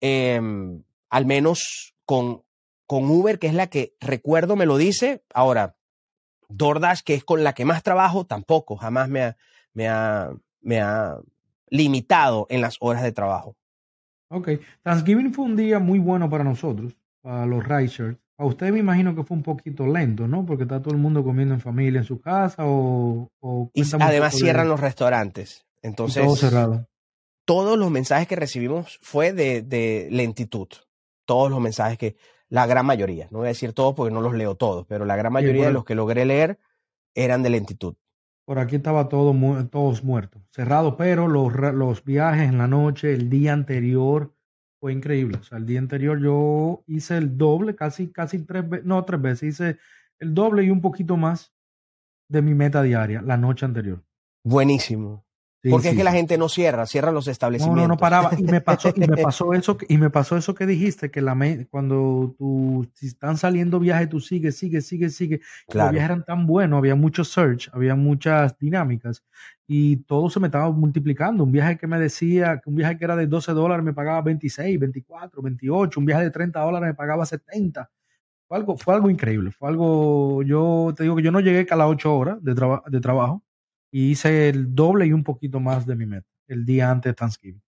Em, 0.01 0.85
al 1.09 1.27
menos 1.27 1.93
con, 2.07 2.45
con 2.87 3.11
Uber, 3.11 3.41
que 3.41 3.49
es 3.49 3.55
la 3.55 3.67
que 3.67 3.95
recuerdo 3.99 4.55
me 4.55 4.65
lo 4.65 4.77
dice. 4.77 5.25
Ahora, 5.35 5.75
DoorDash, 6.51 7.01
que 7.01 7.15
es 7.15 7.25
con 7.25 7.43
la 7.43 7.53
que 7.53 7.65
más 7.65 7.83
trabajo, 7.83 8.27
tampoco, 8.27 8.77
jamás 8.77 9.09
me 9.09 9.23
ha, 9.23 9.37
me 9.75 9.89
ha, 9.89 10.31
me 10.61 10.81
ha 10.81 11.19
limitado 11.69 12.47
en 12.49 12.61
las 12.61 12.77
horas 12.79 13.03
de 13.03 13.11
trabajo. 13.11 13.57
Ok. 14.31 14.51
Thanksgiving 14.83 15.35
fue 15.35 15.45
un 15.45 15.57
día 15.57 15.79
muy 15.79 15.99
bueno 15.99 16.31
para 16.31 16.45
nosotros, 16.45 16.97
para 17.21 17.47
los 17.47 17.67
Rideshare. 17.67 18.17
A 18.39 18.47
usted 18.47 18.73
me 18.73 18.79
imagino 18.79 19.15
que 19.15 19.23
fue 19.23 19.37
un 19.37 19.43
poquito 19.43 19.87
lento, 19.87 20.27
¿no? 20.27 20.47
Porque 20.47 20.63
está 20.63 20.81
todo 20.81 20.95
el 20.95 21.01
mundo 21.01 21.23
comiendo 21.23 21.53
en 21.53 21.61
familia 21.61 21.99
en 21.99 22.07
su 22.07 22.21
casa 22.21 22.63
o... 22.65 23.29
y 23.75 23.83
además 24.01 24.35
cierran 24.35 24.69
los 24.69 24.81
restaurantes. 24.81 25.67
Entonces... 25.83 26.25
todo 26.25 26.37
cerrado. 26.37 26.87
Todos 27.45 27.77
los 27.77 27.91
mensajes 27.91 28.29
que 28.29 28.37
recibimos 28.37 28.99
fue 29.03 29.33
de, 29.33 30.09
lentitud. 30.11 30.69
Todos 31.27 31.51
los 31.51 31.61
mensajes 31.61 31.99
que... 31.99 32.17
La 32.49 32.67
gran 32.67 32.87
mayoría. 32.87 33.29
No 33.31 33.39
voy 33.39 33.47
a 33.47 33.51
decir 33.51 33.73
todos 33.75 33.95
porque 33.95 34.13
no 34.13 34.21
los 34.21 34.35
leo 34.35 34.55
todos, 34.57 34.87
pero 34.87 35.05
la 35.05 35.17
gran 35.17 35.33
mayoría 35.33 35.67
de 35.67 35.73
los 35.73 35.85
que 35.85 35.95
logré 35.95 36.25
leer 36.25 36.59
eran 37.15 37.43
de 37.43 37.51
lentitud. 37.51 37.95
Por 38.51 38.59
aquí 38.59 38.75
estaba 38.75 39.09
todo 39.09 39.33
todos 39.71 40.03
muertos, 40.03 40.43
cerrado, 40.51 40.97
pero 40.97 41.29
los, 41.29 41.55
los 41.55 42.05
viajes 42.05 42.49
en 42.49 42.59
la 42.59 42.67
noche, 42.67 43.15
el 43.15 43.31
día 43.31 43.53
anterior, 43.53 44.35
fue 44.81 44.93
increíble. 44.93 45.39
O 45.39 45.45
sea, 45.45 45.59
el 45.59 45.67
día 45.67 45.79
anterior 45.79 46.21
yo 46.21 46.83
hice 46.89 47.17
el 47.17 47.39
doble, 47.39 47.77
casi, 47.77 48.11
casi 48.11 48.41
tres 48.45 48.69
veces, 48.69 48.85
no 48.85 49.05
tres 49.05 49.23
veces, 49.23 49.51
hice 49.51 49.79
el 50.19 50.35
doble 50.35 50.65
y 50.65 50.71
un 50.71 50.81
poquito 50.81 51.17
más 51.17 51.55
de 52.29 52.43
mi 52.43 52.55
meta 52.55 52.83
diaria 52.83 53.23
la 53.23 53.37
noche 53.37 53.67
anterior. 53.67 54.03
Buenísimo. 54.43 55.25
Porque 55.69 55.91
es 55.91 55.97
que 55.97 56.05
la 56.05 56.13
gente 56.13 56.39
no 56.39 56.49
cierra, 56.49 56.87
cierran 56.87 57.15
los 57.15 57.29
establecimientos. 57.29 57.83
No, 57.83 57.89
no, 57.89 57.95
no 57.95 57.99
paraba. 57.99 58.31
Y 58.37 58.43
me 58.45 58.63
pasó, 58.63 58.93
y 58.95 59.01
me 59.01 59.17
pasó 59.23 59.53
eso, 59.53 59.77
y 59.89 59.99
me 59.99 60.09
pasó 60.09 60.37
eso 60.37 60.55
que 60.55 60.65
dijiste, 60.65 61.11
que 61.11 61.21
la 61.21 61.37
cuando 61.71 62.35
tú, 62.39 62.89
si 62.95 63.09
están 63.09 63.37
saliendo 63.37 63.79
viajes, 63.79 64.09
tú 64.09 64.21
sigues, 64.21 64.57
sigues, 64.57 64.87
sigues, 64.87 65.15
sigues. 65.15 65.41
Los 65.69 65.91
viajes 65.91 66.11
eran 66.11 66.25
tan 66.25 66.47
buenos, 66.47 66.79
había 66.79 66.95
mucho 66.95 67.25
search, 67.25 67.69
había 67.73 67.95
muchas 67.95 68.59
dinámicas, 68.59 69.23
y 69.67 69.99
todo 69.99 70.31
se 70.31 70.41
me 70.41 70.49
estaba 70.49 70.71
multiplicando. 70.71 71.45
Un 71.45 71.53
viaje 71.53 71.77
que 71.77 71.87
me 71.87 71.99
decía, 71.99 72.61
que 72.63 72.71
un 72.71 72.77
viaje 72.77 72.97
que 72.97 73.05
era 73.05 73.17
de 73.17 73.27
12 73.27 73.53
dólares 73.53 73.85
me 73.85 73.93
pagaba 73.93 74.23
26, 74.23 74.79
24, 74.79 75.43
28, 75.43 76.01
un 76.01 76.07
viaje 76.07 76.25
de 76.25 76.31
30 76.31 76.61
dólares 76.61 76.89
me 76.89 76.95
pagaba 76.95 77.27
70. 77.27 77.91
Fue 78.49 78.57
algo, 78.57 78.77
fue 78.77 78.95
algo 78.95 79.11
increíble, 79.11 79.51
fue 79.53 79.69
algo, 79.69 80.43
yo 80.43 80.93
te 80.97 81.05
digo 81.05 81.17
que 81.17 81.23
yo 81.23 81.31
no 81.31 81.41
llegué 81.41 81.67
a 81.71 81.77
las 81.77 81.87
8 81.87 82.17
horas 82.17 82.43
de, 82.43 82.55
de 82.87 83.01
trabajo, 83.01 83.45
y 83.91 84.11
hice 84.11 84.49
el 84.49 84.75
doble 84.75 85.07
y 85.07 85.13
un 85.13 85.25
poquito 85.25 85.61
más 85.61 85.87
de 85.87 85.97
mi 85.97 86.07
meta 86.07 86.29
el 86.49 86.65
día 86.65 86.91
antes 86.91 87.11
de 87.11 87.15
Thanksgiving. 87.15 87.63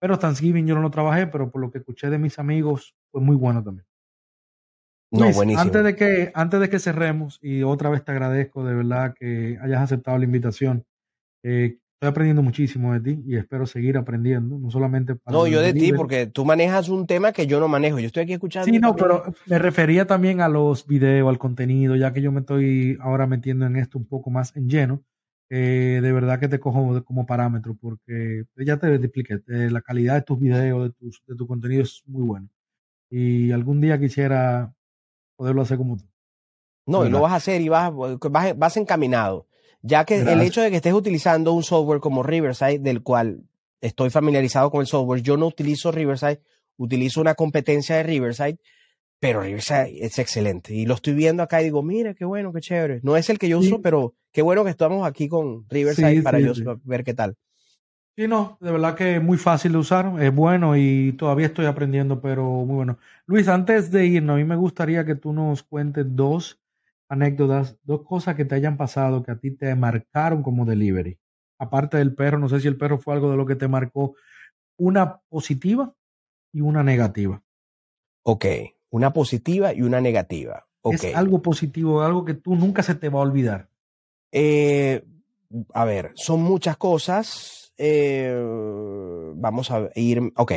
Pero 0.00 0.18
Thanksgiving 0.18 0.66
yo 0.66 0.74
no 0.74 0.82
lo 0.82 0.90
trabajé, 0.90 1.26
pero 1.26 1.50
por 1.50 1.60
lo 1.60 1.70
que 1.70 1.78
escuché 1.78 2.10
de 2.10 2.18
mis 2.18 2.38
amigos 2.38 2.94
fue 3.10 3.20
muy 3.20 3.36
bueno 3.36 3.62
también. 3.62 3.86
No, 5.12 5.30
buenísimo. 5.30 5.60
Antes 5.60 5.84
de, 5.84 5.94
que, 5.94 6.32
antes 6.34 6.58
de 6.58 6.70
que 6.70 6.78
cerremos, 6.78 7.38
y 7.42 7.62
otra 7.62 7.90
vez 7.90 8.02
te 8.02 8.12
agradezco 8.12 8.64
de 8.64 8.74
verdad 8.74 9.14
que 9.14 9.58
hayas 9.60 9.82
aceptado 9.82 10.16
la 10.16 10.24
invitación. 10.24 10.84
Eh, 11.44 11.76
estoy 11.94 12.08
aprendiendo 12.08 12.42
muchísimo 12.42 12.94
de 12.94 13.00
ti 13.00 13.22
y 13.26 13.36
espero 13.36 13.66
seguir 13.66 13.98
aprendiendo, 13.98 14.58
no 14.58 14.70
solamente 14.70 15.14
para... 15.14 15.36
No, 15.36 15.46
yo 15.46 15.60
de 15.60 15.74
ti, 15.74 15.92
porque 15.92 16.26
tú 16.26 16.44
manejas 16.44 16.88
un 16.88 17.06
tema 17.06 17.30
que 17.30 17.46
yo 17.46 17.60
no 17.60 17.68
manejo. 17.68 18.00
Yo 18.00 18.06
estoy 18.06 18.24
aquí 18.24 18.32
escuchando. 18.32 18.72
Sí, 18.72 18.78
no, 18.78 18.96
pero 18.96 19.22
me 19.46 19.58
refería 19.58 20.06
también 20.06 20.40
a 20.40 20.48
los 20.48 20.86
videos, 20.86 21.28
al 21.28 21.38
contenido, 21.38 21.94
ya 21.94 22.12
que 22.12 22.22
yo 22.22 22.32
me 22.32 22.40
estoy 22.40 22.96
ahora 23.00 23.26
metiendo 23.26 23.66
en 23.66 23.76
esto 23.76 23.98
un 23.98 24.06
poco 24.06 24.30
más 24.30 24.56
en 24.56 24.68
lleno. 24.68 25.04
Eh, 25.54 26.00
de 26.00 26.12
verdad 26.12 26.40
que 26.40 26.48
te 26.48 26.58
cojo 26.58 27.04
como 27.04 27.26
parámetro 27.26 27.76
porque 27.78 28.44
ya 28.56 28.78
te 28.78 28.94
expliqué, 28.94 29.34
eh, 29.48 29.68
la 29.70 29.82
calidad 29.82 30.14
de 30.14 30.22
tus 30.22 30.40
videos, 30.40 30.84
de, 30.84 30.90
tus, 30.94 31.22
de 31.26 31.36
tu 31.36 31.46
contenido 31.46 31.82
es 31.82 32.02
muy 32.06 32.22
bueno. 32.22 32.48
Y 33.10 33.52
algún 33.52 33.82
día 33.82 34.00
quisiera 34.00 34.72
poderlo 35.36 35.60
hacer 35.60 35.76
como 35.76 35.98
tú. 35.98 36.04
No, 36.86 37.04
y 37.04 37.10
lo 37.10 37.20
vas 37.20 37.32
a 37.32 37.36
hacer 37.36 37.60
y 37.60 37.68
vas, 37.68 37.92
vas, 38.56 38.76
encaminado. 38.78 39.46
Ya 39.82 40.06
que 40.06 40.20
el 40.20 40.40
hecho 40.40 40.62
de 40.62 40.70
que 40.70 40.76
estés 40.76 40.94
utilizando 40.94 41.52
un 41.52 41.64
software 41.64 42.00
como 42.00 42.22
Riverside, 42.22 42.78
del 42.78 43.02
cual 43.02 43.42
estoy 43.82 44.08
familiarizado 44.08 44.70
con 44.70 44.80
el 44.80 44.86
software, 44.86 45.20
yo 45.20 45.36
no 45.36 45.48
utilizo 45.48 45.92
Riverside, 45.92 46.40
utilizo 46.78 47.20
una 47.20 47.34
competencia 47.34 47.96
de 47.96 48.04
Riverside 48.04 48.58
pero 49.22 49.40
Riverside 49.40 50.04
es 50.04 50.18
excelente. 50.18 50.74
Y 50.74 50.84
lo 50.84 50.94
estoy 50.94 51.14
viendo 51.14 51.44
acá 51.44 51.60
y 51.60 51.66
digo, 51.66 51.80
mira, 51.84 52.12
qué 52.12 52.24
bueno, 52.24 52.52
qué 52.52 52.60
chévere. 52.60 52.98
No 53.04 53.16
es 53.16 53.30
el 53.30 53.38
que 53.38 53.48
yo 53.48 53.60
uso, 53.60 53.80
pero 53.80 54.14
qué 54.32 54.42
bueno 54.42 54.64
que 54.64 54.70
estamos 54.70 55.06
aquí 55.06 55.28
con 55.28 55.64
Riverside 55.68 56.22
para 56.22 56.40
yo 56.40 56.52
ver 56.82 57.04
qué 57.04 57.14
tal. 57.14 57.36
Sí, 58.16 58.26
no, 58.26 58.58
de 58.60 58.72
verdad 58.72 58.96
que 58.96 59.16
es 59.16 59.22
muy 59.22 59.38
fácil 59.38 59.70
de 59.70 59.78
usar, 59.78 60.20
es 60.20 60.34
bueno 60.34 60.76
y 60.76 61.12
todavía 61.12 61.46
estoy 61.46 61.66
aprendiendo, 61.66 62.20
pero 62.20 62.42
muy 62.42 62.74
bueno. 62.74 62.98
Luis, 63.26 63.46
antes 63.46 63.92
de 63.92 64.06
irnos, 64.06 64.34
a 64.34 64.38
mí 64.38 64.44
me 64.44 64.56
gustaría 64.56 65.06
que 65.06 65.14
tú 65.14 65.32
nos 65.32 65.62
cuentes 65.62 66.04
dos 66.08 66.60
anécdotas, 67.08 67.78
dos 67.84 68.02
cosas 68.02 68.34
que 68.34 68.44
te 68.44 68.56
hayan 68.56 68.76
pasado 68.76 69.22
que 69.22 69.30
a 69.30 69.38
ti 69.38 69.52
te 69.52 69.72
marcaron 69.76 70.42
como 70.42 70.64
delivery. 70.64 71.16
Aparte 71.60 71.96
del 71.96 72.12
perro, 72.16 72.40
no 72.40 72.48
sé 72.48 72.58
si 72.58 72.66
el 72.66 72.76
perro 72.76 72.98
fue 72.98 73.14
algo 73.14 73.30
de 73.30 73.36
lo 73.36 73.46
que 73.46 73.54
te 73.54 73.68
marcó, 73.68 74.16
una 74.76 75.20
positiva 75.28 75.94
y 76.52 76.60
una 76.60 76.82
negativa. 76.82 77.40
Ok, 78.24 78.46
una 78.92 79.12
positiva 79.12 79.74
y 79.74 79.82
una 79.82 80.00
negativa. 80.00 80.66
Es 80.84 81.14
algo 81.14 81.42
positivo, 81.42 82.02
algo 82.02 82.24
que 82.24 82.34
tú 82.34 82.54
nunca 82.54 82.82
se 82.82 82.94
te 82.94 83.08
va 83.08 83.20
a 83.20 83.22
olvidar. 83.22 83.68
Eh, 84.30 85.04
a 85.72 85.84
ver, 85.84 86.12
son 86.14 86.42
muchas 86.42 86.76
cosas. 86.76 87.72
Eh, 87.78 88.34
vamos 89.34 89.70
a 89.70 89.88
ir. 89.94 90.20
Ok. 90.36 90.52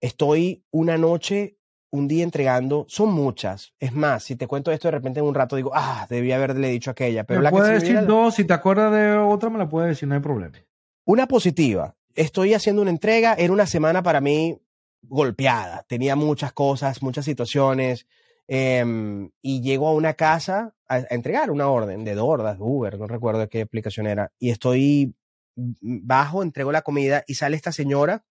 Estoy 0.00 0.62
una 0.70 0.96
noche 0.96 1.56
un 1.90 2.06
día 2.06 2.22
entregando, 2.22 2.84
son 2.88 3.12
muchas. 3.12 3.72
Es 3.80 3.92
más, 3.92 4.22
si 4.22 4.36
te 4.36 4.46
cuento 4.46 4.70
esto 4.70 4.88
de 4.88 4.92
repente 4.92 5.20
en 5.20 5.26
un 5.26 5.34
rato, 5.34 5.56
digo, 5.56 5.72
ah, 5.74 6.06
debí 6.08 6.30
haberle 6.30 6.68
dicho 6.68 6.90
aquella. 6.90 7.24
Pero 7.24 7.40
me 7.40 7.44
la 7.44 7.50
puedes 7.50 7.68
que 7.68 7.74
decir 7.74 7.92
viene 7.92 8.06
dos, 8.06 8.34
si 8.34 8.44
te 8.44 8.52
acuerdas 8.52 8.92
de 8.92 9.16
otra, 9.16 9.50
me 9.50 9.58
la 9.58 9.68
puedes 9.68 9.88
decir, 9.88 10.08
no 10.08 10.14
hay 10.14 10.20
problema. 10.20 10.56
Una 11.04 11.26
positiva. 11.26 11.96
Estoy 12.14 12.54
haciendo 12.54 12.82
una 12.82 12.90
entrega. 12.90 13.34
Era 13.34 13.52
una 13.52 13.66
semana 13.66 14.02
para 14.02 14.20
mí 14.20 14.60
golpeada. 15.02 15.84
Tenía 15.88 16.16
muchas 16.16 16.52
cosas, 16.52 17.02
muchas 17.02 17.24
situaciones. 17.24 18.06
em, 18.50 19.30
y 19.42 19.60
llego 19.60 19.88
a 19.88 19.92
una 19.94 20.14
casa 20.14 20.74
a, 20.88 21.00
entregar 21.10 21.50
una 21.50 21.68
orden 21.68 22.04
de 22.04 22.14
Dordas, 22.14 22.56
de 22.58 22.64
Uber, 22.64 22.98
no 22.98 23.06
recuerdo 23.06 23.48
qué 23.48 23.60
aplicación 23.62 24.06
era. 24.06 24.32
Y 24.38 24.50
estoy 24.50 25.14
bajo, 25.54 26.42
entrego 26.42 26.72
la 26.72 26.82
comida 26.82 27.24
y 27.26 27.34
sale 27.34 27.56
esta 27.56 27.72
señora. 27.72 28.24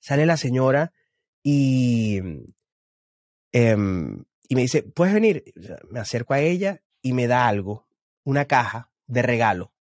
Sale 0.00 0.26
la 0.26 0.36
señora 0.36 0.92
y, 1.42 2.20
em, 3.52 4.24
y 4.48 4.54
me 4.54 4.62
dice, 4.62 4.82
¿puedes 4.82 5.14
venir? 5.14 5.44
Me 5.90 6.00
acerco 6.00 6.34
a 6.34 6.40
ella 6.40 6.82
y 7.02 7.12
me 7.12 7.26
da 7.26 7.48
algo, 7.48 7.88
una 8.24 8.46
caja 8.46 8.90
de 9.06 9.22
regalo. 9.22 9.72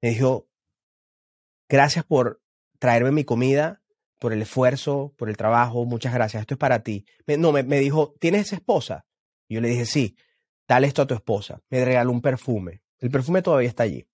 Me 0.00 0.10
dijo, 0.10 0.48
gracias 1.68 2.04
por 2.04 2.40
traerme 2.78 3.10
mi 3.10 3.24
comida, 3.24 3.77
por 4.18 4.32
el 4.32 4.42
esfuerzo, 4.42 5.14
por 5.16 5.28
el 5.28 5.36
trabajo, 5.36 5.84
muchas 5.84 6.12
gracias, 6.12 6.40
esto 6.42 6.54
es 6.54 6.58
para 6.58 6.82
ti. 6.82 7.04
Me- 7.26 7.36
no, 7.36 7.52
me, 7.52 7.62
me 7.62 7.78
dijo, 7.78 8.14
¿tienes 8.20 8.52
esposa? 8.52 9.04
Y 9.48 9.54
yo 9.54 9.60
le 9.60 9.68
dije, 9.68 9.86
sí, 9.86 10.16
dale 10.66 10.86
esto 10.86 11.02
a 11.02 11.06
tu 11.06 11.14
esposa. 11.14 11.60
Me 11.70 11.84
regaló 11.84 12.10
un 12.10 12.20
perfume. 12.20 12.82
El 12.98 13.10
perfume 13.10 13.42
todavía 13.42 13.68
está 13.68 13.84
allí. 13.84 14.06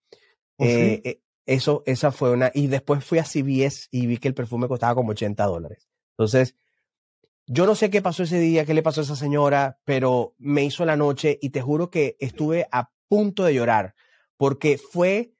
¿Oh? 0.57 0.65
Eh, 0.67 1.01
eh, 1.05 1.21
eso, 1.47 1.83
esa 1.87 2.13
fue 2.13 2.31
una. 2.31 2.51
Y 2.55 2.67
después 2.69 3.05
fui 3.05 3.19
a 3.19 3.25
CVS 3.25 3.89
y 3.91 4.07
vi 4.07 4.19
que 4.19 4.29
el 4.29 4.35
perfume 4.35 4.69
costaba 4.69 4.95
como 4.95 5.11
80 5.11 5.45
dólares. 5.45 5.89
Entonces, 6.17 6.55
yo 7.47 7.67
no 7.67 7.75
sé 7.75 7.91
qué 7.91 8.01
pasó 8.01 8.23
ese 8.23 8.39
día, 8.39 8.65
qué 8.65 8.73
le 8.75 8.83
pasó 8.83 9.01
a 9.01 9.05
esa 9.05 9.17
señora, 9.17 9.79
pero 9.85 10.35
me 10.39 10.65
hizo 10.65 10.85
la 10.85 10.97
noche 10.97 11.39
y 11.43 11.51
te 11.51 11.61
juro 11.61 11.91
que 11.91 12.17
estuve 12.21 12.67
a 12.71 12.91
punto 13.09 13.45
de 13.45 13.55
llorar 13.55 13.95
porque 14.37 14.79
fue 14.79 15.33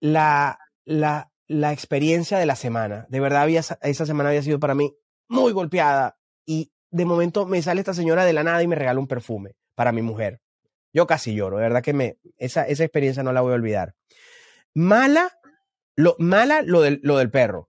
la, 0.00 0.58
la, 0.84 1.30
la 1.48 1.72
experiencia 1.72 2.38
de 2.38 2.46
la 2.46 2.54
semana. 2.54 3.06
De 3.08 3.20
verdad, 3.20 3.42
había, 3.42 3.60
esa 3.60 4.06
semana 4.06 4.28
había 4.28 4.42
sido 4.42 4.60
para 4.60 4.74
mí 4.74 4.94
muy 5.28 5.52
golpeada 5.52 6.18
y 6.46 6.70
de 6.90 7.04
momento 7.04 7.46
me 7.46 7.60
sale 7.62 7.80
esta 7.80 7.94
señora 7.94 8.24
de 8.24 8.32
la 8.32 8.44
nada 8.44 8.62
y 8.62 8.68
me 8.68 8.76
regala 8.76 9.00
un 9.00 9.08
perfume 9.08 9.56
para 9.74 9.92
mi 9.92 10.02
mujer. 10.02 10.40
Yo 10.92 11.06
casi 11.06 11.34
lloro, 11.34 11.56
de 11.56 11.62
verdad 11.62 11.82
que 11.82 11.92
me, 11.92 12.18
esa, 12.36 12.66
esa 12.66 12.84
experiencia 12.84 13.22
no 13.22 13.32
la 13.32 13.40
voy 13.40 13.52
a 13.52 13.56
olvidar. 13.56 13.94
Mala, 14.74 15.38
lo, 15.96 16.16
mala 16.18 16.62
lo 16.62 16.82
del, 16.82 17.00
lo 17.02 17.18
del 17.18 17.30
perro. 17.30 17.68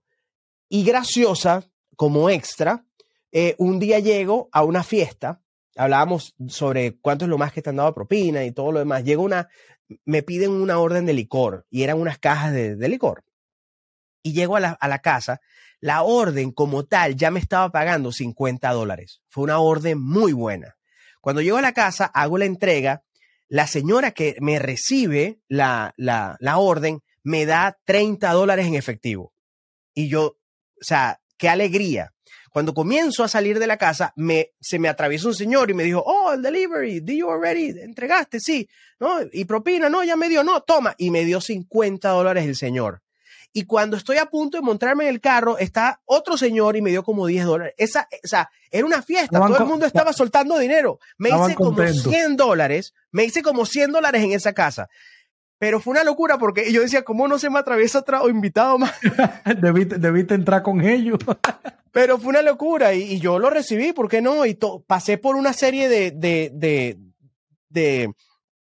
Y 0.68 0.84
graciosa, 0.84 1.64
como 1.96 2.30
extra, 2.30 2.86
eh, 3.32 3.54
un 3.58 3.78
día 3.78 3.98
llego 3.98 4.48
a 4.52 4.64
una 4.64 4.82
fiesta, 4.82 5.42
hablábamos 5.76 6.34
sobre 6.48 6.98
cuánto 6.98 7.26
lo 7.26 7.38
más 7.38 7.52
que 7.52 7.62
te 7.62 7.70
han 7.70 7.76
dado 7.76 7.94
propina 7.94 8.44
y 8.44 8.52
todo 8.52 8.72
lo 8.72 8.78
demás. 8.78 9.04
Llega 9.04 9.20
una, 9.20 9.48
me 10.04 10.22
piden 10.22 10.52
una 10.52 10.78
orden 10.78 11.06
de 11.06 11.12
licor 11.12 11.66
y 11.70 11.82
eran 11.82 12.00
unas 12.00 12.18
cajas 12.18 12.52
de, 12.52 12.76
de 12.76 12.88
licor. 12.88 13.24
Y 14.22 14.32
llego 14.32 14.56
a 14.56 14.60
la, 14.60 14.70
a 14.72 14.88
la 14.88 14.98
casa, 14.98 15.40
la 15.80 16.02
orden 16.02 16.52
como 16.52 16.84
tal 16.84 17.16
ya 17.16 17.30
me 17.30 17.40
estaba 17.40 17.70
pagando 17.70 18.12
50 18.12 18.70
dólares. 18.72 19.22
Fue 19.28 19.44
una 19.44 19.58
orden 19.58 20.00
muy 20.00 20.32
buena. 20.32 20.76
Cuando 21.20 21.42
llego 21.42 21.56
a 21.56 21.62
la 21.62 21.72
casa, 21.72 22.06
hago 22.06 22.38
la 22.38 22.44
entrega, 22.44 23.02
la 23.48 23.66
señora 23.66 24.12
que 24.12 24.36
me 24.40 24.58
recibe 24.58 25.40
la, 25.48 25.92
la, 25.96 26.36
la 26.40 26.58
orden 26.58 27.00
me 27.22 27.46
da 27.46 27.78
30 27.84 28.30
dólares 28.32 28.66
en 28.66 28.74
efectivo. 28.74 29.32
Y 29.94 30.08
yo, 30.08 30.24
o 30.26 30.36
sea, 30.80 31.20
qué 31.36 31.48
alegría. 31.48 32.12
Cuando 32.50 32.74
comienzo 32.74 33.22
a 33.22 33.28
salir 33.28 33.58
de 33.58 33.66
la 33.66 33.76
casa, 33.76 34.12
me, 34.16 34.50
se 34.60 34.78
me 34.78 34.88
atraviesa 34.88 35.28
un 35.28 35.34
señor 35.34 35.70
y 35.70 35.74
me 35.74 35.84
dijo, 35.84 36.02
oh, 36.04 36.32
el 36.32 36.42
delivery, 36.42 37.00
did 37.00 37.18
you 37.18 37.30
already? 37.30 37.68
¿Entregaste? 37.80 38.40
Sí. 38.40 38.68
¿No? 38.98 39.20
Y 39.32 39.44
propina, 39.44 39.88
no, 39.88 40.02
ya 40.02 40.16
me 40.16 40.28
dio, 40.28 40.42
no, 40.42 40.62
toma. 40.62 40.94
Y 40.98 41.10
me 41.10 41.24
dio 41.24 41.40
50 41.40 42.08
dólares 42.08 42.46
el 42.46 42.56
señor. 42.56 43.02
Y 43.52 43.64
cuando 43.64 43.96
estoy 43.96 44.18
a 44.18 44.26
punto 44.26 44.58
de 44.58 44.62
montarme 44.62 45.04
en 45.04 45.10
el 45.10 45.20
carro, 45.20 45.58
está 45.58 46.00
otro 46.04 46.36
señor 46.36 46.76
y 46.76 46.82
me 46.82 46.90
dio 46.90 47.02
como 47.02 47.26
10 47.26 47.44
dólares. 47.44 47.74
Esa, 47.76 48.08
o 48.24 48.28
sea, 48.28 48.50
era 48.70 48.86
una 48.86 49.02
fiesta, 49.02 49.38
todo 49.38 49.58
el 49.58 49.66
mundo 49.66 49.86
estaba 49.86 50.12
soltando 50.12 50.58
dinero. 50.58 51.00
Me 51.18 51.30
hice 51.30 51.54
como 51.54 51.74
contentos. 51.74 52.04
100 52.04 52.36
dólares, 52.36 52.94
me 53.10 53.24
hice 53.24 53.42
como 53.42 53.66
100 53.66 53.92
dólares 53.92 54.22
en 54.22 54.32
esa 54.32 54.52
casa. 54.52 54.88
Pero 55.58 55.78
fue 55.78 55.90
una 55.90 56.04
locura 56.04 56.38
porque 56.38 56.72
yo 56.72 56.80
decía, 56.80 57.02
¿cómo 57.02 57.28
no 57.28 57.38
se 57.38 57.50
me 57.50 57.58
atraviesa 57.58 57.98
otro 57.98 58.28
invitado 58.30 58.78
más? 58.78 58.94
debiste, 59.60 59.98
debiste 59.98 60.34
entrar 60.34 60.62
con 60.62 60.80
ellos. 60.80 61.18
Pero 61.92 62.18
fue 62.18 62.30
una 62.30 62.40
locura 62.42 62.94
y, 62.94 63.02
y 63.02 63.20
yo 63.20 63.38
lo 63.38 63.50
recibí, 63.50 63.92
¿por 63.92 64.08
qué 64.08 64.22
no? 64.22 64.46
Y 64.46 64.58
pasé 64.86 65.18
por 65.18 65.36
una 65.36 65.52
serie 65.52 65.88
de, 65.88 66.12
de, 66.12 66.50
de, 66.54 66.98
de, 67.68 68.14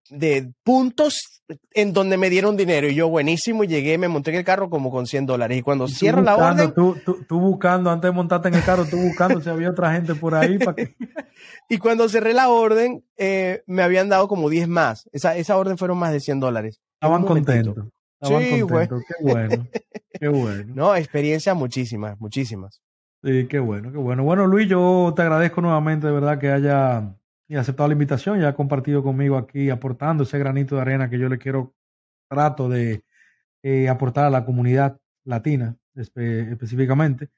de 0.09 0.51
puntos 0.63 1.43
en 1.73 1.93
donde 1.93 2.17
me 2.17 2.29
dieron 2.29 2.55
dinero 2.57 2.87
y 2.87 2.93
yo 2.95 3.09
buenísimo 3.09 3.63
y 3.63 3.67
llegué, 3.67 3.97
me 3.97 4.07
monté 4.07 4.29
en 4.31 4.37
el 4.37 4.43
carro 4.43 4.69
como 4.69 4.91
con 4.91 5.07
100 5.07 5.25
dólares 5.25 5.57
y 5.57 5.61
cuando 5.63 5.85
Y 5.85 5.91
cierro 5.91 6.21
la 6.21 6.35
orden 6.37 6.73
Tú, 6.73 6.95
tú- 7.03 7.25
tú 7.27 7.39
buscando, 7.39 7.89
antes 7.89 8.09
de 8.09 8.15
montarte 8.15 8.49
en 8.49 8.53
el 8.55 8.63
carro, 8.63 8.85
tú 8.85 8.97
buscando 8.97 9.41
si 9.41 9.49
había 9.49 9.69
otra 9.71 9.91
gente 9.93 10.13
por 10.15 10.35
ahí. 10.35 10.57
para 10.59 10.75
que... 10.75 10.95
y 11.69 11.77
cuando 11.79 12.07
cerré 12.07 12.33
la 12.33 12.49
orden 12.49 13.03
eh, 13.17 13.63
me 13.65 13.81
habían 13.81 14.09
dado 14.09 14.27
como 14.27 14.49
10 14.49 14.67
más. 14.67 15.09
Esa, 15.11 15.35
esa 15.37 15.57
orden 15.57 15.77
fueron 15.77 15.97
más 15.97 16.11
de 16.11 16.19
100 16.19 16.39
dólares. 16.39 16.79
Estaban 17.01 17.23
contentos. 17.23 17.75
Estaban 18.21 18.43
Sí, 18.43 18.61
güey. 18.61 18.87
contentos. 18.87 19.03
Qué 19.07 19.23
bueno. 19.23 19.67
Qué 20.19 20.27
bueno. 20.27 20.73
No, 20.75 20.95
experiencias 20.95 21.55
muchísimas, 21.55 22.19
muchísimas. 22.19 22.81
Sí, 23.23 23.47
qué 23.47 23.59
bueno, 23.59 23.91
qué 23.91 23.97
bueno. 23.97 24.23
Bueno, 24.23 24.45
Luis, 24.47 24.67
yo 24.69 25.11
te 25.15 25.21
agradezco 25.23 25.61
nuevamente, 25.61 26.07
de 26.07 26.13
verdad, 26.13 26.37
que 26.39 26.51
haya 26.51 27.15
y 27.49 27.55
aceptado 27.55 27.89
la 27.89 27.93
invitación 27.93 28.37
y 28.37 28.43
haya 28.43 28.53
compartido 28.53 29.01
conmigo 29.03 29.35
aquí, 29.35 29.71
aportando 29.71 30.23
ese 30.23 30.37
granito 30.37 30.75
de 30.75 30.81
arena 30.81 31.09
que 31.09 31.17
yo 31.17 31.27
le 31.27 31.39
quiero, 31.39 31.73
trato 32.29 32.69
de 32.69 33.03
eh, 33.63 33.89
aportar 33.89 34.25
a 34.25 34.29
la 34.29 34.45
comunidad 34.45 35.01
latina 35.25 35.75
espe- 35.95 36.51
específicamente, 36.51 37.29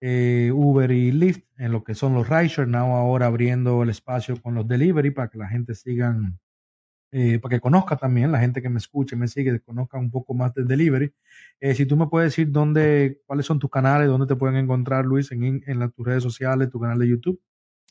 eh, 0.00 0.50
Uber 0.54 0.90
y 0.90 1.12
Lyft, 1.12 1.44
en 1.58 1.70
lo 1.72 1.84
que 1.84 1.94
son 1.94 2.14
los 2.14 2.28
rideshare, 2.28 2.66
now 2.68 2.94
ahora 2.96 3.26
abriendo 3.26 3.82
el 3.82 3.90
espacio 3.90 4.40
con 4.40 4.54
los 4.54 4.66
delivery 4.66 5.10
para 5.10 5.28
que 5.28 5.36
la 5.36 5.48
gente 5.48 5.74
sigan, 5.74 6.40
eh, 7.12 7.38
para 7.38 7.56
que 7.56 7.60
conozca 7.60 7.96
también, 7.96 8.32
la 8.32 8.40
gente 8.40 8.62
que 8.62 8.70
me 8.70 8.78
escuche, 8.78 9.16
me 9.16 9.28
sigue, 9.28 9.60
conozca 9.60 9.98
un 9.98 10.10
poco 10.10 10.32
más 10.32 10.54
del 10.54 10.66
delivery. 10.66 11.12
Si 11.74 11.84
tú 11.84 11.96
me 11.96 12.06
puedes 12.06 12.32
decir 12.32 12.50
dónde, 12.50 13.20
cuáles 13.26 13.44
son 13.44 13.58
tus 13.58 13.70
canales, 13.70 14.08
dónde 14.08 14.26
te 14.26 14.36
pueden 14.36 14.56
encontrar, 14.56 15.04
Luis, 15.04 15.30
en, 15.30 15.62
en 15.66 15.90
tus 15.90 16.06
redes 16.06 16.22
sociales, 16.22 16.70
tu 16.70 16.80
canal 16.80 16.98
de 16.98 17.08
YouTube. 17.08 17.38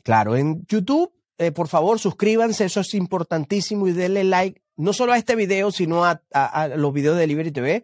Claro, 0.03 0.35
en 0.35 0.65
YouTube, 0.67 1.11
eh, 1.37 1.51
por 1.51 1.67
favor, 1.67 1.99
suscríbanse, 1.99 2.65
eso 2.65 2.79
es 2.81 2.93
importantísimo 2.93 3.87
y 3.87 3.91
denle 3.93 4.23
like, 4.23 4.61
no 4.75 4.93
solo 4.93 5.13
a 5.13 5.17
este 5.17 5.35
video, 5.35 5.71
sino 5.71 6.05
a, 6.05 6.21
a- 6.33 6.61
a 6.63 6.67
los 6.69 6.93
videos 6.93 7.15
de 7.15 7.21
Delivery 7.21 7.51
TV, 7.51 7.83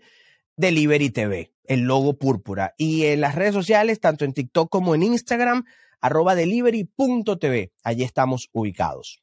Delivery 0.58 1.10
TV, 1.10 1.52
el 1.66 1.82
logo 1.82 2.18
púrpura. 2.18 2.74
Y 2.78 3.06
en 3.06 3.22
las 3.22 3.36
redes 3.36 3.54
sociales, 3.54 4.00
tanto 4.00 4.26
en 4.26 4.34
TikTok 4.34 4.70
como 4.70 4.94
en 4.96 5.04
Instagram, 5.04 5.64
arroba 6.02 6.36
delivery.tv. 6.36 7.72
Allí 7.84 8.04
estamos 8.04 8.50
ubicados. 8.54 9.22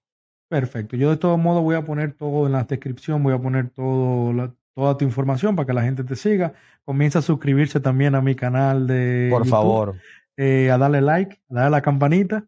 Perfecto. 0.49 0.97
Yo 0.97 1.11
de 1.11 1.17
todos 1.17 1.39
modos 1.39 1.63
voy 1.63 1.77
a 1.77 1.85
poner 1.85 2.13
todo 2.15 2.47
en 2.47 2.53
la 2.53 2.65
descripción, 2.65 3.23
voy 3.23 3.35
a 3.35 3.39
poner 3.39 3.71
todo 3.71 4.33
la- 4.33 4.53
toda 4.75 4.97
tu 4.97 5.05
información 5.05 5.55
para 5.57 5.67
que 5.67 5.73
la 5.73 5.83
gente 5.83 6.05
te 6.05 6.17
siga. 6.17 6.55
Comienza 6.85 7.19
a 7.21 7.23
suscribirse 7.23 7.81
también 7.81 8.15
a 8.15 8.21
mi 8.23 8.35
canal 8.35 8.87
de 8.87 9.29
Por 9.31 9.43
YouTube, 9.45 9.51
favor. 9.51 9.97
eh, 10.37 10.71
a 10.71 10.79
darle 10.79 11.01
like, 11.03 11.41
a 11.51 11.55
darle 11.55 11.67
a 11.67 11.71
la 11.71 11.83
campanita. 11.83 12.47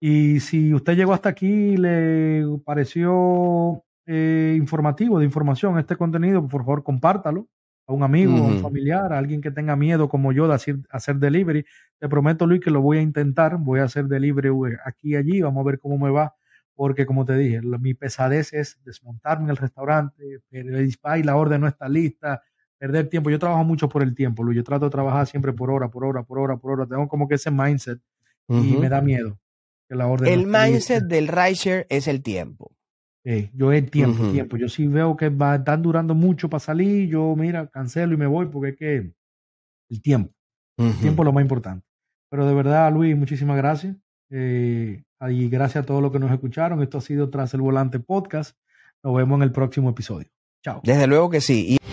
Y 0.00 0.40
si 0.40 0.72
usted 0.72 0.96
llegó 0.96 1.12
hasta 1.12 1.28
aquí 1.28 1.46
y 1.46 1.76
le 1.76 2.44
pareció 2.64 3.84
eh, 4.06 4.54
informativo, 4.58 5.18
de 5.18 5.26
información 5.26 5.78
este 5.78 5.96
contenido, 5.96 6.46
por 6.48 6.62
favor 6.64 6.82
compártalo 6.82 7.48
a 7.86 7.92
un 7.92 8.02
amigo, 8.02 8.44
a 8.44 8.48
un 8.48 8.56
familiar, 8.58 9.12
a 9.12 9.18
alguien 9.18 9.40
que 9.42 9.50
tenga 9.50 9.76
miedo 9.76 10.08
como 10.08 10.32
yo 10.32 10.48
de 10.48 10.54
hacer, 10.54 10.76
hacer 10.90 11.16
delivery. 11.16 11.66
Te 11.98 12.08
prometo, 12.08 12.46
Luis, 12.46 12.60
que 12.62 12.70
lo 12.70 12.80
voy 12.80 12.98
a 12.98 13.02
intentar. 13.02 13.58
Voy 13.58 13.80
a 13.80 13.84
hacer 13.84 14.06
delivery 14.06 14.48
eh, 14.48 14.78
aquí 14.84 15.10
y 15.12 15.16
allí. 15.16 15.42
Vamos 15.42 15.62
a 15.62 15.66
ver 15.70 15.78
cómo 15.80 15.98
me 15.98 16.10
va. 16.10 16.34
Porque, 16.74 17.04
como 17.04 17.24
te 17.26 17.36
dije, 17.36 17.60
la- 17.62 17.76
mi 17.78 17.92
pesadez 17.94 18.52
es 18.54 18.78
desmontarme 18.84 19.44
en 19.44 19.50
el 19.50 19.56
restaurante, 19.58 20.40
y 20.50 21.22
la 21.24 21.36
orden 21.36 21.60
no 21.60 21.66
está 21.68 21.88
lista, 21.88 22.42
perder 22.78 23.08
tiempo. 23.08 23.28
Yo 23.28 23.38
trabajo 23.38 23.64
mucho 23.64 23.88
por 23.88 24.02
el 24.02 24.14
tiempo, 24.14 24.42
Luis. 24.44 24.56
Yo 24.56 24.64
trato 24.64 24.86
de 24.86 24.90
trabajar 24.90 25.26
siempre 25.26 25.52
por 25.52 25.70
hora, 25.70 25.90
por 25.90 26.04
hora, 26.04 26.22
por 26.22 26.38
hora, 26.38 26.56
por 26.56 26.72
hora. 26.72 26.86
Tengo 26.86 27.06
como 27.08 27.28
que 27.28 27.34
ese 27.34 27.50
mindset 27.50 28.00
y 28.48 28.76
me 28.78 28.88
da 28.88 29.00
miedo 29.02 29.39
que 29.90 29.96
la 29.96 30.06
orden 30.06 30.26
no 30.26 30.40
El 30.40 30.46
mindset 30.46 31.04
del 31.04 31.26
rideshare 31.26 31.86
es 31.88 32.06
el 32.06 32.22
tiempo. 32.22 32.72
Sí, 33.24 33.50
yo 33.52 33.72
el 33.72 33.90
tiempo, 33.90 34.30
tiempo. 34.30 34.56
Yo 34.56 34.68
sí 34.68 34.86
veo 34.86 35.16
que 35.16 35.28
va, 35.28 35.56
están 35.56 35.82
durando 35.82 36.14
mucho 36.14 36.48
para 36.48 36.60
salir, 36.60 37.08
yo 37.08 37.34
mira, 37.36 37.66
cancelo 37.66 38.14
y 38.14 38.16
me 38.16 38.26
voy 38.26 38.46
porque 38.46 38.70
es 38.70 38.76
que 38.76 39.12
el 39.90 40.02
tiempo, 40.02 40.32
el 40.78 40.94
tiempo 41.00 41.22
es 41.22 41.26
lo 41.26 41.32
más 41.32 41.42
importante. 41.42 41.84
Pero 42.30 42.46
de 42.46 42.54
verdad, 42.54 42.90
Luis, 42.92 43.16
muchísimas 43.16 43.56
gracias. 43.56 43.96
Eh, 44.30 45.02
y 45.28 45.48
gracias 45.48 45.82
a 45.82 45.86
todos 45.86 46.00
los 46.00 46.12
que 46.12 46.20
nos 46.20 46.30
escucharon. 46.30 46.80
Esto 46.82 46.98
ha 46.98 47.02
sido 47.02 47.28
Tras 47.28 47.52
el 47.52 47.60
Volante 47.60 47.98
Podcast. 47.98 48.56
Nos 49.02 49.14
vemos 49.16 49.38
en 49.38 49.42
el 49.42 49.52
próximo 49.52 49.90
episodio. 49.90 50.28
Chao. 50.62 50.80
Desde 50.84 51.08
luego 51.08 51.28
que 51.28 51.40
sí. 51.40 51.74
Y 51.74 51.89